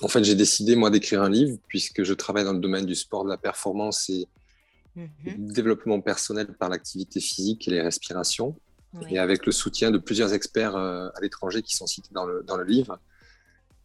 en 0.00 0.08
fait, 0.08 0.24
j'ai 0.24 0.34
décidé, 0.34 0.74
moi, 0.74 0.90
d'écrire 0.90 1.22
un 1.22 1.30
livre, 1.30 1.58
puisque 1.68 2.02
je 2.02 2.14
travaille 2.14 2.44
dans 2.44 2.54
le 2.54 2.60
domaine 2.60 2.86
du 2.86 2.94
sport, 2.94 3.24
de 3.24 3.28
la 3.28 3.36
performance 3.36 4.08
et 4.08 4.26
du 4.96 5.08
mhm. 5.24 5.52
développement 5.52 6.00
personnel 6.00 6.48
par 6.58 6.68
l'activité 6.68 7.20
physique 7.20 7.68
et 7.68 7.70
les 7.70 7.82
respirations. 7.82 8.56
Et 9.08 9.18
avec 9.18 9.46
le 9.46 9.52
soutien 9.52 9.90
de 9.90 9.96
plusieurs 9.96 10.34
experts 10.34 10.76
euh, 10.76 11.08
à 11.14 11.20
l'étranger 11.22 11.62
qui 11.62 11.74
sont 11.74 11.86
cités 11.86 12.10
dans 12.12 12.26
le, 12.26 12.42
dans 12.42 12.58
le 12.58 12.64
livre, 12.64 12.98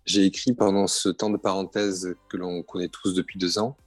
j'ai 0.06 0.26
écrit 0.26 0.54
pendant 0.54 0.88
ce 0.88 1.08
temps 1.08 1.30
de 1.30 1.38
parenthèse 1.38 2.16
que 2.30 2.36
l'on 2.36 2.62
connaît 2.62 2.90
tous 2.90 3.14
depuis 3.14 3.40
deux 3.40 3.58
ans, 3.58 3.78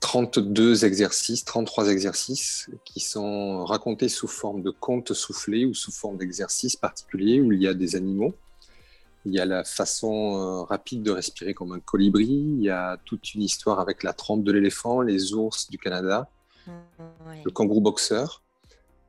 32 0.00 0.84
euh, 0.84 0.86
exercices, 0.86 1.44
33 1.44 1.88
exercices 1.88 2.70
qui 2.84 3.00
sont 3.00 3.64
racontés 3.64 4.08
sous 4.08 4.28
forme 4.28 4.62
de 4.62 4.70
contes 4.70 5.12
soufflés 5.12 5.64
ou 5.64 5.74
sous 5.74 5.92
forme 5.92 6.18
d'exercices 6.18 6.76
particuliers 6.76 7.40
où 7.40 7.52
il 7.52 7.60
y 7.60 7.66
a 7.66 7.74
des 7.74 7.96
animaux 7.96 8.34
il 9.26 9.34
y 9.34 9.40
a 9.40 9.44
la 9.44 9.64
façon 9.64 10.36
euh, 10.36 10.62
rapide 10.62 11.02
de 11.02 11.10
respirer 11.10 11.52
comme 11.52 11.72
un 11.72 11.80
colibri. 11.80 12.26
Il 12.26 12.62
y 12.62 12.70
a 12.70 12.96
toute 13.04 13.34
une 13.34 13.42
histoire 13.42 13.80
avec 13.80 14.04
la 14.04 14.12
trompe 14.12 14.44
de 14.44 14.52
l'éléphant, 14.52 15.00
les 15.00 15.34
ours 15.34 15.68
du 15.68 15.78
Canada, 15.78 16.28
le 17.44 17.50
kangourou 17.50 17.80
boxeur, 17.80 18.42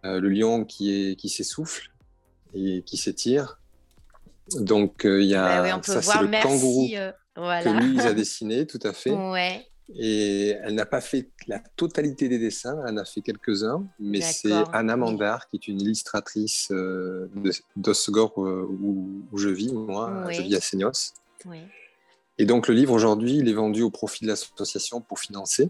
euh, 0.06 0.19
le 0.19 0.30
lion 0.30 0.65
qui, 0.65 0.91
est, 0.91 1.15
qui 1.15 1.30
s'essouffle 1.30 1.91
et 2.56 2.82
qui 2.82 2.97
s'étire. 2.97 3.60
Donc, 4.60 5.06
euh, 5.06 5.21
il 5.21 5.27
y 5.27 5.36
a 5.36 5.62
bah 5.62 5.81
ça, 5.83 6.02
c'est 6.02 6.21
le 6.21 6.41
kangourou 6.41 6.87
que 7.35 7.83
lui, 7.83 8.00
a 8.00 8.13
dessiné, 8.15 8.65
tout 8.65 8.79
à 8.81 8.94
fait. 8.94 9.12
Ouais. 9.12 9.67
Et 9.96 10.50
elle 10.63 10.75
n'a 10.75 10.85
pas 10.85 11.00
fait 11.00 11.29
la 11.48 11.60
totalité 11.60 12.27
des 12.27 12.40
dessins, 12.40 12.77
elle 12.85 12.96
en 12.96 12.98
a 12.98 13.06
fait 13.06 13.21
quelques-uns, 13.21 13.88
mais 14.00 14.19
c'est 14.21 14.52
Anna 14.73 14.98
Mandar, 14.98 15.48
qui 15.48 15.56
est 15.56 15.67
une 15.67 15.81
illustratrice 15.81 16.69
euh, 16.71 17.29
d'Osgore 17.77 18.44
euh, 18.44 18.67
où, 18.81 19.38
je 19.38 19.48
vis, 19.48 19.71
moi, 19.71 20.27
je 20.31 20.42
vis 20.42 20.56
à 20.56 20.62
Seignos. 20.62 21.13
Et 22.38 22.46
donc 22.46 22.67
le 22.67 22.73
livre 22.73 22.94
aujourd'hui, 22.94 23.38
il 23.38 23.48
est 23.48 23.54
vendu 23.54 23.81
au 23.81 23.90
profit 23.90 24.25
de 24.25 24.29
l'association 24.29 25.02
pour 25.02 25.19
financer. 25.19 25.69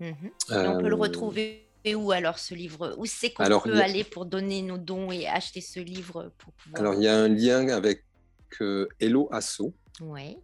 Mhm. 0.00 0.14
on 0.48 0.78
peut 0.78 0.88
le 0.88 0.94
euh, 0.94 0.96
retrouver 0.96 1.66
où 1.94 2.10
alors 2.10 2.38
ce 2.38 2.54
livre? 2.54 2.94
Où 2.96 3.04
c'est 3.04 3.30
qu'on 3.32 3.44
peut 3.44 3.80
aller 3.80 4.04
pour 4.04 4.24
donner 4.24 4.62
nos 4.62 4.78
dons 4.78 5.12
et 5.12 5.28
acheter 5.28 5.60
ce 5.60 5.80
livre 5.80 6.32
pour 6.38 6.54
Alors 6.74 6.94
il 6.94 7.02
y 7.02 7.08
a 7.08 7.16
un 7.16 7.28
lien 7.28 7.68
avec 7.68 8.04
Hello 8.98 9.28
Asso. 9.30 9.72
Oui. 10.00 10.38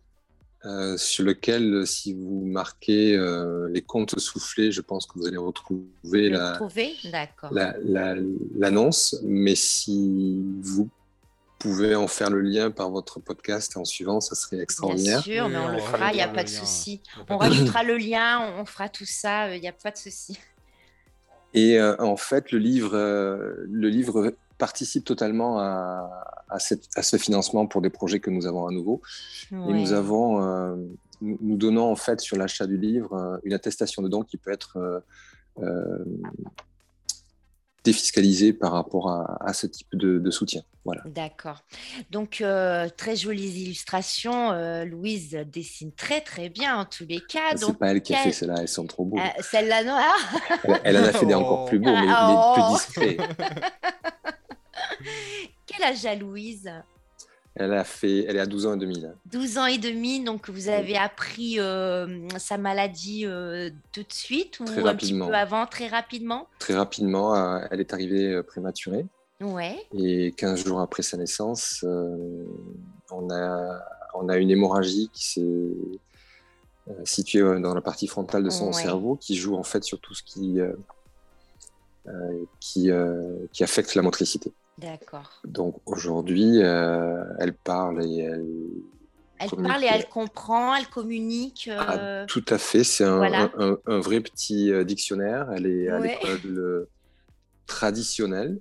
Euh, 0.67 0.97
sur 0.97 1.25
lequel, 1.25 1.87
si 1.87 2.12
vous 2.12 2.45
marquez 2.45 3.14
euh, 3.14 3.69
les 3.69 3.83
comptes 3.83 4.19
soufflés, 4.19 4.73
je 4.73 4.81
pense 4.81 5.07
que 5.07 5.17
vous 5.17 5.29
allez 5.29 5.37
retrouver 5.37 6.29
l'annonce. 6.29 9.14
La, 9.14 9.29
Mais 9.29 9.55
si 9.55 10.43
vous 10.61 10.89
pouvez 11.61 11.95
en 11.95 12.09
faire 12.09 12.31
le 12.31 12.41
lien 12.41 12.73
par 12.73 12.91
votre 12.91 13.21
podcast 13.21 13.77
en 13.77 13.85
suivant, 13.85 14.21
ça 14.21 14.35
serait 14.35 14.59
extraordinaire. 14.59 15.23
Bien 15.23 15.35
sûr, 15.35 15.49
mais 15.49 15.59
on 15.59 15.69
le 15.69 15.79
fera, 15.79 16.11
il 16.11 16.17
n'y 16.17 16.23
a 16.23 16.29
pas 16.29 16.43
de 16.43 16.49
souci. 16.49 17.01
On 17.29 17.37
rajoutera 17.37 17.85
le 17.85 17.97
lien, 17.97 18.53
on 18.59 18.64
fera 18.64 18.89
tout 18.89 19.07
ça, 19.07 19.55
il 19.55 19.61
n'y 19.61 19.69
a 19.69 19.73
pas 19.73 19.93
de 19.93 19.99
souci. 19.99 20.37
Et 21.55 21.79
euh, 21.79 21.95
en 22.01 22.17
fait, 22.17 22.51
le 22.51 22.59
livre, 22.59 22.97
le 22.97 23.89
livre 23.89 24.35
participe 24.59 25.05
totalement 25.05 25.59
à, 25.59 26.11
à, 26.49 26.59
ce 26.59 27.17
financement 27.17 27.67
pour 27.67 27.83
des 27.83 27.91
projets 27.91 28.21
que 28.21 28.31
nous 28.31 28.47
avons 28.47 28.67
à 28.67 28.73
nouveau. 28.73 29.03
Et 29.53 29.55
nous 29.55 29.93
avons, 29.93 30.43
euh, 30.43 30.77
nous, 31.21 31.57
donnons 31.57 31.91
en 31.91 31.97
fait 31.97 32.21
sur 32.21 32.37
l'achat 32.37 32.67
du 32.67 32.77
livre 32.77 33.13
euh, 33.15 33.39
une 33.45 33.53
attestation 33.53 34.03
de 34.03 34.09
don 34.09 34.23
qui 34.23 34.37
peut 34.37 34.53
être 34.53 35.03
euh, 35.59 36.05
défiscalisé 37.87 38.53
par 38.53 38.73
rapport 38.73 39.09
à, 39.11 39.53
ce 39.53 39.69
type 39.69 39.89
de, 39.93 40.31
soutien. 40.31 40.63
Voilà. 40.85 41.03
D'accord. 41.07 41.63
Donc, 42.11 42.41
euh, 42.41 42.89
très 42.97 43.15
jolies 43.17 43.63
illustrations. 43.63 44.51
Euh, 44.51 44.85
Louise 44.85 45.39
dessine 45.53 45.93
très, 45.93 46.21
très 46.21 46.49
bien 46.49 46.77
en 46.77 46.85
tous 46.85 47.07
les 47.09 47.21
cas. 47.21 47.51
Ah, 47.53 47.57
c'est 47.57 47.79
pas 47.79 47.89
elle 47.93 48.03
qui 48.03 48.13
a 48.15 48.19
fait 48.19 48.33
celles-là, 48.33 48.57
elles 48.61 48.69
sont 48.69 48.87
trop 48.87 49.05
beaux. 49.05 49.19
Euh, 49.19 49.43
celle-là, 49.43 49.85
non 49.85 49.99
elle, 50.65 50.81
elle, 50.85 50.97
en 50.97 51.05
a 51.05 51.13
fait 51.13 51.27
des 51.27 51.35
encore 51.35 51.65
plus 51.69 51.79
beaux, 51.79 51.93
mais, 51.93 52.07
mais 52.07 52.55
plus 52.55 52.73
discrets. 52.73 53.17
Quel 55.66 55.82
âge 55.82 56.07
a 56.07 56.14
Louise? 56.14 56.70
Elle 57.59 57.72
a 57.72 57.84
fait, 57.84 58.24
elle 58.28 58.36
est 58.36 58.40
à 58.40 58.47
12 58.47 58.66
ans 58.66 58.74
et 58.74 58.78
demi 58.78 59.01
là. 59.01 59.09
12 59.32 59.57
ans 59.57 59.64
et 59.64 59.78
demi, 59.78 60.22
donc 60.22 60.51
vous 60.51 60.68
avez 60.68 60.99
appris 60.99 61.59
euh, 61.59 62.28
sa 62.36 62.59
maladie 62.59 63.24
euh, 63.24 63.70
tout 63.92 64.03
de 64.03 64.12
suite 64.12 64.61
ou 64.61 64.64
un 64.86 64.94
petit 64.94 65.18
peu 65.18 65.32
avant, 65.32 65.64
très 65.64 65.88
rapidement? 65.88 66.49
Très 66.59 66.74
rapidement, 66.74 67.34
euh, 67.34 67.66
elle 67.70 67.80
est 67.80 67.94
arrivée 67.94 68.42
prématurée. 68.42 69.07
Ouais. 69.40 69.78
Et 69.97 70.32
15 70.32 70.66
jours 70.66 70.80
après 70.80 71.03
sa 71.03 71.16
naissance, 71.16 71.82
on, 71.82 73.30
a, 73.30 73.80
on 74.14 74.28
a 74.28 74.36
une 74.36 74.51
hémorragie 74.51 75.09
qui 75.14 75.24
s'est 75.24 75.72
située 77.05 77.40
dans 77.61 77.74
la 77.74 77.80
partie 77.80 78.07
frontale 78.07 78.44
de 78.44 78.51
son 78.51 78.72
cerveau, 78.72 79.16
qui 79.16 79.34
joue 79.34 79.57
en 79.57 79.62
fait 79.62 79.82
sur 79.82 79.99
tout 79.99 80.14
ce 80.14 80.22
qui, 80.22 80.59
qui, 82.61 82.90
qui 83.53 83.64
affecte 83.64 83.94
la 83.94 84.03
motricité. 84.03 84.53
D'accord. 84.79 85.41
Donc 85.45 85.77
aujourd'hui, 85.87 86.62
euh, 86.62 87.24
elle 87.39 87.55
parle 87.55 88.05
et 88.05 88.18
elle. 88.18 88.47
Elle 89.39 89.51
parle 89.51 89.85
et 89.85 89.89
elle 89.93 90.09
comprend, 90.09 90.74
elle 90.74 90.87
communique. 90.87 91.70
Ah, 91.72 91.99
euh, 91.99 92.27
tout 92.27 92.45
à 92.49 92.57
fait, 92.57 92.85
c'est 92.85 93.05
un, 93.05 93.51
un, 93.87 93.99
vrai 94.01 94.20
petit 94.20 94.72
euh, 94.72 94.83
dictionnaire. 94.85 95.51
Elle 95.55 95.66
est 95.66 95.89
à 95.89 95.99
l'école 95.99 96.87
traditionnelle, 97.66 98.59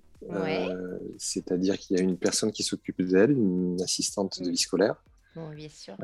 c'est-à-dire 1.17 1.77
qu'il 1.77 1.97
y 1.97 1.99
a 1.99 2.03
une 2.03 2.17
personne 2.17 2.51
qui 2.51 2.63
s'occupe 2.63 3.01
d'elle, 3.01 3.31
une 3.31 3.81
assistante 3.81 4.41
de 4.41 4.49
vie 4.49 4.57
scolaire. 4.57 4.95
Bon, 5.35 5.49
bien 5.49 5.69
sûr. 5.69 5.95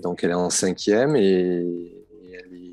donc 0.00 0.22
elle 0.22 0.30
est 0.30 0.34
en 0.34 0.50
cinquième 0.50 1.16
et, 1.16 1.22
et 2.22 2.32
elle 2.32 2.54
est 2.54 2.71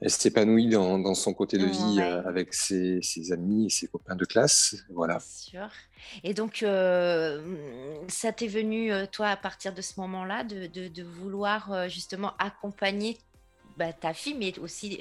elle 0.00 0.10
s'épanouit 0.10 0.68
dans, 0.68 0.98
dans, 0.98 1.14
son 1.14 1.32
côté 1.32 1.56
de 1.56 1.64
vie 1.64 2.00
euh, 2.00 2.22
avec 2.26 2.52
ses, 2.52 3.00
ses, 3.00 3.32
amis 3.32 3.66
et 3.66 3.70
ses 3.70 3.88
copains 3.88 4.14
de 4.14 4.26
classe. 4.26 4.76
Voilà. 4.90 5.18
Sûr. 5.20 5.68
Et 6.22 6.34
donc, 6.34 6.62
euh, 6.62 7.42
ça 8.08 8.30
t'est 8.30 8.46
venu, 8.46 8.92
euh, 8.92 9.06
toi, 9.10 9.28
à 9.28 9.36
partir 9.36 9.72
de 9.72 9.80
ce 9.80 9.98
moment-là, 10.00 10.44
de, 10.44 10.66
de, 10.66 10.88
de, 10.88 11.02
vouloir 11.02 11.88
justement 11.88 12.34
accompagner 12.38 13.16
bah, 13.78 13.92
ta 13.94 14.12
fille, 14.12 14.34
mais 14.34 14.58
aussi 14.58 15.00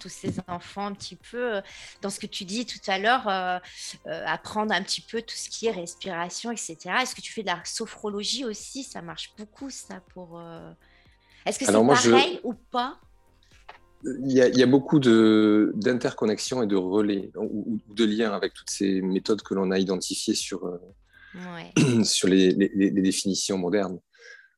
tous 0.00 0.08
ces 0.08 0.34
enfants 0.46 0.86
un 0.86 0.92
petit 0.92 1.16
peu, 1.16 1.60
dans 2.02 2.10
ce 2.10 2.20
que 2.20 2.26
tu 2.26 2.44
dis 2.44 2.64
tout 2.66 2.78
à 2.88 2.98
l'heure, 2.98 3.28
apprendre 4.06 4.72
un 4.72 4.82
petit 4.82 5.00
peu 5.00 5.20
tout 5.22 5.36
ce 5.36 5.48
qui 5.48 5.66
est 5.66 5.72
respiration, 5.72 6.50
etc. 6.52 6.76
Est-ce 7.02 7.14
que 7.14 7.20
tu 7.20 7.32
fais 7.32 7.42
de 7.42 7.48
la 7.48 7.60
sophrologie 7.64 8.44
aussi? 8.44 8.82
Ça 8.84 9.02
marche 9.02 9.32
beaucoup, 9.36 9.70
ça, 9.70 10.00
pour... 10.14 10.40
Est-ce 11.46 11.58
que 11.58 11.64
c'est 11.64 11.72
pareil 11.72 12.40
ou 12.42 12.54
pas? 12.54 12.98
Il 14.04 14.32
y, 14.32 14.40
a, 14.40 14.48
il 14.48 14.56
y 14.56 14.62
a 14.62 14.66
beaucoup 14.66 15.00
d'interconnexions 15.00 16.62
et 16.62 16.66
de 16.66 16.76
relais 16.76 17.30
ou, 17.36 17.78
de 17.88 18.04
liens 18.04 18.32
avec 18.32 18.54
toutes 18.54 18.70
ces 18.70 19.00
méthodes 19.00 19.42
que 19.42 19.54
l'on 19.54 19.70
a 19.70 19.78
identifiées 19.78 20.34
sur, 20.34 20.66
euh, 20.66 22.02
sur 22.04 22.28
les, 22.28 22.50
les, 22.50 22.90
définitions 22.90 23.58
modernes. 23.58 23.98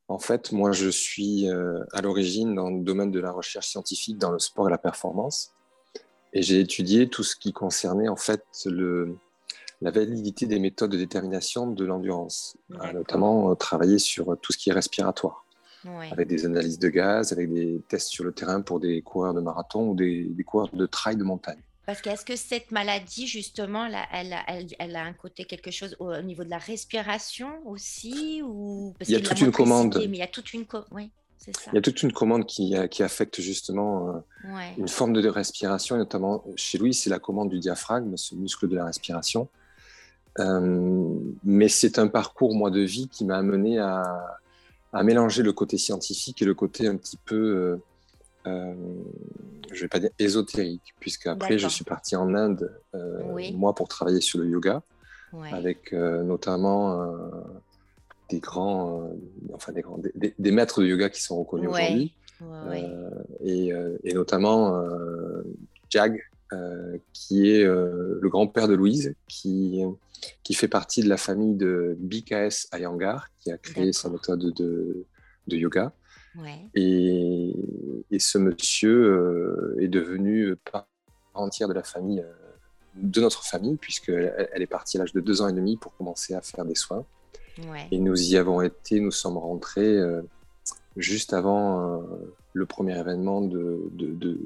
En 0.08 0.18
fait, 0.18 0.52
moi, 0.52 0.72
je 0.72 0.88
suis 0.88 1.48
euh, 1.48 1.80
à 1.92 2.02
l'origine 2.02 2.54
dans 2.54 2.70
le 2.70 2.82
domaine 2.82 3.10
de 3.10 3.20
la 3.20 3.30
recherche 3.30 3.68
scientifique 3.68 4.18
dans 4.18 4.30
le 4.30 4.38
sport 4.38 4.68
et 4.68 4.70
la 4.70 4.78
performance. 4.78 5.52
Et 6.32 6.42
j'ai 6.42 6.60
étudié 6.60 7.08
tout 7.08 7.22
ce 7.22 7.34
qui 7.34 7.52
concernait 7.52 8.08
en 8.08 8.16
fait 8.16 8.44
le, 8.66 9.16
la 9.80 9.90
validité 9.90 10.46
des 10.46 10.58
méthodes 10.58 10.90
de 10.90 10.98
détermination 10.98 11.66
de 11.66 11.84
l'endurance, 11.84 12.56
notamment 12.92 13.50
euh, 13.50 13.54
travailler 13.54 13.98
sur 13.98 14.36
tout 14.40 14.52
ce 14.52 14.58
qui 14.58 14.70
est 14.70 14.74
respiratoire 14.74 15.46
avec 16.10 16.28
des 16.28 16.44
analyses 16.44 16.78
de 16.78 16.88
gaz, 16.88 17.32
avec 17.32 17.52
des 17.52 17.80
tests 17.88 18.08
sur 18.08 18.24
le 18.24 18.32
terrain 18.32 18.60
pour 18.60 18.80
des 18.80 19.02
coureurs 19.02 19.34
de 19.34 19.40
marathon 19.40 19.90
ou 19.90 19.94
des, 19.94 20.24
des 20.24 20.44
coureurs 20.44 20.70
de 20.72 20.86
trail 20.86 21.16
de 21.16 21.24
montagne. 21.24 21.60
Parce 21.86 22.02
qu'est-ce 22.02 22.24
que 22.24 22.36
cette 22.36 22.70
maladie, 22.70 23.26
justement, 23.26 23.86
elle, 23.86 24.36
elle, 24.46 24.66
elle, 24.78 24.96
a 24.96 25.02
un 25.02 25.12
côté 25.12 25.44
quelque 25.44 25.70
chose 25.70 25.96
au, 25.98 26.14
niveau 26.22 26.44
de 26.44 26.50
la 26.50 26.58
respiration 26.58 27.48
aussi 27.66 28.42
ou 28.44 28.94
Il 29.00 29.10
y 29.10 29.16
a 29.16 29.20
toute 29.20 29.40
une 29.40 29.50
commande. 29.50 29.96
Mais 29.98 30.04
il 30.04 30.16
y 30.16 30.22
a 30.22 30.28
toute 30.28 30.52
une 30.52 30.66
oui, 30.92 31.10
ça. 31.38 31.50
Il 31.72 31.74
y 31.74 31.78
a 31.78 31.80
toute 31.80 32.02
une 32.02 32.12
commande 32.12 32.46
qui, 32.46 32.74
qui 32.90 33.02
affecte 33.02 33.40
justement 33.40 34.22
euh, 34.44 34.60
une 34.76 34.88
forme 34.88 35.14
de 35.14 35.28
respiration, 35.28 35.96
notamment 35.96 36.44
chez 36.54 36.78
lui, 36.78 36.94
c'est 36.94 37.10
la 37.10 37.18
commande 37.18 37.48
du 37.48 37.58
diaphragme, 37.58 38.16
ce 38.16 38.34
muscle 38.34 38.68
de 38.68 38.76
la 38.76 38.84
respiration. 38.84 39.48
Euh, 40.38 41.18
mais 41.42 41.68
c'est 41.68 41.98
un 41.98 42.08
parcours, 42.08 42.54
moi, 42.54 42.70
de 42.70 42.80
vie 42.80 43.08
qui 43.08 43.24
m'a 43.24 43.38
amené 43.38 43.78
à, 43.78 44.38
à 44.92 45.02
mélanger 45.02 45.42
le 45.42 45.52
côté 45.52 45.78
scientifique 45.78 46.42
et 46.42 46.44
le 46.44 46.54
côté 46.54 46.86
un 46.86 46.96
petit 46.96 47.18
peu, 47.24 47.36
euh, 47.36 47.76
euh 48.46 48.74
je 49.72 49.82
vais 49.82 49.88
pas 49.88 50.00
dire 50.00 50.10
ésotérique, 50.18 50.94
puisque 50.98 51.28
après 51.28 51.56
je 51.56 51.68
suis 51.68 51.84
parti 51.84 52.16
en 52.16 52.34
Inde, 52.34 52.76
euh, 52.96 53.52
moi, 53.54 53.72
pour 53.72 53.86
travailler 53.86 54.20
sur 54.20 54.40
le 54.40 54.48
yoga, 54.48 54.82
avec 55.52 55.92
euh, 55.92 56.24
notamment 56.24 57.08
des 58.28 58.40
grands, 58.40 59.08
enfin 59.54 59.72
des, 59.72 59.82
grands 59.82 59.98
des, 59.98 60.50
maîtres 60.50 60.82
de 60.82 60.88
yoga 60.88 61.08
qui 61.08 61.22
sont 61.22 61.38
reconnus 61.38 61.68
aujourd'hui, 61.68 62.16
et, 63.44 63.70
et, 64.02 64.12
notamment 64.12 64.74
Jag, 65.92 66.20
qui 67.12 67.50
est 67.50 67.64
le 67.64 68.28
grand-père 68.28 68.68
de 68.68 68.74
Louise, 68.74 69.14
qui 69.28 69.82
qui 70.42 70.54
fait 70.54 70.68
partie 70.68 71.02
de 71.02 71.08
la 71.08 71.16
famille 71.16 71.54
de 71.54 71.96
BKS 71.98 72.68
Iyengar, 72.72 73.28
qui 73.38 73.50
a 73.50 73.58
créé 73.58 73.92
sa 73.92 74.08
méthode 74.08 74.52
de, 74.52 75.04
de 75.46 75.56
yoga. 75.56 75.92
Et, 76.74 77.52
et, 78.10 78.18
ce 78.20 78.38
monsieur 78.38 78.94
euh, 78.94 79.76
est 79.80 79.88
devenu 79.88 80.54
part 80.70 80.86
entière 81.34 81.68
de 81.68 81.74
la 81.74 81.82
famille, 81.82 82.20
euh, 82.20 82.32
de 82.94 83.20
notre 83.20 83.44
famille, 83.44 83.76
puisqu'elle 83.76 84.48
elle 84.52 84.62
est 84.62 84.66
partie 84.66 84.96
à 84.96 85.00
l'âge 85.00 85.12
de 85.12 85.20
deux 85.20 85.42
ans 85.42 85.48
et 85.48 85.52
demi 85.52 85.76
pour 85.76 85.96
commencer 85.96 86.34
à 86.34 86.40
faire 86.40 86.64
des 86.64 86.76
soins. 86.76 87.04
Et 87.90 87.98
nous 87.98 88.32
y 88.32 88.36
avons 88.36 88.62
été, 88.62 89.00
nous 89.00 89.10
sommes 89.10 89.36
rentrés 89.36 89.96
euh, 89.98 90.22
juste 90.96 91.34
avant 91.34 92.02
le 92.52 92.66
premier 92.66 92.98
événement 92.98 93.40
de, 93.40 93.90
de, 93.92 94.06
de, 94.14 94.38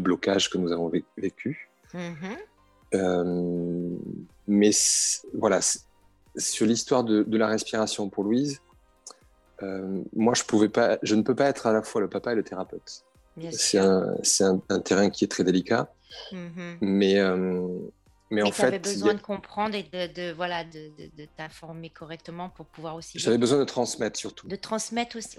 blocage 0.00 0.50
que 0.50 0.58
nous 0.58 0.72
avons 0.72 0.90
vécu. 1.16 1.70
Mm-hmm. 1.94 2.38
Euh, 2.94 3.96
mais 4.46 4.70
voilà, 5.34 5.60
sur 6.36 6.66
l'histoire 6.66 7.04
de, 7.04 7.24
la 7.36 7.46
respiration 7.46 8.08
pour 8.08 8.24
Louise, 8.24 8.60
euh, 9.62 10.02
moi, 10.14 10.34
je, 10.34 10.42
pouvais 10.44 10.68
pas, 10.68 10.98
je 11.02 11.14
ne 11.14 11.22
peux 11.22 11.34
pas 11.34 11.48
être 11.48 11.66
à 11.66 11.72
la 11.72 11.82
fois 11.82 12.00
le 12.00 12.08
papa 12.08 12.32
et 12.32 12.34
le 12.34 12.42
thérapeute. 12.42 13.04
C'est 13.50 13.78
un, 13.78 14.14
un, 14.68 14.80
terrain 14.80 15.08
qui 15.08 15.24
est 15.24 15.28
très 15.28 15.44
délicat. 15.44 15.92
Mm-hmm. 16.32 16.76
Mais, 16.82 17.18
euh, 17.18 17.66
mais, 18.30 18.42
en 18.42 18.50
fait. 18.52 18.62
Tu 18.62 18.68
avais 18.68 18.78
besoin 18.78 19.14
de 19.14 19.20
comprendre 19.20 19.74
et 19.74 19.84
de, 19.84 20.12
de 20.12 20.32
voilà, 20.32 20.64
de, 20.64 20.90
de 20.98 21.26
t'informer 21.36 21.88
correctement 21.88 22.50
pour 22.50 22.66
pouvoir 22.66 22.96
aussi. 22.96 23.18
J'avais 23.18 23.38
besoin 23.38 23.58
de 23.58 23.64
transmettre 23.64 24.18
surtout. 24.18 24.48
De 24.48 24.56
transmettre 24.56 25.16
aussi, 25.16 25.38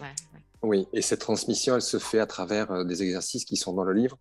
Oui, 0.63 0.87
et 0.93 1.01
cette 1.01 1.19
transmission, 1.19 1.75
elle 1.75 1.81
se 1.81 1.99
fait 1.99 2.19
à 2.19 2.25
travers 2.25 2.85
des 2.85 3.03
exercices 3.03 3.43
qui 3.43 3.57
sont 3.57 3.73
dans 3.73 3.83
le 3.83 3.91
livre, 3.91 4.17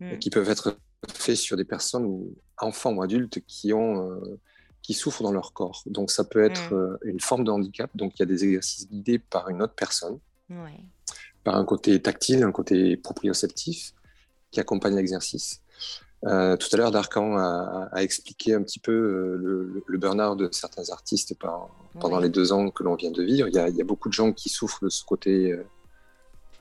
mm. 0.00 0.18
qui 0.18 0.28
peuvent 0.28 0.50
être 0.50 0.76
fait 1.12 1.36
sur 1.36 1.56
des 1.56 1.64
personnes, 1.64 2.24
enfants 2.58 2.92
ou 2.92 3.02
adultes, 3.02 3.38
qui, 3.46 3.72
ont, 3.72 4.10
euh, 4.10 4.40
qui 4.82 4.92
souffrent 4.92 5.22
dans 5.22 5.32
leur 5.32 5.52
corps. 5.52 5.82
Donc 5.86 6.10
ça 6.10 6.24
peut 6.24 6.42
être 6.42 6.72
mm. 6.72 6.76
euh, 6.76 6.98
une 7.04 7.20
forme 7.20 7.44
de 7.44 7.50
handicap. 7.52 7.90
Donc 7.94 8.14
il 8.16 8.20
y 8.20 8.22
a 8.24 8.26
des 8.26 8.44
exercices 8.44 8.88
guidés 8.88 9.20
par 9.20 9.48
une 9.48 9.62
autre 9.62 9.74
personne, 9.74 10.18
par 11.44 11.54
un 11.54 11.64
côté 11.64 12.02
tactile, 12.02 12.42
un 12.42 12.52
côté 12.52 12.96
proprioceptif, 12.96 13.92
qui 14.50 14.58
accompagne 14.58 14.96
l'exercice. 14.96 15.60
Euh, 16.26 16.56
tout 16.56 16.68
à 16.72 16.76
l'heure, 16.76 16.90
Darkan 16.90 17.36
a, 17.36 18.02
expliqué 18.02 18.54
un 18.54 18.62
petit 18.62 18.78
peu 18.80 19.36
le, 19.36 19.98
burn-out 19.98 20.38
de 20.38 20.48
certains 20.50 20.88
artistes 20.90 21.36
pendant 22.00 22.18
les 22.18 22.30
deux 22.30 22.50
ans 22.50 22.70
que 22.70 22.82
l'on 22.82 22.96
vient 22.96 23.10
de 23.10 23.22
vivre. 23.22 23.46
Il 23.46 23.54
y, 23.54 23.58
a, 23.58 23.68
il 23.68 23.76
y, 23.76 23.80
a, 23.80 23.84
beaucoup 23.84 24.08
de 24.08 24.14
gens 24.14 24.32
qui 24.32 24.48
souffrent 24.48 24.82
de 24.82 24.88
ce 24.88 25.04
côté 25.04 25.54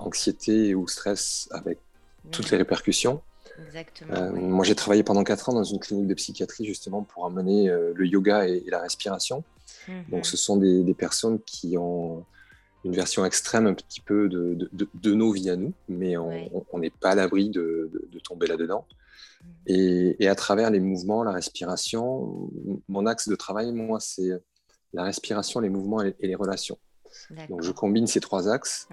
anxiété 0.05 0.75
ou 0.75 0.87
stress 0.87 1.47
avec 1.51 1.79
toutes 2.31 2.51
les 2.51 2.57
répercussions. 2.57 3.21
Euh, 4.09 4.31
moi, 4.31 4.65
j'ai 4.65 4.75
travaillé 4.75 5.03
pendant 5.03 5.23
4 5.23 5.49
ans 5.49 5.53
dans 5.53 5.63
une 5.63 5.79
clinique 5.79 6.07
de 6.07 6.13
psychiatrie 6.13 6.65
justement 6.65 7.03
pour 7.03 7.25
amener 7.25 7.69
euh, 7.69 7.93
le 7.95 8.05
yoga 8.05 8.47
et, 8.47 8.63
la 8.67 8.81
respiration. 8.81 9.43
Mhm. 9.87 10.05
Donc, 10.09 10.25
ce 10.25 10.37
sont 10.37 10.57
des, 10.57 10.93
personnes 10.93 11.39
qui 11.45 11.77
ont 11.77 12.25
une 12.83 12.93
version 12.93 13.25
extrême 13.25 13.67
un 13.67 13.73
petit 13.73 14.01
peu 14.01 14.27
de, 14.27 14.69
de, 14.71 15.13
nos 15.13 15.31
vies 15.31 15.49
à 15.49 15.55
nous, 15.55 15.73
mais 15.87 16.17
on 16.17 16.79
n'est 16.79 16.89
pas 16.89 17.11
à 17.11 17.15
l'abri 17.15 17.49
de, 17.49 17.91
tomber 18.23 18.47
là-dedans. 18.47 18.85
Mhm. 19.67 20.15
Et, 20.19 20.27
à 20.27 20.35
travers 20.35 20.71
les 20.71 20.79
mouvements, 20.79 21.23
la 21.23 21.31
respiration, 21.31 22.49
mon 22.87 23.05
axe 23.05 23.27
de 23.27 23.35
travail, 23.35 23.71
moi, 23.71 23.99
c'est 23.99 24.31
la 24.93 25.03
respiration, 25.03 25.59
les 25.59 25.69
mouvements 25.69 26.01
et, 26.01 26.15
les 26.19 26.35
relations. 26.35 26.77
Donc 27.49 27.61
je 27.61 27.71
combine 27.71 28.07
ces 28.07 28.19
trois 28.19 28.49
axes 28.49 28.87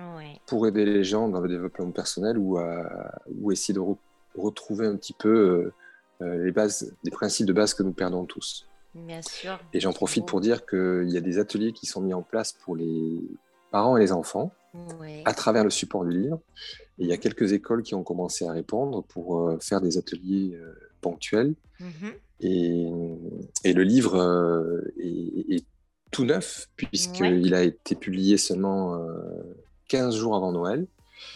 pour 0.46 0.66
aider 0.66 0.84
les 0.84 1.04
gens 1.04 1.28
dans 1.28 1.40
le 1.40 1.48
développement 1.48 1.90
personnel 1.90 2.38
ou, 2.38 2.58
à, 2.58 3.12
ou 3.40 3.52
essayer 3.52 3.74
de 3.74 3.82
retrouver 4.36 4.86
un 4.86 4.96
petit 4.96 5.14
peu 5.14 5.72
euh, 6.22 6.44
les 6.44 6.52
bases, 6.52 6.94
des 7.04 7.10
principes 7.10 7.46
de 7.46 7.52
base 7.52 7.74
que 7.74 7.82
nous 7.82 7.92
perdons 7.92 8.24
tous. 8.24 8.66
Bien 8.94 9.22
sûr. 9.22 9.58
Et 9.72 9.80
j'en 9.80 9.92
profite 9.92 10.26
pour 10.26 10.40
dire 10.40 10.66
qu'il 10.66 11.08
y 11.08 11.16
a 11.16 11.20
des 11.20 11.38
ateliers 11.38 11.72
qui 11.72 11.86
sont 11.86 12.00
mis 12.00 12.14
en 12.14 12.22
place 12.22 12.52
pour 12.52 12.76
les 12.76 13.20
parents 13.70 13.96
et 13.96 14.00
les 14.00 14.12
enfants 14.12 14.52
à 15.24 15.34
travers 15.34 15.64
le 15.64 15.70
support 15.70 16.04
du 16.04 16.10
livre. 16.10 16.40
Et 16.98 17.04
il 17.04 17.08
y 17.08 17.12
a 17.12 17.16
quelques 17.16 17.52
écoles 17.52 17.82
qui 17.82 17.94
ont 17.94 18.02
commencé 18.02 18.46
à 18.46 18.52
répondre 18.52 19.02
pour 19.04 19.40
euh, 19.40 19.58
faire 19.60 19.80
des 19.80 19.98
ateliers 19.98 20.54
euh, 20.54 20.74
ponctuels. 21.00 21.54
Mm-hmm. 21.80 22.12
et, 22.40 22.90
et, 23.64 23.72
le 23.72 23.82
livre 23.82 24.16
euh, 24.16 24.82
est, 24.98 25.64
tout 26.10 26.24
neuf, 26.24 26.68
puisqu'il 26.76 27.54
a 27.54 27.62
été 27.62 27.94
publié 27.94 28.36
seulement 28.36 28.98
15 29.88 30.16
jours 30.16 30.34
avant 30.36 30.52
Noël. 30.52 30.86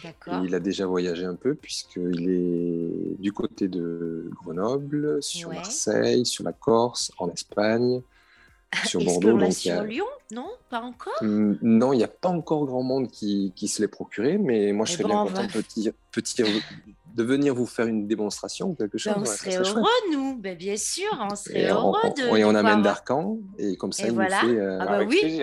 Et 0.05 0.37
il 0.45 0.55
a 0.55 0.61
déjà 0.61 0.87
voyagé 0.87 1.25
un 1.25 1.35
peu, 1.35 1.55
puisqu'il 1.55 2.29
est 2.29 3.21
du 3.21 3.33
côté 3.33 3.69
de 3.69 4.31
Grenoble, 4.43 5.23
sur 5.23 5.51
Marseille, 5.51 6.27
sur 6.27 6.45
la 6.45 6.53
Corse, 6.53 7.13
en 7.19 7.29
Espagne, 7.31 8.03
sur 8.85 9.05
Bordeaux. 9.05 9.39
Donc, 9.39 9.53
sur 9.53 9.83
Lyon? 9.83 10.07
Non 10.33 10.49
Pas 10.71 10.81
encore? 10.81 11.15
Hum, 11.21 11.59
Non, 11.63 11.93
il 11.93 11.99
n'y 11.99 12.05
a 12.05 12.09
pas 12.09 12.31
encore 12.31 12.67
grand 12.67 12.83
monde 12.83 13.11
qui, 13.11 13.53
qui 13.55 13.69
se 13.69 13.83
l'est 13.83 13.89
procuré, 13.89 14.39
mais 14.39 14.73
moi 14.73 14.87
je 14.87 14.93
serais 14.93 15.05
bien 15.05 15.25
content 15.25 15.47
petit, 15.47 15.91
petit, 16.11 16.43
de 17.15 17.23
venir 17.23 17.55
vous 17.55 17.67
faire 17.67 17.87
une 17.87 18.07
démonstration 18.07 18.71
ou 18.71 18.75
quelque 18.75 18.99
chose. 18.99 19.15
Ben, 19.15 19.23
on 19.23 19.25
serait 19.25 19.57
heureux, 19.57 19.85
nous, 20.13 20.37
ben, 20.37 20.57
bien 20.57 20.77
sûr, 20.77 21.11
on 21.31 21.37
serait 21.37 21.71
heureux 21.71 22.01
on, 22.03 22.09
de. 22.09 22.37
Et 22.37 22.45
on 22.45 22.55
amène 22.55 22.83
d'Arcan, 22.83 23.39
et 23.59 23.77
comme 23.77 23.93
ça, 23.93 24.07
il 24.07 24.13
voilà. 24.13 24.43
nous 24.43 24.49
fait. 24.49 24.59
Euh, 24.59 24.79
ah, 24.81 24.87
bah 24.87 25.05
oui. 25.07 25.43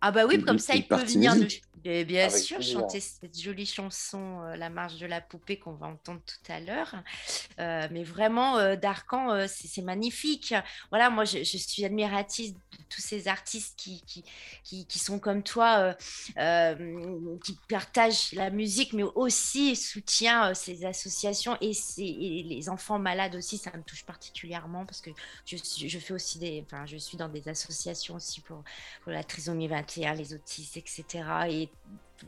Ah, 0.00 0.10
bah 0.10 0.22
oui, 0.28 0.42
comme 0.42 0.58
ça, 0.58 0.74
il 0.74 0.86
peut 0.86 0.96
venir 0.96 1.34
nous 1.36 1.46
bien 1.82 2.30
sûr, 2.30 2.62
chanter 2.62 3.00
cette 3.00 3.38
jolie 3.38 3.66
chanson, 3.66 4.42
euh, 4.42 4.56
La 4.56 4.70
marche 4.70 4.98
de 4.98 5.06
la 5.06 5.20
poupée, 5.20 5.58
qu'on 5.58 5.72
va 5.72 5.86
entendre 5.86 6.20
tout 6.24 6.52
à 6.52 6.60
l'heure. 6.60 6.94
Euh, 7.58 7.88
mais 7.90 8.04
vraiment, 8.04 8.58
euh, 8.58 8.76
Darkan, 8.76 9.46
c'est 9.48 9.82
magnifique. 9.82 10.54
Voilà, 10.90 11.10
moi, 11.10 11.24
je, 11.24 11.42
suis 11.42 11.84
admiratrice 11.84 12.54
de 12.54 12.58
tous 12.88 13.00
ces 13.00 13.28
artistes 13.28 13.74
qui, 13.76 14.02
qui, 14.64 14.86
qui, 14.86 14.98
sont 14.98 15.18
comme 15.18 15.42
toi, 15.42 15.96
qui 16.36 17.58
partagent 17.68 18.32
la 18.32 18.50
musique, 18.50 18.92
mais 18.92 19.04
aussi 19.14 19.76
soutiennent 19.76 20.54
ces 20.54 20.84
associations 20.84 21.56
et, 21.60 21.72
les 21.98 22.68
enfants 22.68 22.98
malades 22.98 23.34
aussi. 23.34 23.58
Ça 23.58 23.70
me 23.76 23.82
touche 23.82 24.04
particulièrement 24.04 24.86
parce 24.86 25.00
que 25.00 25.10
je, 25.46 25.56
je 25.56 25.98
fais 25.98 26.14
aussi 26.14 26.38
des. 26.38 26.64
Enfin, 26.66 26.86
je 26.86 26.96
suis 26.96 27.16
dans 27.16 27.28
des 27.28 27.48
associations 27.48 28.16
aussi 28.16 28.40
pour, 28.40 28.62
pour 29.02 29.12
la 29.12 29.24
trisomie 29.24 29.68
21, 29.68 30.14
les 30.14 30.34
autistes, 30.34 30.76
etc. 30.76 31.24
Et 31.48 31.71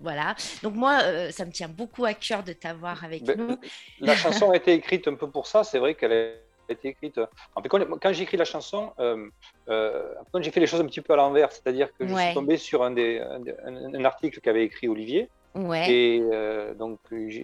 voilà. 0.01 0.35
Donc 0.63 0.75
moi, 0.75 1.01
euh, 1.03 1.31
ça 1.31 1.45
me 1.45 1.53
tient 1.53 1.69
beaucoup 1.69 2.05
à 2.05 2.15
cœur 2.15 2.43
de 2.43 2.53
t'avoir 2.53 3.05
avec 3.05 3.25
ben, 3.25 3.37
nous. 3.39 3.57
La 4.01 4.17
chanson 4.17 4.51
a 4.51 4.57
été 4.57 4.73
écrite 4.73 5.09
un 5.09 5.15
peu 5.15 5.31
pour 5.31 5.47
ça. 5.47 5.65
C'est 5.65 5.79
vrai 5.79 5.95
qu'elle 5.95 6.13
a 6.13 6.73
été 6.73 6.89
écrite. 6.89 7.21
quand, 7.69 8.13
j'ai 8.13 8.23
écrit 8.23 8.37
la 8.37 8.45
chanson, 8.45 8.93
euh, 8.99 9.29
euh, 9.69 10.13
quand 10.33 10.43
j'ai 10.43 10.51
fait 10.51 10.61
les 10.61 10.67
choses 10.67 10.81
un 10.81 10.87
petit 10.87 11.01
peu 11.01 11.13
à 11.13 11.17
l'envers, 11.17 11.53
c'est-à-dire 11.53 11.89
que 11.97 12.07
je 12.07 12.15
suis 12.15 12.35
tombé 12.35 12.57
sur 12.57 12.83
un, 12.83 12.91
des, 12.91 13.21
un 13.65 14.05
article 14.05 14.41
qu'avait 14.41 14.65
écrit 14.65 14.89
Olivier. 14.89 15.29
Ouais. 15.55 15.89
Et 15.89 16.21
euh, 16.21 16.75
donc 16.75 16.99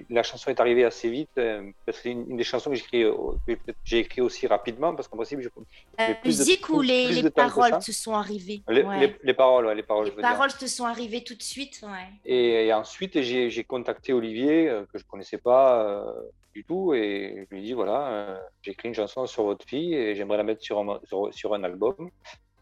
la 0.08 0.24
chanson 0.24 0.50
est 0.50 0.58
arrivée 0.58 0.84
assez 0.84 1.08
vite 1.08 1.30
euh, 1.38 1.70
parce 1.86 1.98
que 1.98 2.02
c'est 2.02 2.10
une, 2.10 2.36
des 2.36 2.42
chansons 2.42 2.70
que 2.70 2.76
j'ai 3.84 3.98
écrit, 3.98 4.20
aussi 4.20 4.48
rapidement 4.48 4.96
parce 4.96 5.06
qu'en 5.06 5.16
principe 5.16 5.40
je 5.40 5.48
la 5.96 6.16
musique 6.24 6.68
ou 6.70 6.80
les, 6.80 7.22
les 7.22 7.30
paroles 7.30 7.78
te 7.78 7.92
sont 7.92 8.14
arrivées? 8.14 8.62
Les, 8.68 8.82
les, 9.22 9.34
paroles 9.34 9.70
les 9.76 9.84
paroles 9.84 10.06
les 10.06 10.22
paroles 10.22 10.52
te 10.52 10.66
sont 10.66 10.86
arrivées 10.86 11.22
tout 11.22 11.36
de 11.36 11.42
suite 11.42 11.84
et, 12.24 12.72
ensuite 12.72 13.20
j'ai 13.22 13.64
contacté 13.64 14.12
Olivier 14.12 14.68
euh, 14.68 14.84
que 14.92 14.98
je 14.98 15.04
connaissais 15.04 15.38
pas 15.38 16.04
du 16.52 16.64
tout 16.64 16.94
et 16.94 17.46
je 17.48 17.54
lui 17.54 17.62
ai 17.62 17.64
dit 17.64 17.72
voilà 17.74 18.40
j'ai 18.62 18.72
écrit 18.72 18.88
une 18.88 18.94
chanson 18.94 19.24
sur 19.26 19.44
votre 19.44 19.64
fille 19.64 19.94
et 19.94 20.16
j'aimerais 20.16 20.38
la 20.38 20.44
mettre 20.44 20.62
sur 20.62 20.80
un, 20.80 20.98
sur, 21.30 21.54
un 21.54 21.62
album 21.62 22.10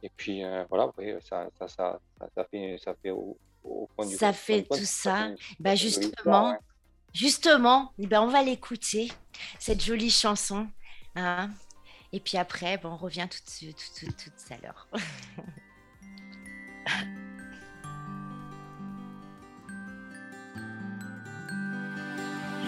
et 0.03 0.11
puis 0.17 0.43
voilà 0.69 0.85
après 0.85 1.19
ça 1.29 1.49
ça, 1.59 1.69
ça, 1.69 1.99
ça, 2.35 2.45
fait 2.51 2.79
ça 2.79 2.95
fait 3.03 3.13
ça 4.17 4.33
fait 4.33 4.63
tout 4.63 4.85
ça. 4.85 5.31
Bah 5.61 5.75
justement, 5.75 6.57
justement, 7.13 7.93
ben 7.99 8.23
on 8.23 8.29
va 8.29 8.43
l'écouter, 8.43 9.11
cette 9.59 9.83
jolie 9.85 10.11
chanson. 10.11 10.69
Hein. 11.17 11.51
Et 12.13 12.21
puis 12.21 12.39
après, 12.39 12.79
ben 12.79 12.91
on 12.91 12.97
revient 12.97 13.27
tout, 13.31 13.39
tout, 13.47 13.67
tout, 13.73 14.07
tout, 14.07 14.31
tout 14.31 14.55
à 14.55 14.57
l'heure. 14.59 14.89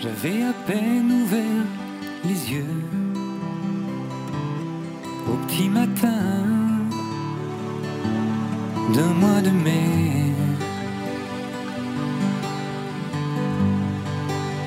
J'avais 0.01 0.43
à 0.45 0.53
peine 0.67 1.13
ouvert 1.13 1.67
les 2.25 2.53
yeux 2.53 2.65
au 5.29 5.37
petit 5.47 5.69
matin 5.69 6.50
d'un 8.95 9.13
mois 9.23 9.41
de 9.41 9.51
mai. 9.51 10.11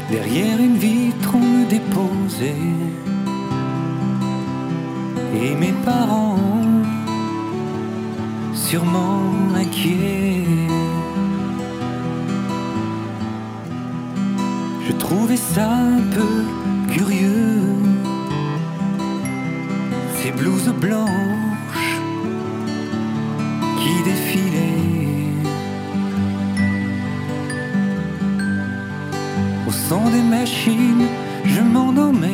Derrière 0.09 0.59
une 0.59 0.78
vitre, 0.78 1.32
on 1.34 1.39
me 1.39 1.65
déposait. 1.65 2.71
Et 5.41 5.55
mes 5.55 5.74
parents, 5.84 6.38
sûrement 8.53 9.24
inquiets. 9.55 10.45
Je 14.88 14.93
trouvais 14.93 15.41
ça 15.55 15.69
un 15.71 16.01
peu 16.17 16.93
curieux. 16.93 17.61
Ces 20.17 20.32
blouses 20.32 20.74
blanches 20.80 21.43
des 30.14 30.22
machines, 30.22 31.07
je 31.45 31.61
m'endormais. 31.61 32.33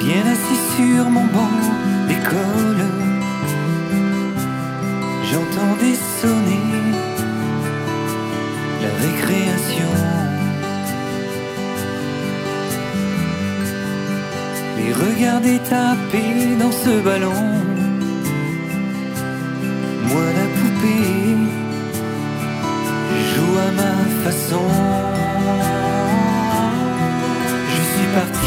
Bien 0.00 0.24
assis 0.32 0.60
sur 0.76 1.10
mon 1.10 1.24
banc 1.26 1.68
j'entendais 5.30 5.98
sonner 6.20 6.60
la 8.82 8.92
récréation. 9.04 9.92
Et 14.78 14.92
regardez 14.92 15.58
taper 15.58 16.56
dans 16.58 16.72
ce 16.72 17.00
ballon, 17.00 17.44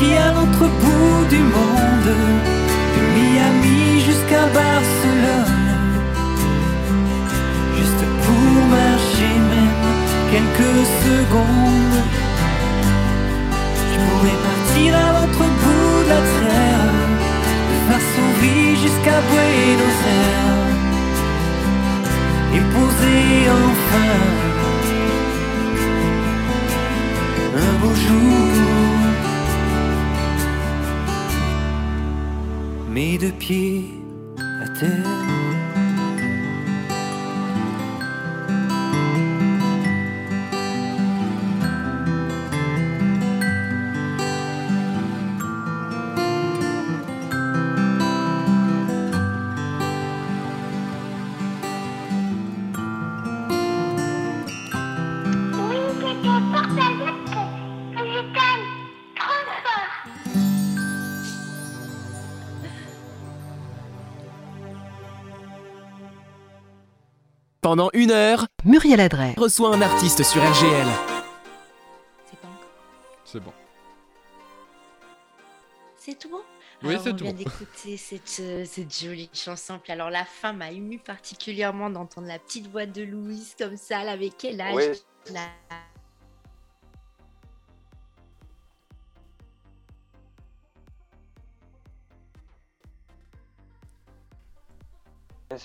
l'autre 0.10 0.68
bout 0.82 1.26
du 1.30 1.38
monde, 1.38 2.16
de 2.96 3.02
Miami 3.16 4.00
jusqu'à 4.00 4.44
Barcelone, 4.60 5.60
juste 7.78 8.04
pour 8.24 8.52
marcher 8.78 9.34
même 9.52 9.80
quelques 10.32 10.80
secondes. 11.06 12.02
Je 13.92 13.98
pourrais 14.06 14.40
partir 14.50 14.90
à 14.96 15.08
l'autre 15.14 15.46
bout 15.62 15.98
de 16.04 16.10
la 16.10 16.22
terre, 16.38 16.94
de 17.70 17.76
Varsovie 17.90 18.74
jusqu'à 18.86 19.18
Buenos 19.30 20.00
Aires, 20.20 20.78
et 22.56 22.64
poser 22.76 23.50
enfin 23.66 24.20
un 27.56 27.74
beau 27.82 27.96
jour. 27.96 28.81
Mes 33.02 33.18
deux 33.18 33.32
pieds 33.32 33.84
à 34.38 34.68
terre. 34.80 35.21
Pendant 67.72 67.90
une 67.94 68.12
heure, 68.12 68.48
Muriel 68.66 69.00
Adret 69.00 69.34
reçoit 69.38 69.74
un 69.74 69.82
artiste 69.82 70.24
sur 70.24 70.42
RGL. 70.42 70.88
C'est 72.30 72.38
pas 72.38 72.48
encore. 72.50 72.70
C'est 73.24 73.40
bon. 73.40 73.54
C'est 75.96 76.20
tout 76.20 76.30
bon? 76.30 76.42
Oui, 76.84 76.98
c'est 77.02 77.12
on 77.12 77.16
tout 77.16 77.24
vient 77.24 77.32
bon. 77.32 77.38
d'écouter 77.38 77.96
cette, 77.96 78.42
euh, 78.42 78.66
cette 78.66 78.94
jolie 78.94 79.30
chanson. 79.32 79.80
Puis 79.82 79.94
alors 79.94 80.10
la 80.10 80.26
fin 80.26 80.52
m'a 80.52 80.70
ému 80.70 81.00
particulièrement 81.00 81.90
d'entendre 81.90 82.28
la 82.28 82.40
petite 82.40 82.68
voix 82.68 82.86
de 82.86 83.04
Louise 83.04 83.56
comme 83.58 83.78
ça. 83.78 84.02
Elle 84.02 84.10
avait 84.10 84.32
quel 84.38 84.60
âge? 84.60 84.74
Oui. 84.76 85.34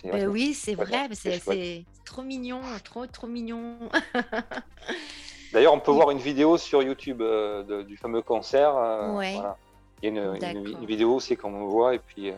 C'est 0.03 0.11
Ben 0.11 0.29
oui, 0.29 0.53
c'est 0.55 0.75
vrai, 0.75 1.09
mais 1.09 1.15
c'est 1.15 1.85
trop 2.05 2.23
mignon, 2.23 2.61
trop 2.85 3.07
trop 3.07 3.27
mignon. 3.27 3.79
D'ailleurs, 5.53 5.73
on 5.75 5.81
peut 5.81 5.93
voir 5.93 6.11
une 6.11 6.19
vidéo 6.19 6.59
sur 6.59 6.83
YouTube 6.83 7.23
euh, 7.23 7.63
de- 7.63 7.83
du 7.83 7.97
fameux 7.97 8.21
concert. 8.23 8.77
euh, 8.77 9.13
Ouais. 9.15 9.35
voilà. 9.35 9.57
Il 10.03 10.05
y 10.05 10.19
a 10.19 10.23
une, 10.23 10.33
une- 10.35 10.39
D'accord. 10.39 10.81
une 10.81 10.87
vidéo, 10.87 11.21
c'est 11.21 11.37
qu'on 11.37 11.51
me 11.51 11.65
voit, 11.65 11.95
et 11.95 11.99
puis 11.99 12.31
euh, 12.31 12.35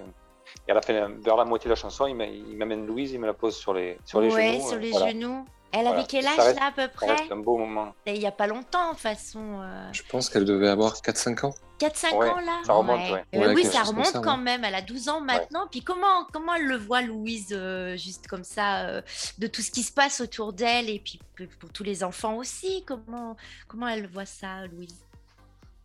et 0.67 0.71
à 0.71 0.75
la 0.75 0.83
fin, 0.83 1.09
vers 1.21 1.37
la 1.37 1.45
moitié 1.45 1.69
de 1.69 1.73
la 1.73 1.77
chanson, 1.77 2.07
il 2.07 2.15
m'a- 2.15 2.27
il 2.27 2.57
m'amène 2.57 2.87
Louise, 2.87 3.13
il 3.13 3.19
me 3.21 3.27
la 3.27 3.35
pose 3.35 3.57
sur 3.57 3.75
les, 3.75 3.99
sur 4.05 4.21
les 4.21 4.33
ouais, 4.33 4.53
genoux. 4.53 4.67
sur 4.69 4.77
euh, 4.77 4.81
les 4.81 4.91
voilà. 4.91 5.11
genoux. 5.11 5.45
Elle 5.71 5.83
Voilà. 5.83 5.99
avait 5.99 6.07
quel 6.09 6.27
âge 6.27 6.39
reste- 6.39 6.59
là 6.59 6.67
à 6.69 6.73
peu 6.73 6.89
près 6.89 7.07
reste 7.15 7.31
un 7.31 7.37
beau 7.37 7.59
moment. 7.59 7.95
Et 8.07 8.15
Il 8.15 8.23
y 8.23 8.27
a 8.27 8.33
pas 8.33 8.47
longtemps, 8.47 8.95
de 8.95 8.99
façon. 8.99 9.61
euh, 9.61 9.89
Je 9.93 10.03
pense 10.09 10.31
qu'elle 10.31 10.47
devait 10.47 10.69
avoir 10.69 11.03
4-5 11.03 11.45
ans. 11.45 11.55
4-5 11.79 12.15
Ouais, 12.17 12.29
ans 12.31 12.41
là? 12.41 12.61
ça 12.65 12.73
remonte, 12.73 13.11
ouais. 13.13 13.25
Euh, 13.35 13.39
Ouais, 13.39 13.55
oui, 13.55 13.65
ça 13.67 13.83
remonte 13.83 14.07
ça, 14.07 14.21
quand 14.21 14.39
ouais. 14.39 14.43
même. 14.45 14.65
Elle 14.65 14.75
a 14.75 14.81
12 14.83 15.09
ans 15.11 15.21
maintenant. 15.21 15.67
Puis 15.71 15.83
comment, 15.83 16.25
comment 16.33 16.55
elle 16.55 16.65
le 16.67 16.77
voit, 16.79 17.03
Louise, 17.03 17.49
euh, 17.53 17.97
juste 17.99 18.27
comme 18.27 18.45
ça, 18.45 18.87
euh, 18.87 19.03
de 19.39 19.47
tout 19.47 19.61
ce 19.61 19.71
qui 19.71 19.83
se 19.83 19.93
passe 19.93 20.21
autour 20.23 20.53
d'elle 20.55 20.89
et 20.89 20.99
puis 21.01 21.21
pour, 21.37 21.47
pour 21.61 21.71
tous 21.71 21.85
les 21.85 22.03
enfants 22.03 22.37
aussi? 22.37 22.83
Comment, 22.87 23.37
comment 23.69 23.89
elle 23.89 24.09
voit 24.09 24.27
ça, 24.27 24.67
Louise? 24.69 24.97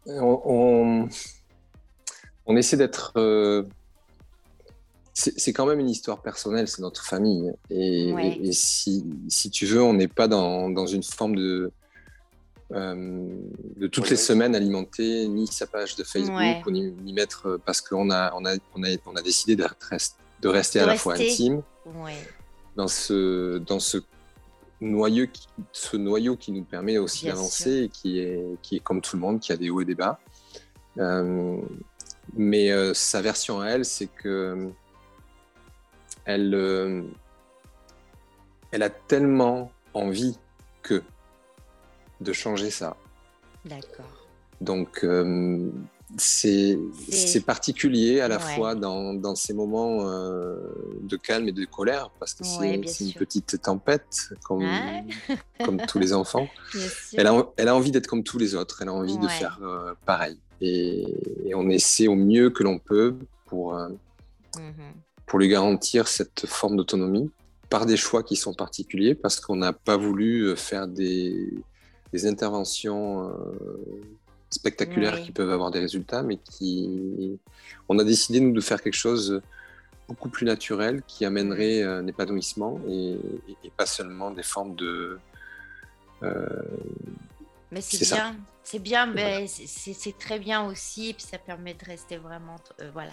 On, 0.07 0.41
on- 0.45 1.09
on 2.45 2.55
essaie 2.55 2.77
d'être. 2.77 3.11
C'est 5.15 5.53
quand 5.53 5.67
même 5.67 5.79
une 5.79 5.89
histoire 5.91 6.21
personnelle, 6.23 6.67
c'est 6.67 6.81
notre 6.81 7.03
famille. 7.05 7.51
Et, 7.69 8.11
Ouais. 8.13 8.29
et- 8.41 8.47
et 8.47 8.51
si, 8.51 9.05
si 9.27 9.51
tu 9.51 9.65
veux, 9.67 9.81
on 9.83 9.93
n'est 9.93 10.07
pas 10.07 10.27
dans, 10.27 10.69
dans 10.71 10.87
une 10.87 11.03
forme 11.03 11.35
de. 11.35 11.71
euh, 12.71 13.27
de 13.77 13.85
toutes 13.87 14.09
les 14.09 14.15
semaines 14.15 14.55
alimenter 14.55 15.27
ni 15.27 15.45
sa 15.45 15.67
page 15.67 15.95
de 15.95 16.03
Facebook 16.03 16.35
Ouais. 16.39 16.61
ni, 16.71 16.91
ni 17.03 17.13
mettre 17.13 17.47
euh, 17.47 17.61
parce 17.63 17.81
qu'on 17.81 18.09
a 18.09 18.33
on 18.35 18.45
a, 18.45 18.55
on 18.73 18.83
a 18.83 18.87
on 19.05 19.15
a 19.15 19.21
décidé 19.21 19.55
de, 19.55 19.63
rest- 19.91 20.15
de 20.41 20.47
rester 20.47 20.79
De 20.79 20.83
à 20.85 20.87
la 20.87 20.95
fois 20.95 21.13
intime 21.13 21.61
dans 22.75 22.87
ce, 22.87 23.59
dans 23.59 23.79
ce 23.79 23.99
noyau, 24.81 25.27
qui, 25.31 25.45
ce 25.71 25.97
noyau 25.97 26.35
qui 26.35 26.51
nous 26.51 26.63
permet 26.63 26.97
aussi 26.97 27.25
d'avancer 27.27 27.83
et 27.83 27.89
qui 27.89 28.17
est, 28.19 28.43
qui 28.63 28.77
est 28.77 28.79
comme 28.79 29.01
tout 29.01 29.15
le 29.17 29.21
monde, 29.21 29.39
qui 29.39 29.51
a 29.51 29.57
des 29.57 29.69
hauts 29.69 29.81
et 29.81 29.85
des 29.85 29.93
bas. 29.93 30.19
Euh, 30.97 31.57
mais 32.35 32.71
euh, 32.71 32.95
sa 32.95 33.21
version 33.21 33.61
à 33.61 33.67
elle, 33.67 33.85
c'est 33.85 34.07
que 34.07 34.69
elle, 36.25 36.53
euh, 36.53 37.01
elle 38.71 38.83
a 38.83 38.89
tellement 38.89 39.71
envie 39.93 40.37
que 40.81 41.01
de 42.21 42.33
changer 42.33 42.69
ça. 42.71 42.95
D'accord. 43.65 44.05
Donc, 44.61 45.03
euh, 45.03 45.69
c'est 46.17 46.77
particulier 47.45 48.21
à 48.21 48.27
la 48.27 48.37
Ouais. 48.37 48.55
fois 48.55 48.75
dans, 48.75 49.13
dans 49.13 49.35
ces 49.35 49.53
moments 49.53 50.07
euh, 50.07 50.57
de 51.01 51.17
calme 51.17 51.47
et 51.47 51.51
de 51.51 51.65
colère, 51.65 52.09
parce 52.19 52.33
que 52.33 52.43
Ouais, 52.59 52.81
c'est 52.85 53.05
une 53.05 53.13
petite 53.13 53.61
tempête, 53.61 54.29
comme, 54.43 54.61
Ouais. 54.63 55.03
comme 55.65 55.77
tous 55.85 55.99
les 55.99 56.13
enfants. 56.13 56.47
Elle 57.17 57.27
a, 57.27 57.45
elle 57.57 57.67
a 57.67 57.75
envie 57.75 57.91
d'être 57.91 58.07
comme 58.07 58.23
tous 58.23 58.37
les 58.37 58.55
autres, 58.55 58.81
elle 58.81 58.89
a 58.89 58.93
envie 58.93 59.17
de 59.17 59.27
faire 59.27 59.59
euh, 59.63 59.93
pareil. 60.05 60.37
Et, 60.61 61.03
et 61.45 61.55
on 61.55 61.67
essaie 61.69 62.07
au 62.07 62.15
mieux 62.15 62.49
que 62.51 62.63
l'on 62.63 62.79
peut 62.79 63.15
pour, 63.45 63.73
Mhm. 64.57 64.93
Pour 65.25 65.39
lui 65.39 65.47
garantir 65.47 66.07
cette 66.07 66.45
forme 66.45 66.77
d'autonomie 66.77 67.31
par 67.69 67.85
des 67.85 67.97
choix 67.97 68.23
qui 68.23 68.35
sont 68.35 68.53
particuliers, 68.53 69.15
parce 69.15 69.39
qu'on 69.39 69.55
n'a 69.55 69.73
pas 69.73 69.97
voulu 69.97 70.43
euh, 70.43 70.55
faire 70.55 70.87
des, 70.87 71.51
des 72.11 72.27
interventions 72.27 73.29
euh, 73.29 73.33
spectaculaires 74.49 75.15
Oui. 75.15 75.23
qui 75.23 75.31
peuvent 75.31 75.49
avoir 75.49 75.71
des 75.71 75.79
résultats, 75.79 76.21
mais 76.21 76.37
qui... 76.37 77.39
On 77.89 77.97
a 77.97 78.03
décidé, 78.03 78.39
nous, 78.39 78.51
de 78.53 78.61
faire 78.61 78.81
quelque 78.81 78.93
chose 78.93 79.41
beaucoup 80.07 80.29
plus 80.29 80.45
naturel 80.45 81.01
qui 81.07 81.25
amènerait 81.25 81.81
euh, 81.81 81.99
un 81.99 82.07
épanouissement 82.07 82.79
et, 82.87 83.17
pas 83.75 83.87
seulement 83.87 84.29
des 84.29 84.43
formes 84.43 84.75
de... 84.75 85.17
euh, 86.21 86.45
Mais 87.71 87.81
c'est 87.81 88.05
bien, 88.13 88.35
c'est 88.63 88.79
bien, 88.79 89.05
mais 89.07 89.47
c'est- 89.47 90.17
très 90.19 90.37
bien 90.37 90.67
aussi, 90.67 91.09
et 91.09 91.13
puis 91.13 91.23
ça 91.23 91.39
permet 91.39 91.73
de 91.73 91.85
rester 91.85 92.17
vraiment, 92.17 92.57
euh, 92.81 92.91
voilà. 92.93 93.11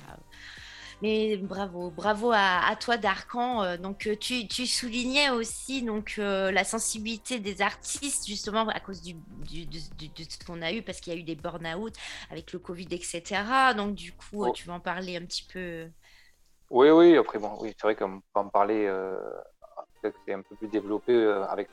Mais 1.03 1.39
bravo, 1.39 1.91
bravo 1.91 2.31
à, 2.31 2.67
à 2.69 2.77
toi 2.77 2.99
Darkan. 2.99 3.63
Euh, 3.65 3.77
Donc 3.79 4.07
euh, 4.07 4.17
tu, 4.17 4.47
tu 4.49 4.67
soulignais 4.67 5.31
aussi 5.31 5.83
donc 5.83 6.17
euh, 6.19 6.51
la 6.53 6.63
sensibilité 6.65 7.39
des 7.41 7.63
artistes 7.63 8.27
justement 8.27 8.69
à 8.69 8.81
cause 8.81 9.01
du, 9.01 9.15
du- 9.15 9.67
de, 9.67 9.79
de- 9.79 10.31
ce 10.31 10.45
qu'on 10.45 10.61
a 10.61 10.73
eu 10.73 10.83
parce 10.83 11.01
qu'il 11.01 11.15
y 11.15 11.17
a 11.17 11.19
eu 11.19 11.23
des 11.23 11.37
burn-out 11.37 11.95
avec 12.31 12.53
le 12.53 12.59
Covid, 12.59 12.89
etc. 12.91 13.73
Donc 13.75 13.95
du 13.95 14.13
coup, 14.13 14.45
Oh. 14.47 14.53
tu 14.53 14.67
vas 14.67 14.75
en 14.75 14.81
parler 14.81 15.17
un 15.17 15.25
petit 15.25 15.47
peu? 15.51 15.87
Oui, 16.71 16.91
oui, 16.91 17.17
après, 17.17 17.39
bon, 17.39 17.57
oui, 17.61 17.73
c'est 17.77 17.83
vrai 17.83 17.97
qu'on 17.97 18.21
peut 18.21 18.41
en 18.41 18.49
parler, 18.49 18.87
euh, 18.87 19.19
c'est 20.03 20.33
un 20.33 20.43
peu 20.43 20.55
plus 20.57 20.69
développé 20.69 21.15
avec, 21.49 21.69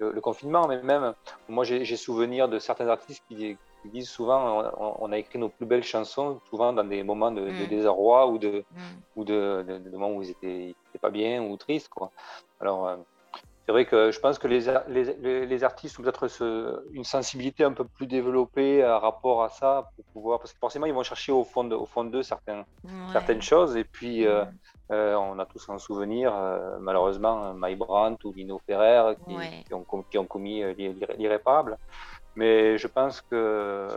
le, 0.00 0.12
le 0.12 0.20
confinement, 0.20 0.66
mais 0.68 0.82
même, 0.82 1.14
moi 1.48 1.64
j'ai 1.64 1.96
souvenir 1.96 2.48
de 2.48 2.58
certains 2.58 2.88
artistes 2.88 3.22
qui, 3.28 3.56
disent 3.90 4.08
souvent 4.10 4.62
on, 4.78 4.96
on 5.00 5.12
a 5.12 5.18
écrit 5.18 5.38
nos 5.38 5.48
plus 5.48 5.66
belles 5.66 5.82
chansons, 5.84 6.40
souvent 6.48 6.72
dans 6.72 6.84
des 6.84 7.02
moments 7.02 7.30
de, 7.32 7.40
de 7.42 7.64
Mm. 7.64 7.68
désarroi 7.68 8.26
ou 8.28 8.38
de, 8.38 8.64
Mm. 8.70 8.76
ou 9.16 9.24
de, 9.24 9.64
de- 9.68 9.78
de 9.78 9.90
moments 9.90 10.12
où 10.12 10.22
ils 10.22 10.30
étaient, 10.30 10.64
ils 10.66 10.74
étaient 10.90 10.98
pas 11.00 11.10
bien 11.10 11.42
ou 11.42 11.56
tristes. 11.56 11.88
Quoi. 11.88 12.10
Alors, 12.60 12.88
euh, 12.88 12.96
c'est 13.66 13.72
vrai 13.72 13.86
que 13.86 14.10
je 14.10 14.20
pense 14.20 14.38
que 14.38 14.46
les, 14.46 14.60
les, 14.88 15.04
les- 15.20 15.46
les 15.46 15.64
artistes 15.64 15.98
ont 15.98 16.02
peut-être 16.02 16.28
ce- 16.28 16.82
une 16.92 17.04
sensibilité 17.04 17.64
un 17.64 17.72
peu 17.72 17.84
plus 17.96 18.06
développée 18.06 18.82
à 18.82 18.98
rapport 18.98 19.42
à 19.42 19.48
ça, 19.48 19.88
pour 19.96 20.04
pouvoir, 20.12 20.38
parce 20.38 20.52
que 20.52 20.58
forcément, 20.58 20.86
ils 20.86 20.92
vont 20.94 21.02
chercher 21.02 21.32
au 21.32 21.44
fond 21.44 21.64
de- 21.64 21.74
au 21.76 21.86
fond 21.86 22.04
d'eux 22.04 22.22
certains, 22.22 22.64
Ouais. 22.84 22.90
certaines 23.12 23.42
choses. 23.42 23.76
Et 23.76 23.84
puis, 23.84 24.26
euh, 24.26 24.44
Mm. 24.44 24.54
Euh, 24.90 25.14
on 25.16 25.38
a 25.38 25.46
tous 25.46 25.68
en 25.68 25.78
souvenir, 25.78 26.32
euh, 26.34 26.76
malheureusement, 26.80 27.54
My 27.54 27.74
Brandt 27.74 28.24
ou 28.26 28.32
Lino 28.32 28.60
Ferrer 28.66 29.16
qui, 29.26 29.34
Ouais. 29.36 29.64
qui 29.66 29.74
ont, 29.74 29.82
com- 29.84 30.04
qui 30.10 30.18
ont 30.18 30.26
commis 30.26 30.62
euh, 30.62 30.72
l'ir- 30.74 30.92
l'ir- 30.92 31.14
l'irréparable. 31.16 31.78
Mais 32.36 32.76
je 32.78 32.86
pense 32.88 33.20
que, 33.22 33.88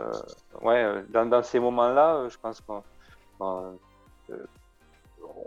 ouais, 0.62 1.02
dans, 1.10 1.26
dans 1.26 1.42
ces 1.42 1.58
moments-là, 1.60 2.28
je 2.28 2.36
pense 2.38 2.60
qu'on 2.60 2.82
on- 3.40 3.76
euh, 4.30 4.46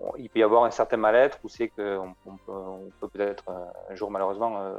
on- 0.02 0.14
il 0.18 0.30
peut 0.30 0.40
y 0.40 0.44
avoir 0.44 0.66
un 0.66 0.72
certain 0.72 0.98
mal-être 0.98 1.40
où 1.44 1.50
c'est 1.50 1.70
qu'on 1.70 2.14
on 2.26 2.36
peut 2.38 2.52
on 2.52 2.90
peut 3.00 3.08
peut-être 3.08 3.46
un 3.90 3.96
jour 3.96 4.12
malheureusement 4.12 4.74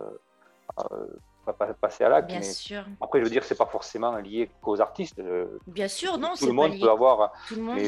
passer 1.80 2.04
à 2.04 2.08
l'acte. 2.08 2.28
Bien 2.28 2.42
sûr. 2.42 2.84
Après, 3.00 3.18
je 3.18 3.24
veux 3.24 3.30
dire, 3.30 3.44
c'est 3.44 3.56
pas 3.56 3.66
forcément 3.66 4.16
lié 4.18 4.48
qu'aux 4.62 4.80
artistes. 4.80 5.20
Bien 5.66 5.88
sûr, 5.88 6.16
non. 6.18 6.34
Tout 6.38 6.46
le 6.46 6.52
monde 6.52 6.78
peut 6.80 6.90
avoir. 6.90 7.32
Tout 7.48 7.56
le 7.56 7.62
monde. 7.62 7.78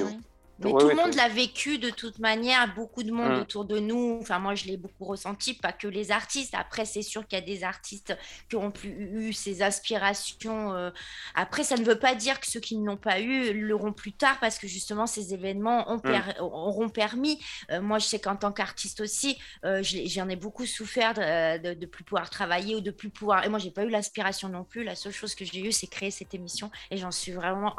Mais 0.60 0.70
tout 0.70 0.88
le 0.88 0.94
monde 0.94 1.14
l'a 1.14 1.28
vécu 1.28 1.78
de 1.78 1.90
toute 1.90 2.18
manière, 2.18 2.72
beaucoup 2.74 3.02
de 3.02 3.10
monde 3.10 3.32
mmh. 3.32 3.40
autour 3.40 3.64
de 3.64 3.78
nous. 3.80 4.18
Enfin, 4.20 4.38
moi, 4.38 4.54
je 4.54 4.66
l'ai 4.66 4.76
beaucoup 4.76 5.04
ressenti, 5.04 5.54
pas 5.54 5.72
que 5.72 5.88
les 5.88 6.12
artistes. 6.12 6.54
Après, 6.56 6.84
c'est 6.84 7.02
sûr 7.02 7.26
qu'il 7.26 7.38
y 7.38 7.42
a 7.42 7.44
des 7.44 7.64
artistes 7.64 8.16
qui 8.48 8.56
ont 8.56 8.72
eu 8.84 9.32
ces 9.32 9.62
aspirations. 9.62 10.72
Euh. 10.72 10.90
Après, 11.34 11.64
ça 11.64 11.76
ne 11.76 11.84
veut 11.84 11.98
pas 11.98 12.14
dire 12.14 12.38
que 12.38 12.46
ceux 12.46 12.60
qui 12.60 12.76
ne 12.76 12.86
l'ont 12.86 12.96
pas 12.96 13.20
eu 13.20 13.52
l'auront 13.52 13.92
plus 13.92 14.12
tard, 14.12 14.38
parce 14.40 14.58
que 14.58 14.68
justement, 14.68 15.06
ces 15.06 15.34
événements 15.34 15.90
ont 15.90 16.00
mmh. 16.04 16.40
auront 16.40 16.88
permis. 16.88 17.42
Euh, 17.70 17.80
moi, 17.80 17.98
je 17.98 18.06
sais 18.06 18.20
qu'en 18.20 18.36
tant 18.36 18.52
qu'artiste 18.52 19.00
aussi, 19.00 19.38
euh, 19.64 19.82
j'en 19.82 20.28
ai 20.28 20.36
beaucoup 20.36 20.66
souffert 20.66 21.14
de, 21.14 21.74
de, 21.74 21.86
plus 21.86 22.04
pouvoir 22.04 22.30
travailler 22.30 22.76
ou 22.76 22.80
de 22.80 22.92
plus 22.92 23.10
pouvoir. 23.10 23.44
Et 23.44 23.48
moi, 23.48 23.58
j'ai 23.58 23.70
pas 23.70 23.84
eu 23.84 23.90
l'aspiration 23.90 24.48
non 24.48 24.64
plus. 24.64 24.84
La 24.84 24.94
seule 24.94 25.12
chose 25.12 25.34
que 25.34 25.44
j'ai 25.44 25.66
eue, 25.66 25.72
c'est 25.72 25.88
créer 25.88 26.12
cette 26.12 26.34
émission, 26.34 26.70
et 26.90 26.96
j'en 26.96 27.10
suis 27.10 27.32
vraiment 27.32 27.74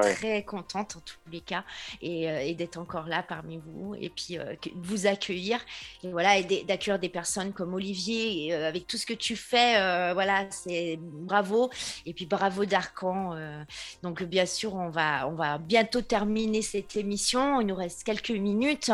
très 0.00 0.42
contente 0.44 0.96
en 0.96 1.00
tous 1.00 1.18
les 1.30 1.40
cas. 1.40 1.64
Et 2.00 2.13
euh, 2.22 2.38
et, 2.40 2.54
d'être 2.54 2.78
encore 2.78 3.06
là 3.06 3.22
parmi 3.22 3.58
vous 3.58 3.94
et 3.94 4.10
puis 4.10 4.38
euh, 4.38 4.54
vous 4.76 5.06
accueillir 5.06 5.60
et 6.02 6.10
voilà 6.10 6.38
et 6.38 6.64
d'accueillir 6.64 6.98
des 6.98 7.08
personnes 7.08 7.52
comme 7.52 7.74
Olivier 7.74 8.54
euh, 8.54 8.68
avec 8.68 8.86
tout 8.86 8.96
ce 8.96 9.06
que 9.06 9.14
tu 9.14 9.36
fais 9.36 9.74
voilà 10.12 10.46
c'est 10.50 10.98
bravo 11.00 11.70
et 12.06 12.12
puis 12.12 12.26
bravo 12.26 12.64
Darkan 12.64 13.36
donc 14.02 14.22
bien 14.22 14.46
sûr 14.46 14.74
on 14.74 14.90
va 14.90 15.26
on 15.28 15.34
va 15.34 15.58
bientôt 15.58 16.02
terminer 16.02 16.62
cette 16.62 16.96
émission. 16.96 17.60
Il 17.60 17.66
nous 17.66 17.74
reste 17.74 18.04
quelques 18.04 18.30
minutes 18.30 18.90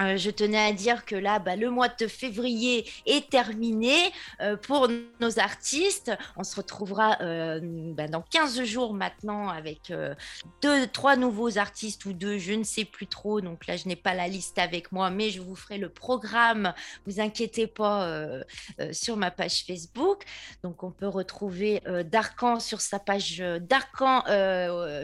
euh, 0.00 0.16
je 0.16 0.30
tenais 0.30 0.58
à 0.58 0.72
dire 0.72 1.04
que 1.04 1.14
là, 1.14 1.38
bah, 1.38 1.56
le 1.56 1.70
mois 1.70 1.88
de 1.88 2.06
février 2.06 2.88
est 3.06 3.28
terminé 3.28 3.94
euh, 4.40 4.56
pour 4.56 4.88
nos 5.20 5.38
artistes. 5.38 6.12
On 6.36 6.44
se 6.44 6.56
retrouvera 6.56 7.18
euh, 7.20 7.60
bah, 7.62 8.08
dans 8.08 8.22
15 8.22 8.62
jours 8.64 8.94
maintenant 8.94 9.48
avec 9.48 9.92
deux, 10.62 10.86
trois 10.86 11.16
nouveaux 11.16 11.58
artistes 11.58 12.04
ou 12.06 12.12
deux, 12.12 12.38
je 12.38 12.52
ne 12.52 12.64
sais 12.64 12.84
plus 12.84 13.06
trop. 13.06 13.40
Donc 13.40 13.66
là, 13.66 13.76
je 13.76 13.88
n'ai 13.88 13.96
pas 13.96 14.14
la 14.14 14.28
liste 14.28 14.58
avec 14.58 14.92
moi, 14.92 15.10
mais 15.10 15.30
je 15.30 15.40
vous 15.40 15.54
ferai 15.54 15.78
le 15.78 15.88
programme. 15.88 16.72
Vous 17.06 17.20
inquiétez 17.20 17.66
pas 17.66 18.30
sur 18.92 19.16
ma 19.16 19.30
page 19.30 19.64
Facebook. 19.66 20.24
Donc 20.62 20.82
on 20.82 20.90
peut 20.90 21.08
retrouver 21.08 21.82
Darkan 22.04 22.60
sur 22.60 22.80
sa 22.80 22.98
page 22.98 23.42
Darkan 23.60 24.22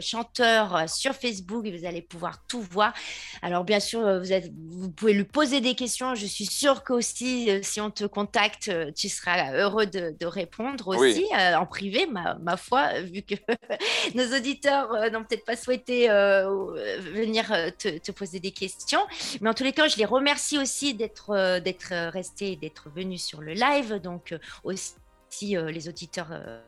chanteur 0.01 0.89
sur 0.89 1.13
Facebook 1.13 1.65
et 1.65 1.77
vous 1.77 1.85
allez 1.85 2.01
pouvoir 2.01 2.45
tout 2.47 2.61
voir. 2.61 2.93
Alors 3.41 3.63
bien 3.63 3.79
sûr, 3.79 4.19
vous 4.19 4.31
êtes 4.31 4.51
vous 4.86 4.86
pouvez 4.91 5.13
lui 5.13 5.23
poser 5.23 5.61
des 5.61 5.75
questions. 5.75 6.15
Je 6.15 6.25
suis 6.25 6.45
sûre 6.45 6.83
qu'aussi, 6.83 7.49
euh, 7.49 7.59
si 7.63 7.81
on 7.81 7.91
te 7.91 8.05
contacte, 8.05 8.69
euh, 8.69 8.91
tu 8.91 9.09
seras 9.09 9.53
heureux 9.53 9.85
de, 9.85 10.25
répondre 10.25 10.89
aussi 10.89 11.25
euh, 11.37 11.55
en 11.55 11.65
privé, 11.65 12.07
ma, 12.07 12.57
foi, 12.57 13.01
vu 13.01 13.21
que 13.21 13.35
nos 14.15 14.35
auditeurs 14.35 14.89
n'ont 15.11 15.23
peut-être 15.23 15.45
pas 15.45 15.55
souhaité 15.55 16.07
venir 16.07 17.47
te, 17.77 18.11
poser 18.11 18.39
des 18.39 18.51
questions. 18.51 19.01
Mais 19.41 19.49
en 19.49 19.53
tous 19.53 19.63
les 19.63 19.71
cas, 19.71 19.87
je 19.87 19.97
les 19.97 20.05
remercie 20.05 20.57
aussi 20.57 20.93
d'être 20.93 21.59
d'être 21.59 22.09
restés, 22.11 22.55
d'être 22.55 22.89
venus 22.93 23.23
sur 23.23 23.41
le 23.41 23.53
live. 23.53 24.01
Donc 24.01 24.35
aussi 24.63 24.95
les 25.41 25.87
auditeurs 25.87 26.31
euh, 26.31 26.59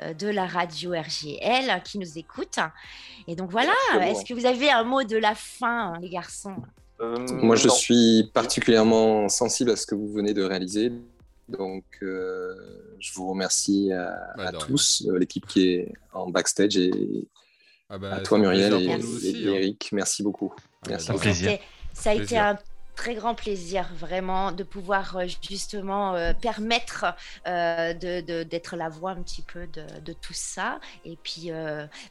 de 0.00 0.28
la 0.28 0.46
radio 0.46 0.92
RGL 0.92 1.82
qui 1.84 1.98
nous 1.98 2.18
écoute. 2.18 2.58
Et 3.28 3.36
donc 3.36 3.50
voilà, 3.50 3.72
est-ce 4.02 4.24
que 4.24 4.34
vous 4.34 4.46
avez 4.46 4.70
un 4.70 4.84
mot 4.84 5.02
de 5.02 5.16
la 5.16 5.34
fin, 5.34 5.98
les 6.00 6.08
garçons? 6.08 6.56
Euh, 7.00 7.26
Moi, 7.42 7.56
je 7.56 7.68
suis 7.68 8.30
particulièrement 8.32 9.28
sensible 9.28 9.70
à 9.70 9.76
ce 9.76 9.86
que 9.86 9.94
vous 9.94 10.10
venez 10.12 10.32
de 10.32 10.42
réaliser. 10.42 10.92
Donc, 11.48 11.84
euh, 12.02 12.54
je 12.98 13.12
vous 13.12 13.28
remercie 13.28 13.92
à, 13.92 14.16
bah, 14.36 14.52
tous, 14.52 15.06
l'équipe 15.18 15.46
qui 15.46 15.68
est 15.68 15.92
en 16.12 16.28
backstage 16.28 16.76
et 16.76 17.28
ah 17.88 17.98
bah, 17.98 18.14
à 18.14 18.20
toi, 18.20 18.38
Muriel 18.38 18.72
et, 18.74 18.92
hein. 18.92 18.98
Eric. 19.22 19.90
Merci 19.92 20.22
beaucoup. 20.22 20.52
Ah 20.56 20.90
bah, 20.90 20.96
merci. 21.24 21.58
Ça 21.92 22.10
a 22.10 22.14
été 22.14 22.36
un 22.36 22.58
très 22.96 23.14
grand 23.14 23.34
plaisir 23.34 23.88
vraiment 23.94 24.50
de 24.50 24.64
pouvoir 24.64 25.16
euh, 25.16 25.26
justement 25.48 26.14
euh, 26.14 26.32
permettre 26.32 27.04
euh, 27.46 27.92
d'être 27.94 28.74
la 28.74 28.88
voix 28.88 29.10
un 29.10 29.22
petit 29.22 29.42
peu 29.42 29.66
de, 29.66 30.12
tout 30.14 30.32
ça. 30.32 30.80
Et 31.04 31.16
puis, 31.22 31.50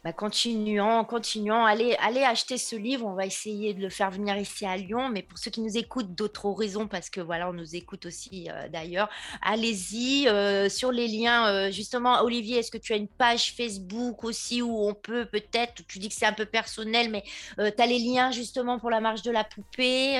bah, 0.04 0.12
continuons, 0.12 1.04
continuons. 1.04 1.64
Allez, 1.64 1.96
allez 2.00 2.22
acheter 2.22 2.56
ce 2.56 2.76
livre. 2.76 3.04
On 3.04 3.14
va 3.14 3.26
essayer 3.26 3.74
de 3.74 3.80
le 3.80 3.90
faire 3.90 4.10
venir 4.10 4.36
ici 4.38 4.64
à 4.64 4.76
Lyon. 4.76 5.08
Mais 5.08 5.22
pour 5.22 5.38
ceux 5.38 5.50
qui 5.50 5.60
nous 5.60 5.76
écoutent 5.76 6.14
d'autres 6.14 6.46
horizons, 6.46 6.86
parce 6.86 7.10
que 7.10 7.20
voilà, 7.20 7.50
on 7.50 7.52
nous 7.52 7.74
écoute 7.74 8.06
aussi 8.06 8.48
d'ailleurs, 8.72 9.08
allez-y 9.42 10.28
sur 10.70 10.92
les 10.92 11.08
liens. 11.08 11.70
justement, 11.70 12.22
Olivier, 12.22 12.58
est-ce 12.58 12.70
que 12.70 12.78
tu 12.78 12.92
as 12.92 12.96
une 12.96 13.08
page 13.08 13.52
Facebook 13.56 14.22
aussi 14.22 14.62
où 14.62 14.86
on 14.86 14.94
peut 14.94 15.26
peut-être, 15.26 15.82
tu 15.88 15.98
dis 15.98 16.08
que 16.08 16.14
c'est 16.14 16.26
un 16.26 16.32
peu 16.32 16.46
personnel, 16.46 17.10
mais 17.10 17.24
tu 17.58 17.82
as 17.82 17.86
les 17.86 17.98
liens 17.98 18.30
justement 18.30 18.78
pour 18.78 18.90
la 18.90 19.00
marche 19.00 19.22
de 19.22 19.32
la 19.32 19.42
poupée 19.42 20.18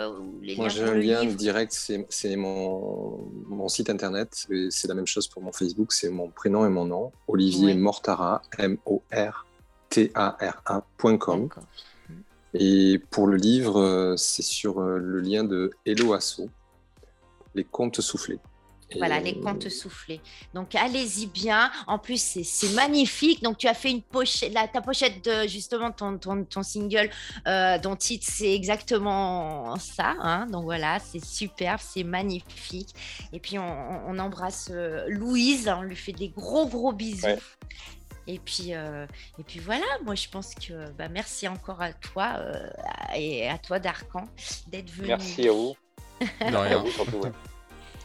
euh, 0.00 0.18
Moi, 0.56 0.68
j'ai 0.68 0.82
un 0.82 0.94
lien 0.94 1.24
direct, 1.24 1.72
c'est 2.08 2.36
mon, 2.36 3.68
site 3.68 3.90
internet. 3.90 4.46
C'est 4.70 4.88
la 4.88 4.94
même 4.94 5.06
chose 5.06 5.28
pour 5.28 5.42
mon 5.42 5.52
Facebook, 5.52 5.92
c'est 5.92 6.10
mon 6.10 6.28
prénom 6.28 6.66
et 6.66 6.70
mon 6.70 6.84
nom. 6.84 7.12
Olivier 7.28 7.74
Mortara, 7.74 8.42
M-O-R-T-A-R-A.com. 8.58 9.48
Et 12.54 13.00
pour 13.10 13.26
le 13.26 13.36
livre, 13.36 13.80
euh, 13.80 14.16
c'est 14.16 14.42
sur 14.42 14.80
euh, 14.80 14.98
le 14.98 15.20
lien 15.20 15.42
de 15.42 15.70
Hello 15.86 16.12
Asso, 16.12 16.50
Les 17.54 17.64
Contes 17.64 18.02
Soufflés. 18.02 18.38
Voilà, 18.96 19.20
les 19.20 19.38
contes 19.38 19.68
soufflés. 19.68 20.20
Donc, 20.54 20.74
allez-y 20.74 21.26
bien. 21.26 21.70
En 21.86 21.98
plus, 21.98 22.40
c'est 22.42 22.72
magnifique. 22.74 23.42
Donc, 23.42 23.58
tu 23.58 23.68
as 23.68 23.74
fait 23.74 23.90
une 23.90 24.02
pochette, 24.02 24.52
ta 24.72 24.80
pochette 24.80 25.24
de 25.24 25.48
justement 25.48 25.90
ton, 25.90 26.18
ton, 26.18 26.62
single, 26.62 27.10
euh, 27.46 27.78
dont 27.78 27.96
titre, 27.96 28.26
c'est 28.28 28.54
exactement 28.54 29.76
ça. 29.76 30.14
Hein. 30.20 30.46
Donc, 30.46 30.64
voilà, 30.64 30.98
c'est 30.98 31.24
superbe, 31.24 31.80
c'est 31.82 32.04
magnifique. 32.04 32.94
Et 33.32 33.40
puis, 33.40 33.58
on, 33.58 34.18
embrasse 34.18 34.68
euh, 34.70 35.06
Louise, 35.08 35.72
on 35.74 35.82
lui 35.82 35.96
fait 35.96 36.12
des 36.12 36.28
gros, 36.28 36.66
gros 36.66 36.92
bisous. 36.92 37.26
Et 38.26 38.38
puis, 38.38 38.68
euh, 38.74 39.06
et 39.38 39.42
puis 39.42 39.58
voilà, 39.58 39.84
moi 40.04 40.14
je 40.14 40.28
pense 40.28 40.54
que 40.54 40.90
bah, 40.92 41.08
merci 41.08 41.48
encore 41.48 41.82
à 41.82 41.92
toi 41.92 42.38
et 43.16 43.48
à 43.48 43.58
toi 43.58 43.80
Darkan 43.80 44.28
d'être 44.68 44.90
venu. 44.90 45.08
Merci 45.08 45.48
à 45.48 45.52
vous. 45.52 45.74
De 46.20 46.56
rien. 46.56 46.84
surtout, 46.90 47.22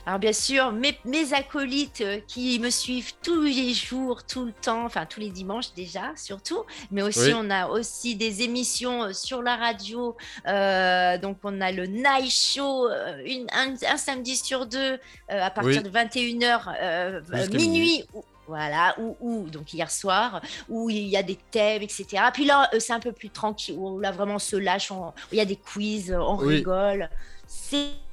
alors 0.07 0.19
bien 0.19 0.31
sûr, 0.31 0.71
mes, 0.71 0.97
mes, 1.03 1.33
acolytes 1.33 1.99
euh, 1.99 2.21
qui 2.25 2.59
me 2.59 2.69
suivent 2.69 3.11
tous 3.21 3.41
les 3.41 3.73
jours, 3.73 4.23
tout 4.23 4.45
le 4.45 4.53
temps, 4.53 4.85
enfin 4.85 5.05
tous 5.05 5.19
les 5.19 5.31
dimanches 5.31 5.73
déjà, 5.73 6.13
surtout, 6.15 6.63
mais 6.91 7.01
aussi 7.01 7.33
on 7.35 7.49
a 7.49 7.67
aussi 7.67 8.15
des 8.15 8.41
émissions 8.41 9.03
euh, 9.03 9.11
sur 9.11 9.41
la 9.41 9.57
radio. 9.57 10.15
Euh, 10.47 11.17
donc 11.17 11.39
on 11.43 11.59
a 11.59 11.73
le 11.73 11.87
Night 11.87 12.31
Show, 12.31 12.87
une, 13.25 13.47
un, 13.51 13.97
samedi 13.97 14.37
sur 14.37 14.65
deux, 14.65 14.97
à 15.27 15.51
partir 15.51 15.83
de 15.83 15.89
21h, 15.89 17.57
minuit. 17.57 18.05
Voilà, 18.47 18.95
ou, 18.97 19.17
ou, 19.19 19.49
donc 19.49 19.73
hier 19.73 19.91
soir, 19.91 20.41
où 20.69 20.89
il 20.89 21.09
y 21.09 21.17
a 21.17 21.23
des 21.23 21.37
thèmes, 21.51 21.81
etc. 21.81 22.05
Puis 22.33 22.45
là, 22.45 22.69
c'est 22.79 22.93
un 22.93 23.01
peu 23.01 23.11
plus 23.11 23.29
tranquille, 23.29 23.75
où 23.77 23.99
là 23.99 24.13
vraiment 24.13 24.35
on 24.35 24.39
se 24.39 24.55
lâche, 24.55 24.89
il 25.33 25.37
y 25.37 25.41
a 25.41 25.45
des 25.45 25.57
quiz, 25.57 26.15
on 26.17 26.37
rigole. 26.37 27.09
C'est 27.45 28.06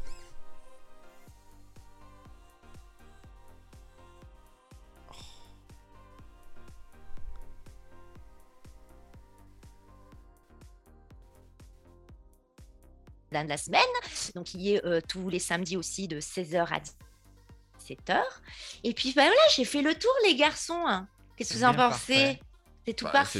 de 13.42 13.48
la 13.48 13.56
semaine. 13.56 13.80
Donc, 14.36 14.54
il 14.54 14.68
est 14.68 14.84
euh, 14.84 15.00
tous 15.08 15.28
les 15.28 15.40
samedis 15.40 15.76
aussi 15.76 16.06
de 16.06 16.20
16h 16.20 16.66
à 16.72 16.80
17h. 17.82 18.22
Et 18.84 18.94
puis, 18.94 19.12
ben 19.14 19.24
voilà, 19.24 19.40
j'ai 19.56 19.64
fait 19.64 19.82
le 19.82 19.94
tour, 19.94 20.12
les 20.26 20.36
garçons. 20.36 20.86
Hein. 20.86 21.08
Qu'est-ce 21.36 21.54
que 21.54 21.58
vous 21.58 21.64
en 21.64 21.74
pensez? 21.74 22.38
C'est 22.86 22.92
tout 22.92 23.06
bah, 23.06 23.12
parfait? 23.12 23.38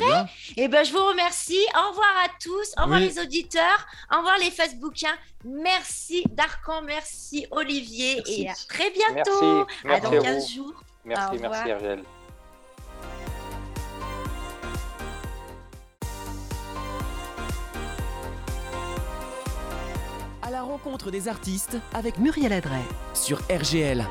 Et 0.57 0.65
eh 0.65 0.69
ben, 0.69 0.85
je 0.85 0.93
vous 0.93 1.05
remercie. 1.05 1.61
Au 1.75 1.91
revoir 1.91 2.15
à 2.25 2.29
tous. 2.41 2.73
Au 2.79 2.83
revoir 2.85 2.99
les 2.99 3.19
auditeurs. 3.19 3.87
Au 4.11 4.19
revoir 4.19 4.39
les 4.39 4.51
Facebookiens. 4.51 5.17
Merci 5.45 6.25
Darkan. 6.31 6.83
Merci 6.83 7.47
Olivier. 7.51 8.23
Et 8.27 8.49
à 8.49 8.55
très 8.55 8.91
bientôt. 8.91 9.67
Merci. 9.85 10.07
à 10.07 10.11
dans 10.11 10.23
15 10.23 10.51
jours. 10.51 10.83
Merci, 11.05 11.39
merci 11.39 11.69
Hergel. 11.69 12.05
La 20.55 20.63
rencontre 20.63 21.11
des 21.11 21.27
artistes 21.27 21.79
avec 21.93 22.21
Muriel 22.21 22.53
Adret 22.53 22.87
sur 23.13 23.41
RGL. 23.51 24.07